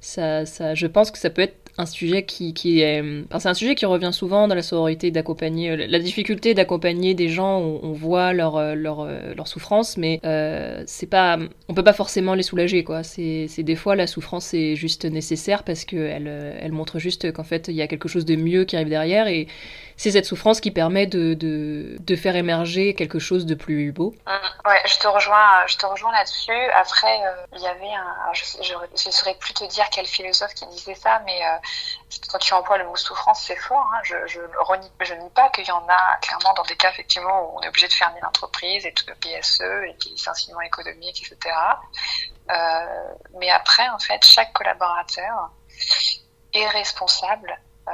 ça, 0.00 0.44
ça, 0.44 0.74
je 0.74 0.86
pense 0.86 1.10
que 1.10 1.18
ça 1.18 1.30
peut 1.30 1.42
être 1.42 1.63
un 1.76 1.86
sujet 1.86 2.24
qui, 2.24 2.54
qui 2.54 2.80
est. 2.80 3.02
c'est 3.38 3.48
un 3.48 3.54
sujet 3.54 3.74
qui 3.74 3.84
revient 3.84 4.10
souvent 4.12 4.46
dans 4.46 4.54
la 4.54 4.62
sororité 4.62 5.10
d'accompagner. 5.10 5.70
Euh, 5.70 5.86
la 5.88 5.98
difficulté 5.98 6.54
d'accompagner 6.54 7.14
des 7.14 7.28
gens 7.28 7.60
où 7.60 7.80
on 7.82 7.92
voit 7.92 8.32
leur, 8.32 8.56
euh, 8.56 8.74
leur, 8.74 9.00
euh, 9.00 9.34
leur 9.34 9.48
souffrance, 9.48 9.96
mais 9.96 10.20
c'est 10.86 11.08
pas. 11.08 11.38
On 11.68 11.74
peut 11.74 11.84
pas 11.84 11.92
forcément 11.92 12.34
les 12.34 12.42
soulager, 12.42 12.84
quoi. 12.84 13.02
C'est 13.02 13.48
des 13.58 13.76
fois 13.76 13.96
la 13.96 14.06
souffrance 14.06 14.54
est 14.54 14.76
juste 14.76 15.04
nécessaire 15.04 15.64
parce 15.64 15.84
qu'elle 15.84 16.28
elle 16.28 16.72
montre 16.72 16.98
juste 16.98 17.32
qu'en 17.32 17.44
fait 17.44 17.68
il 17.68 17.74
y 17.74 17.82
a 17.82 17.86
quelque 17.86 18.08
chose 18.08 18.24
de 18.24 18.36
mieux 18.36 18.64
qui 18.64 18.76
arrive 18.76 18.88
derrière 18.88 19.26
et 19.26 19.46
c'est 19.96 20.10
cette 20.10 20.26
souffrance 20.26 20.60
qui 20.60 20.70
permet 20.70 21.06
de, 21.06 21.34
de, 21.34 22.16
faire 22.16 22.36
émerger 22.36 22.94
quelque 22.94 23.18
chose 23.18 23.46
de 23.46 23.54
plus 23.54 23.92
beau. 23.92 24.14
Mmh, 24.26 24.68
ouais, 24.68 24.80
je 24.86 24.98
te 24.98 25.08
rejoins, 25.08 25.66
je 25.66 25.76
te 25.76 25.86
rejoins 25.86 26.12
là-dessus. 26.12 26.70
Après, 26.74 27.20
il 27.54 27.60
y 27.60 27.66
avait 27.66 27.92
un, 27.94 28.32
je, 28.32 28.44
je, 28.62 29.10
saurais 29.10 29.34
plus 29.34 29.52
te 29.52 29.64
dire 29.64 29.84
quel 29.90 30.06
philosophe 30.06 30.54
qui 30.54 30.66
disait 30.66 30.94
ça, 30.94 31.20
mais 31.26 31.40
quand 32.28 32.38
tu 32.38 32.52
emploies 32.54 32.78
le 32.78 32.86
mot 32.86 32.96
souffrance, 32.96 33.44
c'est 33.46 33.56
fort. 33.56 33.90
Hein. 33.94 34.00
Je, 34.04 34.14
je, 34.26 34.40
renie, 34.60 34.90
nie 35.00 35.30
pas 35.30 35.48
qu'il 35.50 35.66
y 35.66 35.70
en 35.70 35.86
a 35.88 36.16
clairement 36.20 36.52
dans 36.54 36.62
des 36.64 36.76
cas 36.76 36.90
effectivement 36.90 37.42
où 37.42 37.58
on 37.58 37.60
est 37.62 37.68
obligé 37.68 37.88
de 37.88 37.92
fermer 37.92 38.20
l'entreprise 38.20 38.86
et 38.86 38.92
tout 38.92 39.04
le 39.08 39.14
PSE 39.14 39.60
et 39.60 39.96
puis 39.98 40.10
licenciement 40.10 40.60
économique, 40.60 41.22
etc. 41.22 41.54
Euh, 42.50 43.14
mais 43.38 43.50
après, 43.50 43.88
en 43.88 43.98
fait, 43.98 44.24
chaque 44.24 44.52
collaborateur 44.52 45.50
est 46.52 46.68
responsable 46.68 47.58
euh, 47.88 47.90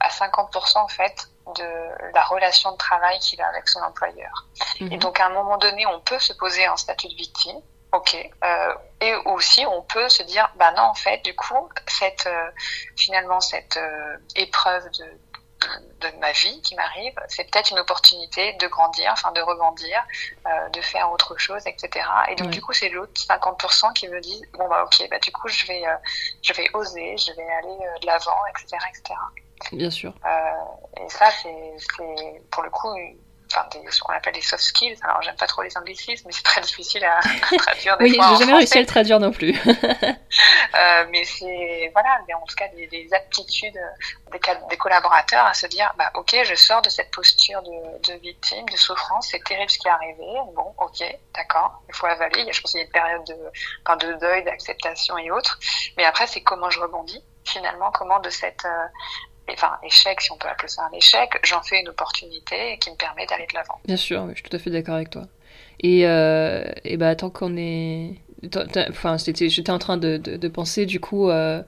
à 0.00 0.08
50% 0.08 0.78
en 0.78 0.88
fait 0.88 1.28
de 1.56 2.12
la 2.14 2.24
relation 2.24 2.72
de 2.72 2.76
travail 2.76 3.18
qu'il 3.20 3.40
a 3.40 3.48
avec 3.48 3.68
son 3.68 3.80
employeur. 3.80 4.46
Et 4.80 4.84
mhm. 4.84 4.98
donc 4.98 5.20
à 5.20 5.26
un 5.26 5.30
moment 5.30 5.58
donné, 5.58 5.86
on 5.86 6.00
peut 6.00 6.18
se 6.18 6.32
poser 6.32 6.66
en 6.68 6.76
statut 6.76 7.08
de 7.08 7.14
victime 7.14 7.60
Ok. 7.94 8.16
Euh, 8.42 8.74
et 9.00 9.14
aussi, 9.26 9.64
on 9.66 9.82
peut 9.82 10.08
se 10.08 10.24
dire, 10.24 10.50
bah 10.56 10.72
non, 10.72 10.82
en 10.82 10.94
fait, 10.94 11.24
du 11.24 11.34
coup, 11.36 11.68
cette 11.86 12.26
euh, 12.26 12.50
finalement 12.96 13.40
cette 13.40 13.76
euh, 13.76 14.16
épreuve 14.34 14.90
de, 14.90 15.04
de, 16.00 16.18
ma 16.18 16.32
vie 16.32 16.60
qui 16.62 16.74
m'arrive, 16.74 17.14
c'est 17.28 17.44
peut-être 17.44 17.70
une 17.70 17.78
opportunité 17.78 18.54
de 18.54 18.66
grandir, 18.66 19.10
enfin 19.12 19.30
de 19.30 19.40
rebondir, 19.40 20.04
de 20.72 20.80
faire 20.80 21.10
autre 21.12 21.38
chose, 21.38 21.62
etc. 21.66 22.04
Et 22.28 22.34
donc 22.34 22.50
du 22.50 22.60
coup, 22.60 22.72
c'est 22.72 22.88
l'autre 22.88 23.12
50% 23.14 23.92
qui 23.92 24.08
me 24.08 24.20
dit, 24.20 24.42
bon 24.54 24.68
bah 24.68 24.84
ok, 24.84 25.08
bah 25.08 25.18
du 25.20 25.30
coup, 25.30 25.48
je 25.48 25.64
vais, 25.66 25.84
je 26.42 26.52
vais 26.52 26.68
oser, 26.74 27.16
je 27.16 27.32
vais 27.32 27.48
aller 27.48 27.78
de 28.00 28.06
l'avant, 28.06 28.44
etc., 28.50 28.76
etc. 28.90 29.14
Bien 29.72 29.90
sûr. 29.90 30.14
et 30.96 31.08
ça, 31.08 31.30
c'est 31.30 31.50
pour 32.50 32.62
le 32.62 32.70
coup 32.70 32.88
enfin 33.54 33.68
ce 33.90 34.00
qu'on 34.00 34.12
appelle 34.12 34.34
les 34.34 34.42
soft 34.42 34.62
skills. 34.62 34.96
Alors 35.02 35.22
j'aime 35.22 35.36
pas 35.36 35.46
trop 35.46 35.62
les 35.62 35.76
anglicismes, 35.76 36.26
mais 36.26 36.32
c'est 36.32 36.42
très 36.42 36.60
difficile 36.60 37.04
à, 37.04 37.20
traduire. 37.58 37.96
Des 37.98 38.04
oui, 38.04 38.18
j'ai 38.30 38.36
jamais 38.38 38.54
réussi 38.54 38.78
à 38.78 38.80
le 38.80 38.86
traduire 38.86 39.20
non 39.20 39.32
plus. 39.32 39.54
euh, 39.66 41.06
mais 41.10 41.24
c'est 41.24 41.90
voilà, 41.92 42.18
mais 42.26 42.34
en 42.34 42.40
tout 42.46 42.56
cas 42.56 42.68
des, 42.68 43.08
aptitudes 43.12 43.78
des, 44.32 44.40
des, 44.70 44.76
collaborateurs 44.76 45.46
à 45.46 45.54
se 45.54 45.66
dire, 45.66 45.92
bah 45.96 46.10
ok, 46.14 46.36
je 46.44 46.54
sors 46.54 46.82
de 46.82 46.88
cette 46.88 47.10
posture 47.10 47.62
de, 47.62 48.12
de 48.12 48.18
victime, 48.20 48.64
de 48.66 48.76
souffrance, 48.76 49.28
c'est 49.30 49.42
terrible 49.44 49.70
ce 49.70 49.78
qui 49.78 49.88
est 49.88 49.92
arrivé. 49.92 50.24
Bon, 50.54 50.74
ok, 50.78 51.04
d'accord, 51.34 51.82
il 51.88 51.94
faut 51.94 52.06
avaler. 52.06 52.52
Je 52.52 52.60
pense 52.60 52.72
qu'il 52.72 52.80
y 52.80 52.82
a 52.82 52.86
une 52.86 52.92
période 52.92 53.24
de, 53.26 53.36
enfin, 53.84 53.96
de 53.96 54.12
deuil, 54.14 54.44
d'acceptation 54.44 55.18
et 55.18 55.30
autres. 55.30 55.58
Mais 55.96 56.04
après, 56.04 56.26
c'est 56.26 56.42
comment 56.42 56.70
je 56.70 56.80
rebondis 56.80 57.22
finalement, 57.44 57.90
comment 57.92 58.20
de 58.20 58.30
cette 58.30 58.64
euh, 58.64 58.86
enfin 59.52 59.72
échec, 59.84 60.20
si 60.20 60.32
on 60.32 60.36
peut 60.36 60.48
appeler 60.48 60.68
ça 60.68 60.88
un 60.90 60.96
échec, 60.96 61.30
j'en 61.44 61.62
fais 61.62 61.80
une 61.80 61.88
opportunité 61.88 62.78
qui 62.80 62.90
me 62.90 62.96
permet 62.96 63.26
d'aller 63.26 63.46
de 63.46 63.54
l'avant. 63.54 63.78
Bien 63.84 63.96
sûr, 63.96 64.26
je 64.30 64.34
suis 64.34 64.42
tout 64.42 64.56
à 64.56 64.58
fait 64.58 64.70
d'accord 64.70 64.94
avec 64.94 65.10
toi. 65.10 65.22
Et, 65.80 66.06
euh, 66.06 66.64
bah, 66.96 67.14
tant 67.16 67.30
qu'on 67.30 67.56
est. 67.56 68.14
Enfin, 68.90 69.16
j'étais 69.18 69.70
en 69.70 69.78
train 69.78 69.96
de, 69.96 70.48
penser, 70.48 70.86
du 70.86 71.00
coup, 71.00 71.30
euh, 71.30 71.62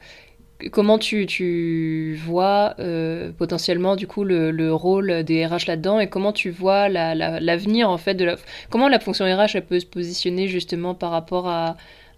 comment 0.73 0.99
tu, 0.99 2.19
vois 2.25 2.75
euh, 2.79 3.33
potentiellement, 3.33 3.97
du 3.97 4.07
coup, 4.07 4.25
le, 4.25 4.51
le, 4.51 4.73
rôle 4.73 5.23
des 5.25 5.47
RH 5.47 5.67
là-dedans 5.67 6.01
et 6.01 6.09
comment 6.09 6.33
tu 6.33 6.51
vois 6.51 6.89
l'avenir, 6.89 7.89
la, 7.89 7.93
en 7.93 7.99
fait, 7.99 8.15
de 8.15 8.25
la. 8.25 8.37
Comment 8.71 8.89
la 8.89 9.01
fonction 9.01 9.25
RH, 9.25 9.57
elle 9.57 9.67
peut 9.67 9.81
se 9.81 9.87
positionner 9.87 10.49
justement 10.49 10.95
par 10.95 11.11
rapport 11.11 11.49
à 11.49 11.77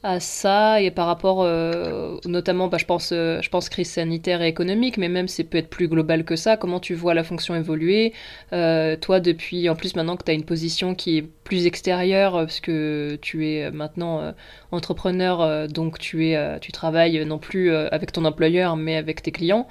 à 0.09 0.20
ça 0.20 0.80
et 0.80 0.90
par 0.90 1.06
rapport 1.06 1.42
euh, 1.42 2.16
notamment 2.24 2.68
bah, 2.68 2.78
je 2.78 2.86
pense 2.86 3.11
euh, 3.12 3.42
je 3.42 3.50
pense 3.50 3.68
crise 3.68 3.90
sanitaire 3.90 4.40
et 4.40 4.48
économique 4.48 4.96
mais 4.96 5.09
même 5.11 5.28
c'est 5.28 5.44
peut 5.44 5.59
être 5.59 5.68
plus 5.68 5.86
global 5.86 6.24
que 6.24 6.34
ça 6.34 6.56
comment 6.56 6.80
tu 6.80 6.94
vois 6.94 7.12
la 7.12 7.24
fonction 7.24 7.54
évoluer 7.54 8.14
euh, 8.54 8.96
toi 8.96 9.20
depuis 9.20 9.68
en 9.68 9.76
plus 9.76 9.96
maintenant 9.96 10.16
que 10.16 10.24
tu 10.24 10.30
as 10.30 10.34
une 10.34 10.44
position 10.44 10.94
qui 10.94 11.18
est 11.18 11.22
plus 11.22 11.66
extérieure 11.66 12.32
parce 12.32 12.61
que 12.61 13.18
tu 13.20 13.46
es 13.48 13.70
maintenant 13.70 14.32
entrepreneur 14.72 15.68
donc 15.68 15.98
tu 15.98 16.28
es 16.28 16.59
tu 16.61 16.72
travailles 16.72 17.24
non 17.26 17.38
plus 17.38 17.74
avec 17.74 18.12
ton 18.12 18.24
employeur 18.24 18.76
mais 18.76 18.96
avec 18.96 19.22
tes 19.22 19.32
clients 19.32 19.66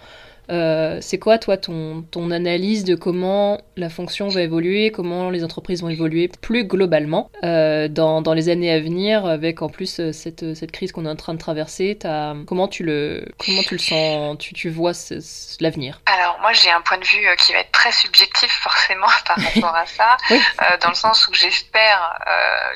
euh, 0.49 0.99
c'est 1.01 1.19
quoi, 1.19 1.37
toi, 1.37 1.57
ton, 1.57 2.03
ton 2.11 2.31
analyse 2.31 2.83
de 2.83 2.95
comment 2.95 3.59
la 3.75 3.89
fonction 3.89 4.27
va 4.27 4.41
évoluer, 4.41 4.91
comment 4.91 5.29
les 5.29 5.43
entreprises 5.43 5.81
vont 5.81 5.89
évoluer 5.89 6.29
plus 6.41 6.65
globalement 6.65 7.29
euh, 7.43 7.87
dans, 7.87 8.21
dans, 8.21 8.33
les 8.33 8.49
années 8.49 8.71
à 8.71 8.79
venir, 8.79 9.25
avec 9.25 9.61
en 9.61 9.69
plus 9.69 9.99
euh, 9.99 10.11
cette, 10.11 10.55
cette 10.55 10.71
crise 10.71 10.91
qu'on 10.91 11.05
est 11.05 11.09
en 11.09 11.15
train 11.15 11.33
de 11.33 11.39
traverser 11.39 11.97
as, 12.03 12.33
comment, 12.45 12.67
tu 12.67 12.83
le, 12.83 13.25
comment 13.37 13.61
tu 13.61 13.75
le 13.75 13.79
sens, 13.79 14.37
tu, 14.37 14.53
tu 14.53 14.69
vois 14.69 14.93
l'avenir? 15.59 16.01
Alors, 16.05 16.39
moi, 16.39 16.53
j'ai 16.53 16.71
un 16.71 16.81
point 16.81 16.97
de 16.97 17.05
vue 17.05 17.27
qui 17.37 17.51
va 17.51 17.59
être 17.59 17.71
très 17.71 17.91
subjectif, 17.91 18.51
forcément, 18.61 19.07
par 19.25 19.37
rapport 19.53 19.75
à 19.75 19.85
ça, 19.85 20.17
dans 20.81 20.89
le 20.89 20.95
sens 20.95 21.27
où 21.27 21.33
j'espère, 21.33 22.19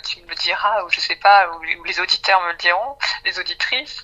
tu 0.08 0.22
me 0.22 0.30
le 0.30 0.36
diras, 0.36 0.84
ou 0.86 0.90
je 0.90 1.00
sais 1.00 1.16
pas, 1.16 1.50
ou, 1.50 1.80
ou, 1.80 1.84
les 1.86 2.00
auditeurs 2.00 2.42
me 2.44 2.52
le 2.52 2.58
diront, 2.58 2.98
les 3.26 3.40
auditrices, 3.40 4.04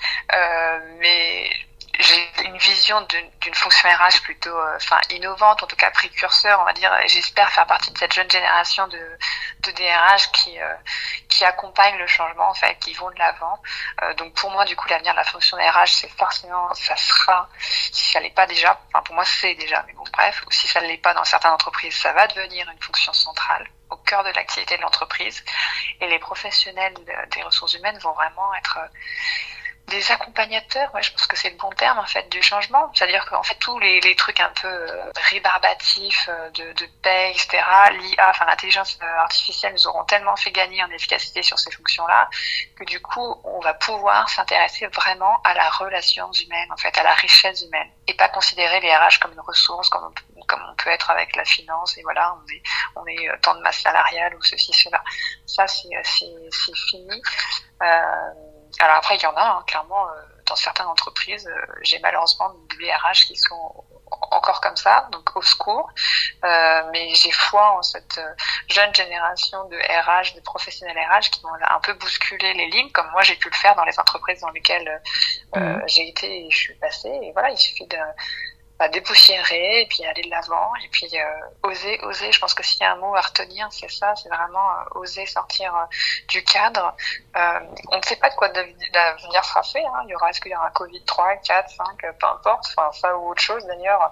mais 0.99 1.49
j'ai 2.00 2.45
une 2.45 2.58
vision 2.58 3.02
d'une 3.41 3.54
fonction 3.54 3.89
RH 3.89 4.22
plutôt 4.22 4.56
euh, 4.56 4.76
enfin 4.76 5.00
innovante, 5.10 5.64
en 5.64 5.68
tout 5.68 5.76
cas 5.76 5.89
précurseur, 5.91 6.60
on 6.62 6.66
va 6.66 6.74
dire. 6.74 6.91
J'espère 7.08 7.50
faire 7.52 7.66
partie 7.66 7.91
de 7.91 7.98
cette 7.98 8.14
jeune 8.14 8.30
génération 8.30 8.88
de, 8.88 9.00
de 9.62 9.72
DRH 9.72 10.32
qui, 10.32 10.60
euh, 10.60 10.74
qui 11.28 11.43
accompagne 11.43 11.98
le 11.98 12.06
changement, 12.08 12.50
en 12.50 12.54
fait, 12.54 12.76
qui 12.80 12.93
vont 12.93 13.10
de 13.10 13.18
l'avant. 13.18 13.62
Euh, 14.04 14.14
donc 14.14 14.34
pour 14.36 14.52
moi, 14.52 14.66
du 14.66 14.76
coup, 14.76 14.88
l'avenir 14.89 15.14
de 15.14 15.18
la 15.18 15.24
fonction 15.24 15.58
RH, 15.58 15.88
c'est 15.88 16.12
forcément, 16.18 16.72
ça 16.76 16.95
sera, 16.95 17.50
si 17.60 18.12
ça 18.12 18.20
l'est 18.20 18.30
pas 18.30 18.45
déjà, 18.45 18.80
enfin 18.89 19.02
pour 19.04 19.16
moi 19.16 19.26
c'est 19.26 19.56
déjà, 19.56 19.84
mais 19.88 19.93
bon 19.93 20.04
bref, 20.14 20.43
ou 20.45 20.52
si 20.52 20.68
ça 20.68 20.82
ne 20.82 20.88
l'est 20.88 20.98
pas 20.98 21.14
dans 21.14 21.26
certaines 21.26 21.52
entreprises, 21.52 21.98
ça 21.98 22.14
va 22.14 22.28
devenir 22.28 22.70
une 22.70 22.82
fonction 22.82 23.14
centrale 23.14 23.68
au 23.89 23.98
cœur 23.98 24.24
de 24.24 24.30
l'activité 24.32 24.78
de 24.78 24.82
l'entreprise. 24.82 25.43
Et 26.02 26.08
les 26.08 26.20
professionnels 26.20 26.93
des 27.32 27.41
ressources 27.41 27.74
humaines 27.74 27.98
vont 28.00 28.14
vraiment 28.14 28.54
être 28.56 28.80
des 29.88 30.12
accompagnateurs, 30.12 30.94
ouais, 30.94 31.02
je 31.02 31.12
pense 31.14 31.28
que 31.28 31.38
c'est 31.38 31.50
le 31.50 31.56
bon 31.56 31.70
terme 31.70 31.98
en 31.98 32.06
fait 32.06 32.30
du 32.30 32.42
changement. 32.42 32.92
C'est-à-dire 32.94 33.26
qu'en 33.26 33.44
fait 33.44 33.56
tous 33.56 33.80
les, 33.80 34.02
les, 34.02 34.16
trucs 34.16 34.40
un 34.42 34.52
peu 34.62 34.68
euh, 34.68 35.12
rébarbatifs 35.30 36.28
euh, 36.30 36.50
de, 36.52 36.74
de 36.74 36.86
paix, 37.02 37.32
etc. 37.32 37.64
L'IA, 37.92 38.30
enfin 38.30 38.46
l'intelligence 38.46 39.00
euh, 39.02 39.20
artificielle 39.20 39.74
nous 39.74 39.88
auront 39.88 40.04
tellement 40.04 40.36
fait 40.36 40.52
gagner 40.52 40.84
en 40.84 40.90
efficacité 40.90 41.42
sur 41.42 41.58
ces 41.58 41.72
fonctions-là 41.72 42.30
que 42.78 42.84
du 42.84 43.00
coup 43.02 43.36
on 43.46 43.60
va 43.62 43.74
pouvoir 43.76 44.30
s'intéresser 44.30 44.88
vraiment 44.88 45.42
à 45.44 45.54
la 45.54 45.70
relation 45.70 46.30
humaine, 46.34 46.70
en 46.72 46.78
fait, 46.78 46.98
à 46.98 47.04
la 47.04 47.14
richesse 47.14 47.62
humaine, 47.62 47.90
et 48.08 48.14
pas 48.14 48.28
considérer 48.28 48.82
les 48.82 48.94
RH 48.94 49.20
comme 49.22 49.32
une 49.32 49.42
ressource, 49.42 49.90
comme 49.90 50.14
comme 50.48 50.64
on 50.70 50.76
peut 50.76 50.90
être 50.90 51.10
avec 51.12 51.36
la 51.36 51.44
finance 51.44 51.98
et 51.98 52.04
voilà 52.04 52.34
on 52.36 52.54
est 52.54 52.64
on 52.96 53.06
est 53.06 53.42
tant 53.42 53.56
de 53.56 53.62
masse 53.62 53.80
salariale 53.80 54.34
ou 54.36 54.42
ceci 54.44 54.74
cela. 54.74 55.02
Ça 55.46 55.66
c'est 55.68 55.90
c'est 56.04 56.76
fini. 56.90 57.22
Euh, 57.82 58.47
alors 58.80 58.97
après, 58.97 59.15
il 59.15 59.22
y 59.22 59.26
en 59.26 59.36
a, 59.36 59.41
hein, 59.41 59.63
clairement, 59.68 60.07
euh, 60.07 60.11
dans 60.45 60.55
certaines 60.55 60.86
entreprises, 60.86 61.47
euh, 61.47 61.74
j'ai 61.82 61.99
malheureusement 61.99 62.51
des 62.80 62.91
RH 62.91 63.26
qui 63.28 63.36
sont 63.36 63.84
encore 64.32 64.61
comme 64.61 64.78
ça, 64.78 65.07
donc 65.11 65.36
au 65.36 65.41
secours. 65.41 65.89
Euh, 66.45 66.82
mais 66.91 67.13
j'ai 67.15 67.32
foi 67.32 67.78
en 67.78 67.82
cette 67.82 68.20
jeune 68.70 68.93
génération 68.95 69.65
de 69.65 69.76
RH, 69.76 70.36
de 70.36 70.41
professionnels 70.41 70.97
RH 70.97 71.30
qui 71.32 71.41
vont 71.41 71.49
un 71.61 71.80
peu 71.82 71.93
bousculer 71.93 72.53
les 72.53 72.70
lignes, 72.70 72.91
comme 72.91 73.09
moi 73.11 73.22
j'ai 73.24 73.36
pu 73.36 73.49
le 73.49 73.55
faire 73.55 73.76
dans 73.76 73.84
les 73.84 73.99
entreprises 73.99 74.39
dans 74.41 74.49
lesquelles 74.51 75.01
mmh. 75.55 75.82
j'ai 75.88 76.07
été 76.07 76.45
et 76.45 76.51
je 76.51 76.57
suis 76.57 76.76
passée. 76.76 77.11
Et 77.22 77.32
voilà, 77.34 77.49
il 77.49 77.57
suffit 77.57 77.88
de 77.88 77.97
dépoussiérer 78.90 79.82
et 79.82 79.88
puis 79.88 80.06
aller 80.06 80.22
de 80.22 80.30
l'avant 80.30 80.72
et 80.84 80.88
puis 80.90 81.10
euh, 81.14 81.68
oser 81.68 82.00
oser. 82.04 82.32
Je 82.32 82.40
pense 82.40 82.54
que 82.54 82.64
s'il 82.64 82.82
y 82.82 82.86
a 82.86 82.94
un 82.94 82.98
mot 82.98 83.16
à 83.16 83.22
retenir 83.22 83.68
c'est 83.72 83.90
ça 83.90 84.16
c'est 84.16 84.30
vraiment 84.30 84.70
euh, 84.70 85.00
oser 85.00 85.26
sortir 85.26 85.76
euh, 85.76 85.86
du 86.28 86.44
cadre. 86.44 86.96
On 87.36 87.98
ne 87.98 88.04
sait 88.04 88.18
pas 88.18 88.30
de 88.30 88.36
quoi 88.36 88.50
l'avenir 88.50 89.44
sera 89.46 89.64
fait 89.64 89.84
hein. 89.84 90.02
il 90.04 90.10
y 90.10 90.16
aura 90.16 90.30
est-ce 90.30 90.42
qu'il 90.42 90.52
y 90.52 90.56
aura 90.56 90.68
un 90.68 90.72
Covid 90.72 91.04
3 91.06 91.38
4 91.38 91.70
5 91.70 91.86
peu 92.20 92.28
importe 92.28 92.66
enfin 92.78 92.92
ça 92.92 93.18
ou 93.18 93.32
autre 93.32 93.42
chose 93.42 93.66
d'ailleurs 93.66 94.12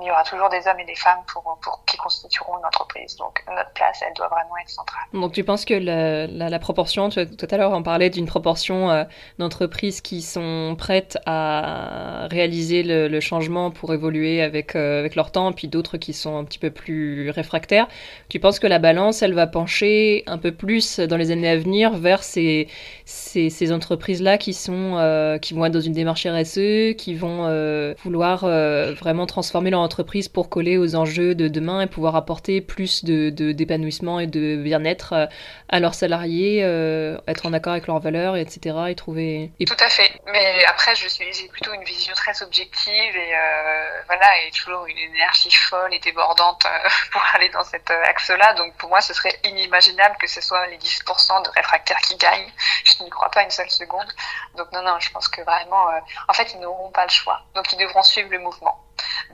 il 0.00 0.06
y 0.06 0.10
aura 0.10 0.24
toujours 0.24 0.48
des 0.48 0.66
hommes 0.66 0.80
et 0.80 0.84
des 0.84 0.94
femmes 0.94 1.18
pour, 1.26 1.82
qui 1.86 1.96
constitueront 1.96 2.58
une 2.58 2.64
entreprise. 2.64 3.16
Donc 3.16 3.42
notre 3.54 3.70
place, 3.72 4.02
elle 4.06 4.14
doit 4.14 4.28
vraiment 4.28 4.56
être 4.62 4.70
centrale. 4.70 5.02
Donc 5.12 5.32
tu 5.32 5.44
penses 5.44 5.64
que 5.64 5.74
la, 5.74 6.58
proportion, 6.58 7.10
tout 7.10 7.48
à 7.50 7.56
l'heure 7.56 7.72
on 7.72 7.82
parlait 7.82 8.08
d'une 8.08 8.26
proportion 8.26 8.90
euh, 8.90 9.04
d'entreprises 9.38 10.00
qui 10.00 10.22
sont 10.22 10.74
prêtes 10.78 11.18
à 11.26 12.26
réaliser 12.30 12.82
le, 12.82 13.20
changement 13.20 13.70
pour 13.70 13.92
évoluer 13.92 14.42
avec, 14.42 14.74
euh, 14.74 14.98
avec 14.98 15.14
leur 15.14 15.30
temps, 15.30 15.52
puis 15.52 15.68
d'autres 15.68 15.96
qui 15.96 16.12
sont 16.12 16.36
un 16.36 16.44
petit 16.44 16.58
peu 16.58 16.70
plus 16.70 17.30
réfractaires. 17.30 17.86
Tu 18.28 18.40
penses 18.40 18.58
que 18.58 18.66
la 18.66 18.78
balance, 18.78 19.22
elle 19.22 19.34
va 19.34 19.46
pencher 19.46 20.24
un 20.26 20.38
peu 20.38 20.50
plus 20.50 20.98
dans 20.98 21.16
les 21.16 21.30
années 21.30 21.48
à 21.48 21.56
venir 21.56 21.92
vers 21.92 22.24
ces, 22.24 22.68
ces, 23.04 23.72
entreprises-là 23.72 24.38
qui, 24.38 24.58
euh, 24.68 25.38
qui 25.38 25.54
vont 25.54 25.64
être 25.66 25.72
dans 25.72 25.80
une 25.80 25.92
démarche 25.92 26.26
RSE, 26.26 26.96
qui 26.96 27.14
vont 27.14 27.94
vouloir 28.02 28.40
vraiment 28.40 29.26
transformer 29.26 29.70
leur 29.70 29.81
entreprise 29.82 30.28
pour 30.28 30.48
coller 30.48 30.78
aux 30.78 30.96
enjeux 30.96 31.34
de 31.34 31.48
demain 31.48 31.82
et 31.82 31.86
pouvoir 31.86 32.16
apporter 32.16 32.60
plus 32.60 33.04
de, 33.04 33.30
d'épanouissement 33.52 34.20
et 34.20 34.26
de 34.26 34.56
bien-être 34.56 35.12
euh, 35.12 35.26
à 35.68 35.80
leurs 35.80 35.94
salariés, 35.94 36.60
euh, 36.62 37.18
être 37.26 37.46
en 37.46 37.52
accord 37.52 37.72
avec 37.72 37.86
leurs 37.86 38.00
valeurs, 38.00 38.36
etc. 38.36 38.76
Et 38.88 38.94
trouver. 38.94 39.50
Tout 39.66 39.76
à 39.78 39.88
fait. 39.88 40.10
Mais 40.26 40.64
après, 40.66 40.94
j'ai 40.94 41.48
plutôt 41.48 41.72
une 41.72 41.84
vision 41.84 42.14
très 42.14 42.42
objective 42.42 43.16
et 43.16 43.34
euh, 43.34 44.02
voilà, 44.06 44.26
et 44.46 44.50
toujours 44.50 44.86
une 44.86 44.98
énergie 44.98 45.50
folle 45.50 45.92
et 45.92 45.98
débordante 45.98 46.66
pour 47.12 47.22
aller 47.34 47.48
dans 47.50 47.64
cet 47.64 47.90
axe-là. 47.90 48.54
Donc 48.54 48.74
pour 48.76 48.88
moi, 48.88 49.00
ce 49.00 49.14
serait 49.14 49.38
inimaginable 49.44 50.16
que 50.18 50.26
ce 50.26 50.40
soit 50.40 50.66
les 50.68 50.78
10% 50.78 51.44
de 51.44 51.50
réfractaires 51.50 52.00
qui 52.00 52.16
gagnent. 52.16 52.52
Je 52.84 53.02
n'y 53.02 53.10
crois 53.10 53.30
pas 53.30 53.42
une 53.42 53.50
seule 53.50 53.70
seconde. 53.70 54.08
Donc 54.56 54.70
non, 54.72 54.82
non, 54.82 54.98
je 55.00 55.10
pense 55.10 55.28
que 55.28 55.42
vraiment, 55.42 55.86
en 56.28 56.32
fait, 56.32 56.52
ils 56.54 56.60
n'auront 56.60 56.90
pas 56.90 57.04
le 57.04 57.10
choix. 57.10 57.40
Donc 57.54 57.72
ils 57.72 57.78
devront 57.78 58.02
suivre 58.02 58.30
le 58.30 58.38
mouvement. 58.38 58.78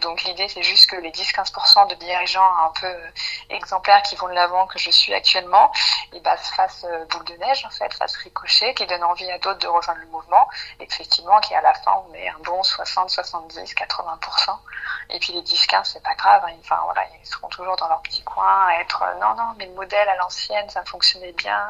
Donc 0.01 0.23
l'idée, 0.23 0.49
c'est 0.49 0.63
juste 0.63 0.89
que 0.89 0.97
les 0.97 1.11
10-15% 1.11 1.89
de 1.89 1.95
dirigeants 1.97 2.53
un 2.65 2.73
peu 2.81 2.87
euh, 2.87 3.11
exemplaires 3.51 4.03
qui 4.03 4.15
vont 4.17 4.29
de 4.29 4.35
l'avant, 4.35 4.67
que 4.67 4.79
je 4.79 4.91
suis 4.91 5.13
actuellement, 5.13 5.73
et 6.13 6.21
bah, 6.21 6.37
se 6.37 6.53
fassent 6.55 6.87
boule 7.11 7.25
de 7.25 7.35
neige, 7.35 7.65
en 7.65 7.71
fait, 7.71 7.93
fassent 7.95 8.17
ricochet, 8.17 8.75
qui 8.75 8.87
donnent 8.87 9.05
envie 9.05 9.31
à 9.31 9.39
d'autres 9.39 9.59
de 9.59 9.67
rejoindre 9.67 10.01
le 10.01 10.07
mouvement, 10.07 10.49
et 10.79 10.85
effectivement, 10.85 11.41
à 11.57 11.61
la 11.61 11.75
fin, 11.75 12.03
on 12.07 12.13
met 12.13 12.29
un 12.29 12.39
bon 12.45 12.63
60, 12.63 13.11
70, 13.11 13.75
80%. 13.75 14.59
Et 15.11 15.19
puis 15.19 15.33
les 15.33 15.43
10-15, 15.43 15.85
c'est 15.85 16.03
pas 16.03 16.15
grave, 16.15 16.43
hein. 16.47 16.53
enfin 16.61 16.81
voilà, 16.85 17.03
ils 17.21 17.27
seront 17.27 17.49
toujours 17.49 17.77
dans 17.77 17.89
leur 17.89 18.03
petit 18.03 18.23
coin, 18.23 18.67
à 18.67 18.81
être 18.81 19.03
euh, 19.03 19.15
non, 19.21 19.35
non, 19.35 19.55
mais 19.57 19.67
le 19.67 19.73
modèle 19.73 20.09
à 20.09 20.17
l'ancienne, 20.17 20.69
ça 20.69 20.85
fonctionnait 20.85 21.33
bien. 21.33 21.67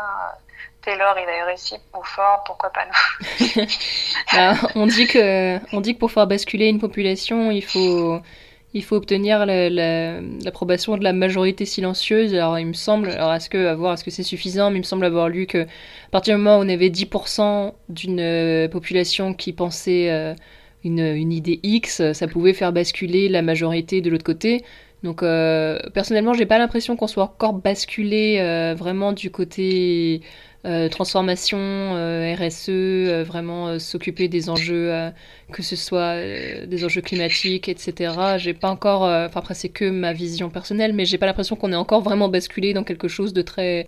Taylor, 0.88 1.16
il 1.18 1.28
a 1.28 1.44
réussi 1.44 1.74
pour 1.92 2.06
fort, 2.06 2.42
pourquoi 2.46 2.70
pas 2.70 2.86
nous 2.86 3.62
bah, 4.32 4.54
on, 4.74 4.86
dit 4.86 5.06
que, 5.06 5.58
on 5.76 5.82
dit 5.82 5.92
que 5.92 5.98
pour 5.98 6.10
faire 6.10 6.26
basculer 6.26 6.68
une 6.68 6.78
population, 6.78 7.50
il 7.50 7.62
faut, 7.62 8.18
il 8.72 8.82
faut 8.82 8.96
obtenir 8.96 9.44
l'approbation 9.44 10.96
de 10.96 11.04
la 11.04 11.12
majorité 11.12 11.66
silencieuse. 11.66 12.32
Alors 12.32 12.58
il 12.58 12.68
me 12.68 12.72
semble, 12.72 13.10
alors 13.10 13.34
est-ce 13.34 13.50
que, 13.50 13.66
à 13.66 13.92
est-ce 13.92 14.02
que 14.02 14.10
c'est 14.10 14.22
suffisant, 14.22 14.70
mais 14.70 14.76
il 14.76 14.80
me 14.80 14.86
semble 14.86 15.04
avoir 15.04 15.28
lu 15.28 15.46
que 15.46 15.64
à 15.64 16.10
partir 16.10 16.36
du 16.36 16.42
moment 16.42 16.58
où 16.58 16.64
on 16.64 16.68
avait 16.70 16.88
10% 16.88 17.74
d'une 17.90 18.20
euh, 18.20 18.68
population 18.68 19.34
qui 19.34 19.52
pensait 19.52 20.10
euh, 20.10 20.32
une, 20.84 21.32
idée 21.32 21.60
X, 21.62 22.12
ça 22.14 22.26
pouvait 22.28 22.54
faire 22.54 22.72
basculer 22.72 23.28
la 23.28 23.42
majorité 23.42 24.00
de 24.00 24.08
l'autre 24.08 24.24
côté. 24.24 24.64
Donc 25.02 25.22
euh, 25.22 25.78
personnellement, 25.92 26.32
j'ai 26.32 26.46
pas 26.46 26.56
l'impression 26.56 26.96
qu'on 26.96 27.06
soit 27.08 27.24
encore 27.24 27.52
basculé 27.52 28.38
vraiment 28.74 29.12
du 29.12 29.30
côté 29.30 30.22
euh, 30.64 30.88
transformation, 30.88 31.58
euh, 31.60 32.34
RSE, 32.34 32.68
euh, 32.68 33.24
vraiment 33.24 33.78
s'occuper 33.78 34.26
des 34.26 34.50
enjeux, 34.50 34.92
que 35.52 35.62
ce 35.62 35.76
soit 35.76 36.16
des 36.66 36.84
enjeux 36.84 37.00
climatiques, 37.00 37.68
etc. 37.68 38.12
J'ai 38.38 38.54
pas 38.54 38.68
encore, 38.68 39.02
enfin 39.02 39.38
après 39.38 39.54
c'est 39.54 39.68
que 39.68 39.88
ma 39.88 40.12
vision 40.12 40.50
personnelle, 40.50 40.92
mais 40.92 41.04
j'ai 41.04 41.16
pas 41.16 41.26
l'impression 41.26 41.54
qu'on 41.54 41.72
est 41.72 41.76
encore 41.76 42.02
vraiment 42.02 42.28
basculé 42.28 42.74
dans 42.74 42.82
quelque 42.82 43.08
chose 43.08 43.32
de 43.32 43.42
très, 43.42 43.86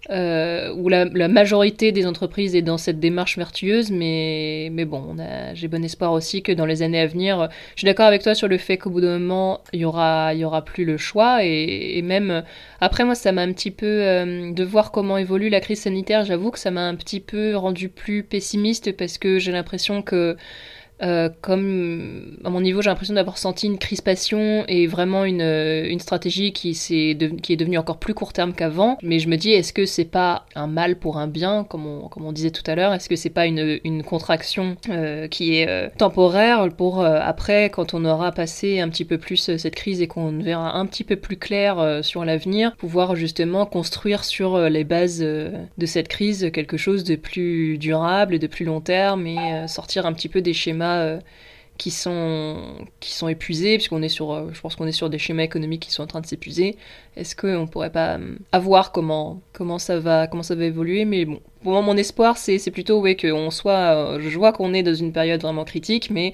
où 0.77 0.89
la, 0.89 1.29
majorité 1.29 1.93
des 1.93 2.07
entreprises 2.07 2.55
est 2.55 2.63
dans 2.63 2.79
cette 2.79 3.01
démarche 3.01 3.37
vertueuse, 3.37 3.91
mais 3.91 4.69
mais 4.73 4.85
bon, 4.85 5.17
j'ai 5.55 5.69
bon 5.69 5.85
espoir 5.85 6.13
aussi 6.13 6.43
que 6.43 6.53
dans 6.53 6.67
les 6.67 6.83
années 6.83 7.01
à 7.01 7.07
venir, 7.07 7.49
je 7.75 7.81
suis 7.81 7.87
d'accord 7.87 8.07
avec 8.07 8.23
toi 8.23 8.35
sur 8.35 8.49
le 8.49 8.59
fait 8.59 8.79
qu'au 8.79 8.91
bout 8.91 9.01
d'un 9.01 9.19
moment 9.19 9.61
il 9.73 9.81
y 9.81 9.85
aura 9.85 10.35
y 10.35 10.45
aura 10.45 10.65
plus 10.65 10.85
le 10.85 10.97
choix 10.97 11.45
et, 11.45 12.01
même 12.03 12.43
après 12.81 13.05
moi 13.05 13.15
ça 13.15 13.33
m'a 13.33 13.43
un 13.43 13.53
petit 13.53 13.71
peu 13.71 13.87
de 13.87 14.65
voir 14.65 14.93
comment 14.93 15.19
évolue 15.19 15.49
la 15.49 15.61
crise 15.61 15.81
sanitaire, 15.81 16.25
j'avoue 16.25 16.51
que 16.51 16.61
m'a 16.71 16.87
un 16.89 16.95
petit 16.95 17.21
peu 17.21 17.57
rendu 17.57 17.89
plus 17.89 18.23
pessimiste 18.23 18.97
parce 18.97 19.19
que 19.19 19.39
j'ai 19.39 19.53
l'impression 19.53 20.03
que 20.03 20.37
euh, 21.03 21.29
comme 21.41 22.37
à 22.45 22.51
mon 22.51 22.61
niveau, 22.61 22.83
j'ai 22.83 22.91
l'impression 22.91 23.15
d'avoir 23.15 23.39
senti 23.39 23.67
une 23.67 23.79
crispation 23.79 24.65
et 24.69 24.87
vraiment 24.87 25.25
une, 25.25 25.41
euh, 25.41 25.89
une 25.89 26.01
stratégie 26.01 26.53
qui, 26.53 26.71
est 26.71 27.41
qui 27.41 27.53
est 27.53 27.57
devenue 27.57 27.79
encore 27.79 27.99
plus 27.99 28.15
court 28.15 28.33
terme 28.33 28.53
qu'avant. 28.53 28.99
Mais 29.03 29.19
je 29.19 29.29
me 29.29 29.37
dis, 29.37 29.51
est-ce 29.53 29.73
que 29.73 29.87
c'est 29.87 30.05
pas 30.05 30.45
un 30.55 30.67
mal 30.67 30.97
pour 30.97 31.19
un 31.19 31.27
bien, 31.27 31.65
comme 31.65 31.87
on, 31.87 32.09
comme 32.09 32.25
on 32.25 32.33
disait 32.33 32.51
tout 32.51 32.63
à 32.67 32.75
l'heure? 32.75 32.93
Est-ce 32.93 33.09
que 33.09 33.17
c'est 33.17 33.31
pas 33.31 33.47
une, 33.47 33.81
une 33.85 34.03
contraction 34.03 34.77
euh, 34.91 35.29
qui 35.29 35.57
est 35.57 35.91
temporaire 35.97 36.69
pour 36.77 37.05
après, 37.05 37.71
quand 37.71 37.95
on 37.95 38.05
aura 38.05 38.33
passé 38.33 38.81
un 38.81 38.89
petit 38.89 39.05
peu 39.05 39.19
plus 39.19 39.57
cette 39.57 39.75
crise 39.75 40.03
et 40.03 40.07
qu'on 40.07 40.39
verra 40.39 40.77
un 40.77 40.87
petit 40.87 41.05
peu 41.05 41.17
plus 41.17 41.37
clair 41.37 42.01
sur 42.03 42.25
l'avenir, 42.25 42.75
pouvoir 42.77 43.17
justement 43.17 43.67
construire 43.67 44.25
sur 44.25 44.59
les 44.69 44.85
bases 44.85 45.21
de 45.21 45.87
cette 45.87 46.09
crise 46.09 46.51
quelque 46.53 46.77
chose 46.77 47.05
de 47.05 47.17
plus 47.17 47.79
durable 47.79 48.35
et 48.35 48.39
de 48.39 48.47
plus 48.47 48.65
long 48.65 48.81
terme 48.81 49.27
et 49.27 49.67
sortir 49.67 50.07
un 50.07 50.13
petit 50.13 50.29
peu 50.29 50.41
des 50.43 50.53
schémas 50.53 50.90
euh, 50.99 51.21
qui 51.79 51.91
sont, 51.91 52.87
qui 53.01 53.13
sont 53.13 53.29
épuisés, 53.29 53.77
puisqu'on 53.77 54.03
est 54.03 54.09
sur, 54.09 54.33
euh, 54.33 54.51
je 54.53 54.61
pense 54.61 54.77
qu'on 54.77 54.87
est 54.87 54.93
sur 54.93 55.09
des 55.11 55.19
schémas 55.19 55.45
économiques 55.45 55.83
qui 55.83 55.93
sont 55.93 56.03
en 56.03 56.07
train 56.07 56.21
de 56.21 56.27
s'épuiser. 56.27 56.77
Est-ce 57.17 57.35
qu'on 57.35 57.67
pourrait 57.67 57.93
pas 57.93 58.19
avoir 58.53 58.93
comment, 58.93 59.41
comment, 59.53 59.79
ça 59.79 59.99
va, 59.99 60.27
comment 60.27 60.43
ça 60.43 60.55
va 60.55 60.65
évoluer? 60.65 61.05
Mais 61.07 61.25
bon, 61.25 61.41
pour 61.63 61.73
moi, 61.73 61.83
mon 61.83 61.97
espoir, 61.97 62.39
c'est 62.39 62.71
plutôt 62.71 63.01
ouais, 63.01 63.17
qu'on 63.17 63.51
soit. 63.51 64.19
je 64.19 64.39
vois 64.39 64.53
qu'on 64.53 64.73
est 64.75 64.83
dans 64.83 64.95
une 64.95 65.13
période 65.13 65.43
vraiment 65.43 65.65
critique, 65.65 66.11
mais 66.11 66.33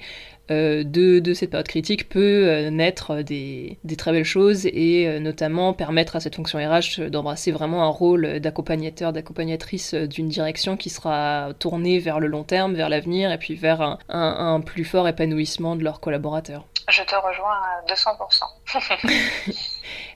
euh, 0.49 0.83
de, 0.85 1.19
de, 1.19 1.33
cette 1.33 1.49
période 1.49 1.67
critique 1.67 2.07
peut 2.07 2.47
euh, 2.47 2.69
naître 2.69 3.21
des, 3.21 3.77
des, 3.83 3.97
très 3.97 4.13
belles 4.13 4.23
choses 4.23 4.65
et 4.65 5.05
euh, 5.05 5.19
notamment 5.19 5.73
permettre 5.73 6.15
à 6.15 6.21
cette 6.21 6.37
fonction 6.37 6.57
RH 6.57 7.09
d'embrasser 7.09 7.51
vraiment 7.51 7.83
un 7.83 7.89
rôle 7.89 8.39
d'accompagnateur, 8.39 9.11
d'accompagnatrice 9.11 9.93
d'une 9.93 10.29
direction 10.29 10.77
qui 10.77 10.89
sera 10.89 11.49
tournée 11.59 11.99
vers 11.99 12.21
le 12.21 12.27
long 12.27 12.43
terme, 12.43 12.75
vers 12.75 12.87
l'avenir 12.87 13.29
et 13.29 13.37
puis 13.37 13.55
vers 13.55 13.81
un, 13.81 13.99
un, 14.07 14.53
un, 14.53 14.61
plus 14.61 14.85
fort 14.85 15.05
épanouissement 15.09 15.75
de 15.75 15.83
leurs 15.83 15.99
collaborateurs. 15.99 16.65
Je 16.89 17.03
te 17.03 17.15
rejoins 17.15 17.51
à 17.51 17.83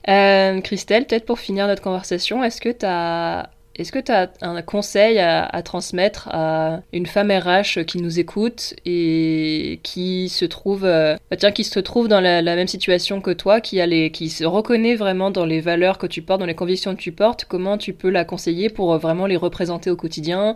200%. 0.06 0.62
Christelle, 0.62 1.06
peut-être 1.06 1.26
pour 1.26 1.40
finir 1.40 1.66
notre 1.66 1.82
conversation, 1.82 2.42
est-ce 2.42 2.62
que 2.62 2.70
tu 2.70 2.86
as 2.86 3.50
est-ce 3.76 3.92
que 3.92 3.98
tu 3.98 4.12
as 4.12 4.30
un 4.42 4.60
conseil 4.62 5.18
à, 5.18 5.62
transmettre 5.62 6.28
à 6.30 6.80
une 6.92 7.06
femme 7.06 7.30
RH 7.30 7.84
qui 7.86 7.98
nous 7.98 8.18
écoute 8.18 8.74
et 8.84 9.80
qui 9.82 10.28
se 10.28 10.44
trouve, 10.44 10.84
euh, 10.84 11.16
bah 11.30 11.36
tiens, 11.36 11.52
qui 11.52 11.64
se 11.64 11.80
trouve 11.80 12.08
dans 12.08 12.20
la, 12.20 12.42
même 12.42 12.68
situation 12.68 13.20
que 13.20 13.30
toi, 13.30 13.60
qui, 13.60 13.80
qui 14.10 14.28
se 14.28 14.44
reconnaît 14.44 14.94
vraiment 14.94 15.30
dans 15.30 15.46
les 15.46 15.60
valeurs 15.60 15.98
que 15.98 16.06
tu 16.06 16.22
portes, 16.22 16.40
dans 16.40 16.46
les 16.46 16.54
convictions 16.54 16.94
que 16.94 17.00
tu 17.00 17.12
portes? 17.12 17.46
Comment 17.48 17.78
tu 17.78 17.92
peux 17.92 18.10
la 18.10 18.24
conseiller 18.24 18.68
pour 18.68 18.96
vraiment 18.98 19.26
les 19.26 19.36
représenter 19.36 19.90
au 19.90 19.96
quotidien 19.96 20.50
euh, 20.50 20.54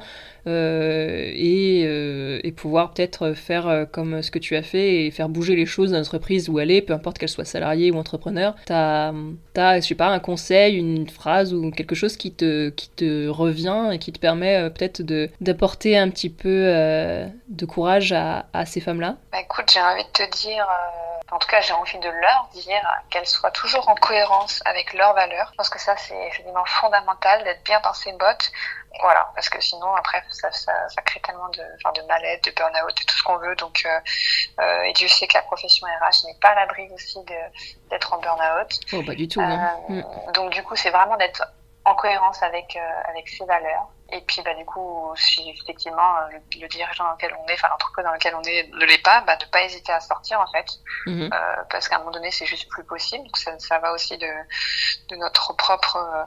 et, 0.51 1.85
euh, 1.87 2.41
et, 2.45 2.53
pouvoir 2.53 2.93
peut-être 2.93 3.33
faire 3.33 3.67
euh, 3.69 3.85
comme 3.85 4.23
ce 4.23 4.31
que 4.31 4.39
tu 4.39 4.57
as 4.57 4.63
fait 4.63 5.07
et 5.07 5.11
faire 5.11 5.29
bouger 5.29 5.57
les 5.57 5.67
choses 5.67 5.91
dans 5.91 5.99
l'entreprise 5.99 6.49
où 6.49 6.59
elle 6.59 6.71
est, 6.71 6.83
peu 6.83 6.93
importe 6.93 7.19
qu'elle 7.19 7.29
soit 7.29 7.45
salariée 7.45 7.91
ou 7.91 7.99
entrepreneur. 7.99 8.55
Tu 8.67 8.73
as, 8.73 9.13
je 9.57 9.81
sais 9.81 9.95
pas, 9.95 10.09
un 10.09 10.21
conseil, 10.21 10.77
une 10.77 11.09
phrase 11.09 11.53
ou 11.53 11.71
quelque 11.71 11.95
chose 11.95 12.17
qui 12.17 12.33
te, 12.33 12.69
qui 12.71 12.89
te 12.91 13.29
revient 13.29 13.91
et 13.93 13.99
qui 13.99 14.13
te 14.13 14.19
permet 14.19 14.71
peut-être 14.71 15.03
d'apporter 15.41 15.99
un 15.99 16.11
petit 16.11 16.31
peu 16.31 16.47
de 17.49 17.67
courage 17.67 18.13
à, 18.13 18.47
à 18.53 18.67
ces 18.67 18.81
femmes-là? 18.81 19.17
Bah 19.33 19.39
Écoute, 19.41 19.71
j'ai 19.73 19.81
envie 19.81 20.05
de 20.05 20.11
te 20.11 20.39
dire 20.39 20.67
en 21.33 21.39
tout 21.39 21.49
cas, 21.49 21.61
j'ai 21.61 21.73
envie 21.73 21.99
de 21.99 22.09
leur 22.09 22.49
dire 22.53 22.83
qu'elles 23.11 23.27
soient 23.27 23.51
toujours 23.51 23.89
en 23.89 23.97
cohérence 23.97 24.63
avec 24.65 24.93
leurs 24.93 25.13
valeurs. 25.15 25.49
Je 25.51 25.57
pense 25.57 25.69
que 25.69 25.81
ça, 25.81 25.97
c'est 25.97 26.17
effectivement 26.29 26.65
fondamental 26.65 27.43
d'être 27.43 27.65
bien 27.65 27.81
dans 27.81 27.95
ses 27.95 28.13
bottes. 28.13 28.53
Voilà, 29.01 29.31
parce 29.35 29.49
que 29.49 29.61
sinon, 29.61 29.95
après, 29.95 30.23
ça, 30.31 30.51
ça, 30.53 30.89
ça 30.89 31.03
crée 31.03 31.21
tellement 31.21 31.49
de, 31.51 31.63
enfin, 31.77 31.93
de 31.93 32.07
mal-être, 32.07 32.45
de 32.45 32.51
burn-out, 32.53 32.97
de 32.97 33.05
tout 33.05 33.17
ce 33.17 33.23
qu'on 33.23 33.37
veut. 33.39 33.55
Donc, 33.57 33.83
euh, 33.85 34.01
euh, 34.61 34.83
et 34.83 34.93
Dieu 34.93 35.09
sait 35.09 35.27
que 35.27 35.35
la 35.35 35.43
profession 35.43 35.87
RH 35.87 36.27
n'est 36.27 36.39
pas 36.41 36.51
à 36.51 36.55
l'abri 36.55 36.89
aussi 36.93 37.19
d'être 37.91 38.13
en 38.13 38.19
burn-out. 38.19 38.81
Oh, 38.93 39.03
pas 39.05 39.15
du 39.15 39.29
tout. 39.29 39.41
Hein. 39.41 39.79
Euh, 39.91 39.95
mm. 39.95 40.33
Donc, 40.33 40.53
du 40.53 40.63
coup, 40.63 40.77
c'est 40.77 40.91
vraiment 40.91 41.17
d'être 41.17 41.43
en 41.85 41.95
cohérence 41.95 42.43
avec, 42.43 42.77
euh, 42.77 43.11
avec 43.11 43.29
ses 43.29 43.45
valeurs. 43.45 43.89
Et 44.13 44.21
puis, 44.21 44.41
bah, 44.43 44.55
du 44.55 44.65
coup, 44.65 45.13
si 45.17 45.51
effectivement 45.51 46.17
euh, 46.19 46.39
le, 46.61 46.69
dirigeant 46.69 47.05
dans 47.05 47.13
lequel 47.13 47.35
on 47.41 47.47
est, 47.49 47.55
enfin 47.55 47.69
l'entreprise 47.69 48.05
dans 48.05 48.13
laquelle 48.13 48.35
on 48.37 48.43
est 48.43 48.69
ne 48.73 48.85
l'est 48.85 49.03
pas, 49.03 49.21
bah, 49.23 49.37
ne 49.41 49.47
pas 49.47 49.63
hésiter 49.65 49.93
à 49.93 50.01
sortir 50.01 50.41
en 50.41 50.47
fait, 50.47 50.67
Mhm. 51.07 51.31
euh, 51.33 51.57
parce 51.71 51.89
qu'à 51.89 51.97
un 51.97 51.99
moment 51.99 52.13
donné, 52.13 52.31
c'est 52.31 52.47
juste 52.47 52.69
plus 52.69 52.85
possible. 52.85 53.25
Donc 53.25 53.37
ça, 53.37 53.59
ça 53.59 53.79
va 53.81 53.93
aussi 53.93 54.17
de, 54.17 54.29
de 55.09 55.17
notre 55.17 55.53
propre, 55.55 55.97
euh, 55.97 56.25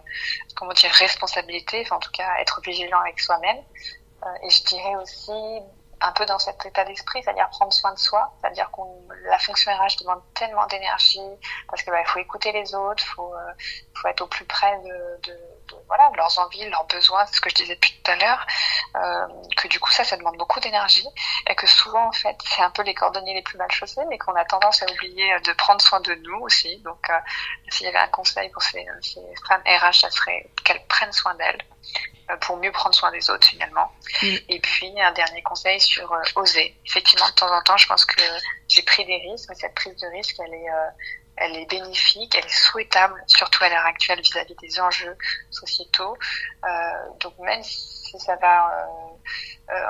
comment 0.55 0.73
dire, 0.73 0.91
responsabilité. 0.91 1.81
Enfin, 1.85 1.95
en 1.97 1.99
tout 1.99 2.11
cas, 2.11 2.29
être 2.39 2.59
vigilant 2.61 2.99
avec 2.99 3.19
soi-même. 3.19 3.57
Euh, 4.23 4.27
et 4.43 4.49
je 4.49 4.63
dirais 4.65 4.95
aussi 4.97 5.31
un 6.01 6.11
peu 6.13 6.25
dans 6.25 6.39
cet 6.39 6.65
état 6.65 6.85
d'esprit, 6.85 7.21
c'est-à-dire 7.23 7.49
prendre 7.49 7.73
soin 7.73 7.93
de 7.93 7.99
soi, 7.99 8.33
c'est-à-dire 8.41 8.69
qu'on 8.71 9.07
la 9.25 9.37
fonction 9.39 9.71
RH 9.71 9.97
demande 10.01 10.21
tellement 10.33 10.65
d'énergie 10.67 11.19
parce 11.69 11.83
que 11.83 11.91
bah, 11.91 12.03
faut 12.05 12.19
écouter 12.19 12.51
les 12.53 12.73
autres, 12.73 13.03
faut 13.03 13.33
euh, 13.33 13.51
faut 13.95 14.07
être 14.07 14.21
au 14.21 14.27
plus 14.27 14.45
près 14.45 14.77
de, 14.79 15.21
de, 15.27 15.37
voilà 15.87 16.11
leurs 16.15 16.37
envies, 16.39 16.69
leurs 16.69 16.85
besoins, 16.85 17.25
c'est 17.25 17.35
ce 17.35 17.41
que 17.41 17.49
je 17.49 17.55
disais 17.55 17.75
depuis 17.75 17.99
tout 18.01 18.11
à 18.11 18.15
l'heure, 18.15 18.45
euh, 18.95 19.27
que 19.57 19.67
du 19.67 19.79
coup 19.79 19.91
ça 19.91 20.03
ça 20.03 20.17
demande 20.17 20.37
beaucoup 20.37 20.59
d'énergie 20.59 21.07
et 21.47 21.55
que 21.55 21.67
souvent 21.67 22.07
en 22.07 22.11
fait 22.11 22.37
c'est 22.45 22.61
un 22.61 22.71
peu 22.71 22.83
les 22.83 22.93
cordonniers 22.93 23.33
les 23.33 23.41
plus 23.41 23.57
mal 23.57 23.71
chaussés, 23.71 24.01
mais 24.09 24.17
qu'on 24.17 24.35
a 24.35 24.45
tendance 24.45 24.83
à 24.83 24.91
oublier 24.91 25.39
de 25.41 25.53
prendre 25.53 25.81
soin 25.81 25.99
de 26.01 26.13
nous 26.15 26.39
aussi. 26.39 26.77
Donc 26.79 27.09
euh, 27.09 27.19
s'il 27.69 27.85
y 27.85 27.89
avait 27.89 27.99
un 27.99 28.07
conseil 28.07 28.49
pour 28.49 28.61
ces, 28.63 28.85
ces 29.01 29.21
femmes 29.47 29.63
RH, 29.65 30.01
ça 30.01 30.09
serait 30.09 30.49
qu'elles 30.63 30.85
prennent 30.87 31.13
soin 31.13 31.35
d'elles 31.35 31.63
euh, 32.29 32.37
pour 32.37 32.57
mieux 32.57 32.71
prendre 32.71 32.93
soin 32.93 33.11
des 33.11 33.29
autres 33.29 33.47
finalement. 33.47 33.91
Et 34.21 34.59
puis 34.59 35.01
un 35.01 35.11
dernier 35.13 35.41
conseil 35.41 35.79
sur 35.79 36.11
euh, 36.11 36.21
oser. 36.35 36.75
Effectivement, 36.85 37.27
de 37.27 37.33
temps 37.33 37.51
en 37.51 37.61
temps, 37.63 37.77
je 37.77 37.87
pense 37.87 38.05
que 38.05 38.21
j'ai 38.67 38.83
pris 38.83 39.03
des 39.05 39.17
risques, 39.17 39.49
mais 39.49 39.55
cette 39.55 39.73
prise 39.73 39.95
de 39.95 40.07
risque, 40.07 40.35
elle 40.39 40.53
est, 40.53 40.69
euh, 40.69 40.89
elle 41.39 41.55
est 41.55 41.69
bénéfique, 41.69 42.35
elle 42.35 42.45
est 42.45 42.49
souhaitable, 42.49 43.23
surtout 43.27 43.63
à 43.63 43.69
l'heure 43.69 43.85
actuelle 43.85 44.19
vis-à-vis 44.21 44.55
des 44.61 44.79
enjeux 44.79 45.17
sociétaux. 45.49 46.17
Euh, 46.65 46.69
donc 47.21 47.37
même 47.39 47.63
si 47.63 48.19
ça 48.19 48.35
va 48.35 48.67
euh, 48.67 49.15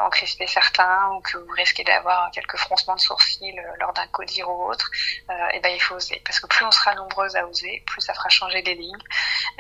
en 0.06 0.10
crisper 0.10 0.48
certains 0.48 1.12
ou 1.16 1.22
que 1.22 1.38
vous 1.38 1.54
risquez 1.56 1.84
d'avoir 1.84 2.30
quelques 2.32 2.58
froncements 2.58 2.96
de 2.96 3.00
sourcils 3.00 3.58
euh, 3.58 3.62
lors 3.80 3.94
d'un 3.94 4.08
codir 4.12 4.50
ou 4.50 4.70
autre, 4.70 4.90
euh, 5.30 5.34
et 5.54 5.60
ben 5.62 5.72
il 5.74 5.82
faut 5.82 5.96
oser 5.96 6.22
parce 6.26 6.40
que 6.40 6.48
plus 6.48 6.66
on 6.66 6.72
sera 6.72 6.96
nombreuses 6.96 7.36
à 7.36 7.48
oser, 7.48 7.82
plus 7.86 8.02
ça 8.02 8.14
fera 8.14 8.30
changer 8.30 8.62
les 8.62 8.76
lignes 8.76 8.98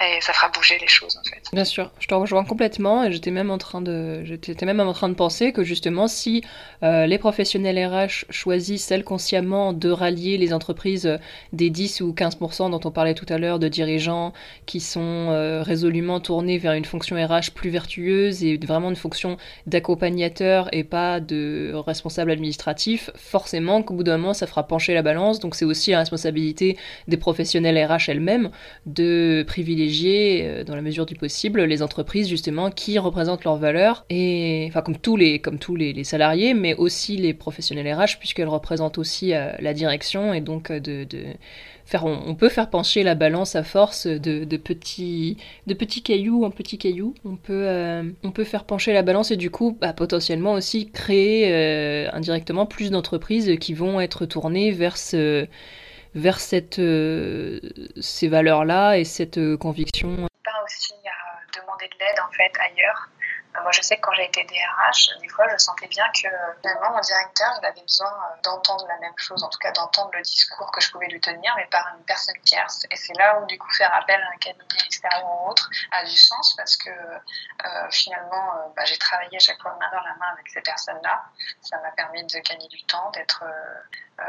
et 0.01 0.19
ça 0.21 0.33
fera 0.33 0.49
bouger 0.49 0.77
les 0.79 0.87
choses 0.87 1.17
en 1.17 1.23
fait. 1.23 1.41
Bien 1.53 1.65
sûr, 1.65 1.91
je 1.99 2.07
te 2.07 2.13
rejoins 2.13 2.43
complètement 2.43 3.03
et 3.03 3.11
j'étais 3.11 3.31
même 3.31 3.51
en 3.51 3.57
train 3.57 3.81
de, 3.81 4.23
j'étais 4.25 4.65
même 4.65 4.79
en 4.79 4.93
train 4.93 5.09
de 5.09 5.13
penser 5.13 5.53
que 5.53 5.63
justement 5.63 6.07
si 6.07 6.43
euh, 6.83 7.05
les 7.05 7.17
professionnels 7.17 7.77
RH 7.85 8.25
choisissent 8.29 8.91
inconsciemment 8.91 9.73
de 9.73 9.89
rallier 9.89 10.37
les 10.37 10.53
entreprises 10.53 11.05
euh, 11.05 11.17
des 11.53 11.69
10 11.69 12.01
ou 12.01 12.13
15% 12.13 12.71
dont 12.71 12.79
on 12.83 12.91
parlait 12.91 13.13
tout 13.13 13.25
à 13.29 13.37
l'heure 13.37 13.59
de 13.59 13.67
dirigeants 13.67 14.33
qui 14.65 14.79
sont 14.79 15.29
euh, 15.29 15.61
résolument 15.61 16.19
tournés 16.19 16.57
vers 16.57 16.73
une 16.73 16.85
fonction 16.85 17.15
RH 17.15 17.51
plus 17.53 17.69
vertueuse 17.69 18.43
et 18.43 18.57
vraiment 18.57 18.89
une 18.89 18.95
fonction 18.95 19.37
d'accompagnateur 19.69 20.67
et 20.73 20.83
pas 20.83 21.19
de 21.19 21.71
responsable 21.73 22.31
administratif, 22.31 23.11
forcément 23.15 23.83
qu'au 23.83 23.93
bout 23.93 24.03
d'un 24.03 24.17
moment 24.17 24.33
ça 24.33 24.47
fera 24.47 24.67
pencher 24.67 24.93
la 24.93 25.01
balance. 25.01 25.39
Donc 25.39 25.55
c'est 25.55 25.65
aussi 25.65 25.91
la 25.91 25.99
responsabilité 25.99 26.77
des 27.07 27.17
professionnels 27.17 27.77
RH 27.85 28.09
elles-mêmes 28.09 28.49
de 28.85 29.43
privilégier, 29.47 30.41
euh, 30.43 30.63
dans 30.63 30.75
la 30.75 30.81
mesure 30.81 31.05
du 31.05 31.15
possible, 31.15 31.63
les 31.63 31.81
entreprises 31.81 32.27
justement 32.27 32.71
qui 32.71 32.99
représentent 32.99 33.43
leurs 33.43 33.57
valeurs 33.57 34.05
et 34.09 34.65
enfin 34.67 34.81
comme 34.81 34.97
tous 34.97 35.15
les 35.15 35.39
comme 35.39 35.59
tous 35.59 35.75
les, 35.75 36.03
salariés, 36.03 36.53
mais 36.53 36.75
aussi 36.75 37.17
les 37.17 37.33
professionnels 37.33 37.93
RH 37.93 38.19
puisqu'elles 38.19 38.47
représentent 38.47 38.97
aussi 38.97 39.33
euh, 39.33 39.51
la 39.59 39.73
direction 39.73 40.33
et 40.33 40.41
donc 40.41 40.71
euh, 40.71 40.79
de 40.79 41.05
on, 41.93 42.35
peut 42.35 42.49
faire 42.49 42.69
pencher 42.69 43.03
la 43.03 43.15
balance 43.15 43.55
à 43.55 43.63
force 43.63 44.07
de, 44.07 44.57
petits 44.57 45.37
de 45.67 45.73
petits 45.73 46.03
cailloux 46.03 46.43
en 46.43 46.51
petits 46.51 46.77
cailloux. 46.77 47.15
On 47.25 47.35
peut 47.35 47.67
euh, 47.67 48.03
on 48.23 48.31
peut 48.31 48.43
faire 48.43 48.65
pencher 48.65 48.93
la 48.93 49.01
balance 49.01 49.31
et 49.31 49.37
du 49.37 49.49
coup 49.49 49.77
bah, 49.79 49.93
potentiellement 49.93 50.53
aussi 50.53 50.91
créer 50.91 51.51
euh, 51.51 52.09
indirectement 52.13 52.65
plus 52.65 52.91
d'entreprises 52.91 53.57
qui 53.59 53.73
vont 53.73 53.99
être 53.99 54.25
tournées 54.25 54.71
vers 54.71 54.97
ce 54.97 55.47
vers 56.15 56.39
cette, 56.39 56.79
euh, 56.79 57.59
ces 57.99 58.27
valeurs-là 58.27 58.97
et 58.97 59.03
cette 59.03 59.39
conviction. 59.57 60.27
Pas 60.43 60.63
aussi 60.65 60.93
à 60.93 61.59
demander 61.59 61.85
de 61.85 61.99
l'aide 61.99 62.19
en 62.19 62.31
fait 62.31 62.51
ailleurs. 62.59 63.09
Euh, 63.59 63.63
Moi, 63.63 63.71
je 63.71 63.81
sais 63.81 63.97
que 63.97 64.01
quand 64.01 64.13
j'ai 64.13 64.25
été 64.25 64.43
DRH, 64.43 65.09
des 65.21 65.27
fois, 65.29 65.47
je 65.49 65.57
sentais 65.57 65.87
bien 65.87 66.05
que 66.13 66.27
finalement, 66.61 66.91
mon 66.91 66.99
directeur, 66.99 67.51
il 67.61 67.65
avait 67.65 67.81
besoin 67.81 68.07
euh, 68.07 68.41
d'entendre 68.43 68.87
la 68.87 68.97
même 68.97 69.13
chose, 69.17 69.43
en 69.43 69.49
tout 69.49 69.59
cas 69.59 69.71
d'entendre 69.71 70.11
le 70.13 70.21
discours 70.21 70.71
que 70.71 70.81
je 70.81 70.91
pouvais 70.91 71.07
lui 71.07 71.19
tenir, 71.21 71.53
mais 71.57 71.67
par 71.67 71.87
une 71.97 72.03
personne 72.05 72.39
tierce. 72.43 72.85
Et 72.91 72.95
c'est 72.95 73.13
là 73.13 73.39
où, 73.39 73.45
du 73.45 73.57
coup, 73.57 73.69
faire 73.71 73.93
appel 73.93 74.21
à 74.21 74.33
un 74.33 74.37
cabinet 74.37 74.83
extérieur 74.85 75.25
ou 75.25 75.49
autre 75.49 75.69
a 75.91 76.03
du 76.03 76.17
sens 76.17 76.55
parce 76.55 76.77
que 76.77 76.89
euh, 76.89 77.89
finalement, 77.91 78.53
euh, 78.55 78.69
bah, 78.75 78.85
j'ai 78.85 78.97
travaillé 78.97 79.37
à 79.37 79.39
chaque 79.39 79.61
fois 79.61 79.75
main 79.79 79.89
dans 79.91 80.01
la 80.03 80.15
main 80.15 80.31
avec 80.33 80.47
ces 80.49 80.61
personnes-là. 80.61 81.23
Ça 81.61 81.77
m'a 81.79 81.91
permis 81.91 82.23
de 82.23 82.39
gagner 82.39 82.67
du 82.67 82.83
temps, 82.83 83.11
d'être 83.11 83.43
euh, 83.43 84.21
euh, 84.21 84.25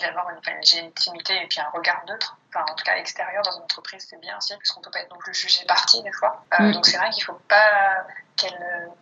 d'avoir 0.00 0.30
une, 0.30 0.40
une 0.46 0.86
intimité 0.86 1.42
et 1.42 1.46
puis 1.46 1.60
un 1.60 1.68
regard 1.70 2.02
neutre, 2.06 2.36
enfin 2.48 2.64
en 2.70 2.74
tout 2.74 2.84
cas 2.84 2.96
extérieur 2.96 3.42
dans 3.42 3.52
une 3.52 3.62
entreprise, 3.62 4.06
c'est 4.08 4.20
bien 4.20 4.36
aussi, 4.36 4.54
parce 4.56 4.70
qu'on 4.70 4.80
peut 4.80 4.90
pas 4.90 5.00
être 5.00 5.10
non 5.10 5.18
plus 5.18 5.34
jugé 5.34 5.64
parti 5.66 6.02
des 6.02 6.12
fois. 6.12 6.44
Euh, 6.60 6.64
Mm. 6.64 6.72
Donc 6.72 6.86
c'est 6.86 6.96
vrai 6.96 7.10
qu'il 7.10 7.24
faut 7.24 7.40
pas 7.48 8.06
qu'elle 8.36 8.52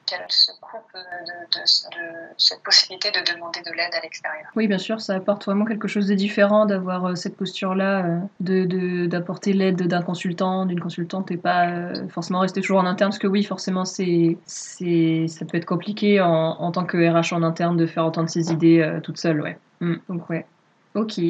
qu'elle 0.06 0.24
se 0.28 0.52
coupe 0.60 0.92
de, 0.94 1.00
de, 1.00 1.60
de, 1.60 2.34
cette 2.36 2.62
possibilité 2.62 3.10
de 3.10 3.32
demander 3.32 3.60
de 3.60 3.70
l'aide 3.70 3.94
à 3.94 4.00
l'extérieur. 4.02 4.46
Oui, 4.56 4.66
bien 4.66 4.78
sûr, 4.78 5.00
ça 5.00 5.14
apporte 5.14 5.44
vraiment 5.44 5.64
quelque 5.64 5.88
chose 5.88 6.06
de 6.06 6.14
différent 6.14 6.66
d'avoir 6.66 7.04
euh, 7.06 7.14
cette 7.14 7.36
posture-là, 7.36 8.04
euh, 8.04 8.18
de 8.40 8.64
de- 8.64 9.06
d'apporter 9.06 9.52
l'aide 9.52 9.86
d'un 9.86 10.02
consultant, 10.02 10.66
d'une 10.66 10.80
consultante 10.80 11.30
et 11.30 11.36
pas 11.36 11.68
euh, 11.68 12.08
forcément 12.08 12.40
rester 12.40 12.60
toujours 12.60 12.78
en 12.80 12.86
interne, 12.86 13.10
parce 13.10 13.18
que 13.18 13.26
oui, 13.26 13.42
forcément, 13.44 13.84
c'est, 13.84 14.38
ça 14.46 15.44
peut 15.46 15.56
être 15.56 15.66
compliqué 15.66 16.20
en, 16.20 16.28
en 16.28 16.72
tant 16.72 16.84
que 16.84 16.96
RH 16.98 17.32
en 17.34 17.42
interne 17.42 17.76
de 17.76 17.86
faire 17.86 18.04
entendre 18.04 18.28
ses 18.28 18.52
idées 18.52 18.80
euh, 18.80 19.00
toute 19.00 19.18
seule, 19.18 19.40
ouais. 19.40 19.58
Mm, 19.80 19.96
donc 20.08 20.28
ouais, 20.30 20.46
ok. 20.94 21.20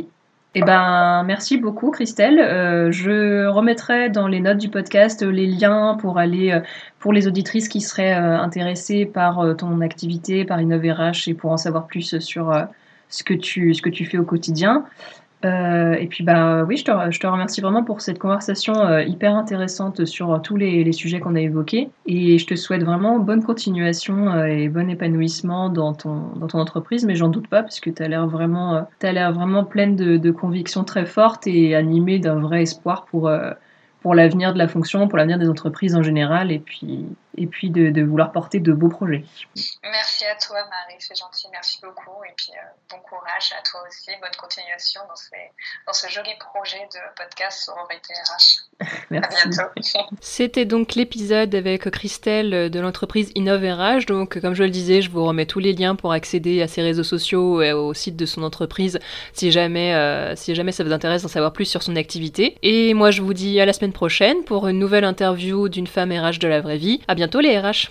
Eh 0.54 0.60
ben, 0.60 1.22
merci 1.22 1.56
beaucoup, 1.56 1.90
Christelle. 1.90 2.38
Euh, 2.38 2.92
je 2.92 3.46
remettrai 3.46 4.10
dans 4.10 4.28
les 4.28 4.40
notes 4.40 4.58
du 4.58 4.68
podcast 4.68 5.22
les 5.22 5.46
liens 5.46 5.96
pour 5.98 6.18
aller, 6.18 6.52
euh, 6.52 6.60
pour 6.98 7.14
les 7.14 7.26
auditrices 7.26 7.68
qui 7.68 7.80
seraient 7.80 8.14
euh, 8.14 8.38
intéressées 8.38 9.06
par 9.06 9.56
ton 9.56 9.80
activité, 9.80 10.44
par 10.44 10.58
InnoveRH 10.58 11.26
et 11.26 11.32
pour 11.32 11.52
en 11.52 11.56
savoir 11.56 11.86
plus 11.86 12.18
sur 12.18 12.52
ce 13.08 13.24
que 13.24 13.32
tu, 13.32 13.72
ce 13.72 13.80
que 13.80 13.88
tu 13.88 14.04
fais 14.04 14.18
au 14.18 14.24
quotidien. 14.24 14.84
Euh, 15.44 15.94
et 15.94 16.06
puis, 16.06 16.22
bah 16.22 16.62
oui, 16.64 16.76
je 16.76 16.84
te, 16.84 16.90
je 17.10 17.18
te 17.18 17.26
remercie 17.26 17.60
vraiment 17.60 17.82
pour 17.82 18.00
cette 18.00 18.18
conversation 18.18 18.74
euh, 18.76 19.02
hyper 19.02 19.34
intéressante 19.34 20.04
sur 20.04 20.40
tous 20.40 20.56
les, 20.56 20.84
les 20.84 20.92
sujets 20.92 21.18
qu'on 21.18 21.34
a 21.34 21.40
évoqués. 21.40 21.90
Et 22.06 22.38
je 22.38 22.46
te 22.46 22.54
souhaite 22.54 22.84
vraiment 22.84 23.18
bonne 23.18 23.42
continuation 23.42 24.32
euh, 24.32 24.44
et 24.44 24.68
bon 24.68 24.88
épanouissement 24.88 25.68
dans 25.68 25.94
ton, 25.94 26.34
dans 26.36 26.46
ton 26.46 26.60
entreprise, 26.60 27.04
mais 27.04 27.16
j'en 27.16 27.28
doute 27.28 27.48
pas, 27.48 27.62
parce 27.62 27.80
que 27.80 27.90
tu 27.90 28.02
as 28.02 28.08
l'air 28.08 28.26
vraiment, 28.26 28.76
euh, 28.76 28.82
l'air 29.02 29.32
vraiment 29.32 29.64
pleine 29.64 29.96
de, 29.96 30.16
de 30.16 30.30
convictions 30.30 30.84
très 30.84 31.06
fortes 31.06 31.46
et 31.46 31.74
animée 31.74 32.18
d'un 32.20 32.38
vrai 32.38 32.62
espoir 32.62 33.06
pour, 33.06 33.28
euh, 33.28 33.50
pour 34.00 34.14
l'avenir 34.14 34.52
de 34.52 34.58
la 34.58 34.68
fonction, 34.68 35.08
pour 35.08 35.18
l'avenir 35.18 35.38
des 35.38 35.48
entreprises 35.48 35.96
en 35.96 36.02
général, 36.02 36.52
et 36.52 36.58
puis, 36.60 37.06
et 37.36 37.46
puis 37.46 37.70
de, 37.70 37.90
de 37.90 38.02
vouloir 38.02 38.32
porter 38.32 38.60
de 38.60 38.72
beaux 38.72 38.88
projets. 38.88 39.24
Merci 39.82 40.24
à 40.26 40.34
toi 40.36 40.58
Marie, 40.64 41.00
c'est 41.00 41.16
gentil, 41.16 41.46
merci 41.52 41.78
beaucoup. 41.82 42.22
Et 42.24 42.32
puis 42.36 42.50
euh, 42.52 42.62
bon 42.90 42.98
courage 43.02 43.52
à 43.58 43.62
toi 43.62 43.80
aussi, 43.88 44.10
bonne 44.20 44.36
continuation 44.38 45.00
dans, 45.08 45.16
ces, 45.16 45.36
dans 45.86 45.92
ce 45.92 46.08
joli 46.08 46.30
projet 46.38 46.88
de 46.92 46.98
podcast 47.16 47.64
Sororité 47.64 48.12
RH. 48.14 48.62
À 48.82 48.86
Merci. 49.10 49.48
bientôt. 49.48 50.16
C'était 50.20 50.64
donc 50.64 50.94
l'épisode 50.94 51.54
avec 51.54 51.88
Christelle 51.90 52.70
de 52.70 52.80
l'entreprise 52.80 53.30
InnoveRH. 53.36 54.06
Donc, 54.06 54.40
comme 54.40 54.54
je 54.54 54.64
le 54.64 54.70
disais, 54.70 55.02
je 55.02 55.10
vous 55.10 55.24
remets 55.24 55.46
tous 55.46 55.58
les 55.58 55.72
liens 55.72 55.94
pour 55.94 56.12
accéder 56.12 56.62
à 56.62 56.68
ses 56.68 56.82
réseaux 56.82 57.04
sociaux 57.04 57.62
et 57.62 57.72
au 57.72 57.94
site 57.94 58.16
de 58.16 58.26
son 58.26 58.42
entreprise 58.42 58.98
si 59.32 59.50
jamais, 59.52 59.94
euh, 59.94 60.34
si 60.36 60.54
jamais 60.54 60.72
ça 60.72 60.84
vous 60.84 60.92
intéresse 60.92 61.22
d'en 61.22 61.28
savoir 61.28 61.52
plus 61.52 61.64
sur 61.66 61.82
son 61.82 61.96
activité. 61.96 62.56
Et 62.62 62.94
moi, 62.94 63.10
je 63.10 63.22
vous 63.22 63.34
dis 63.34 63.60
à 63.60 63.66
la 63.66 63.72
semaine 63.72 63.92
prochaine 63.92 64.44
pour 64.44 64.66
une 64.68 64.78
nouvelle 64.78 65.04
interview 65.04 65.68
d'une 65.68 65.86
femme 65.86 66.12
RH 66.12 66.38
de 66.38 66.48
la 66.48 66.60
vraie 66.60 66.78
vie. 66.78 67.00
À 67.08 67.14
bientôt 67.22 67.38
les 67.38 67.56
RH! 67.56 67.88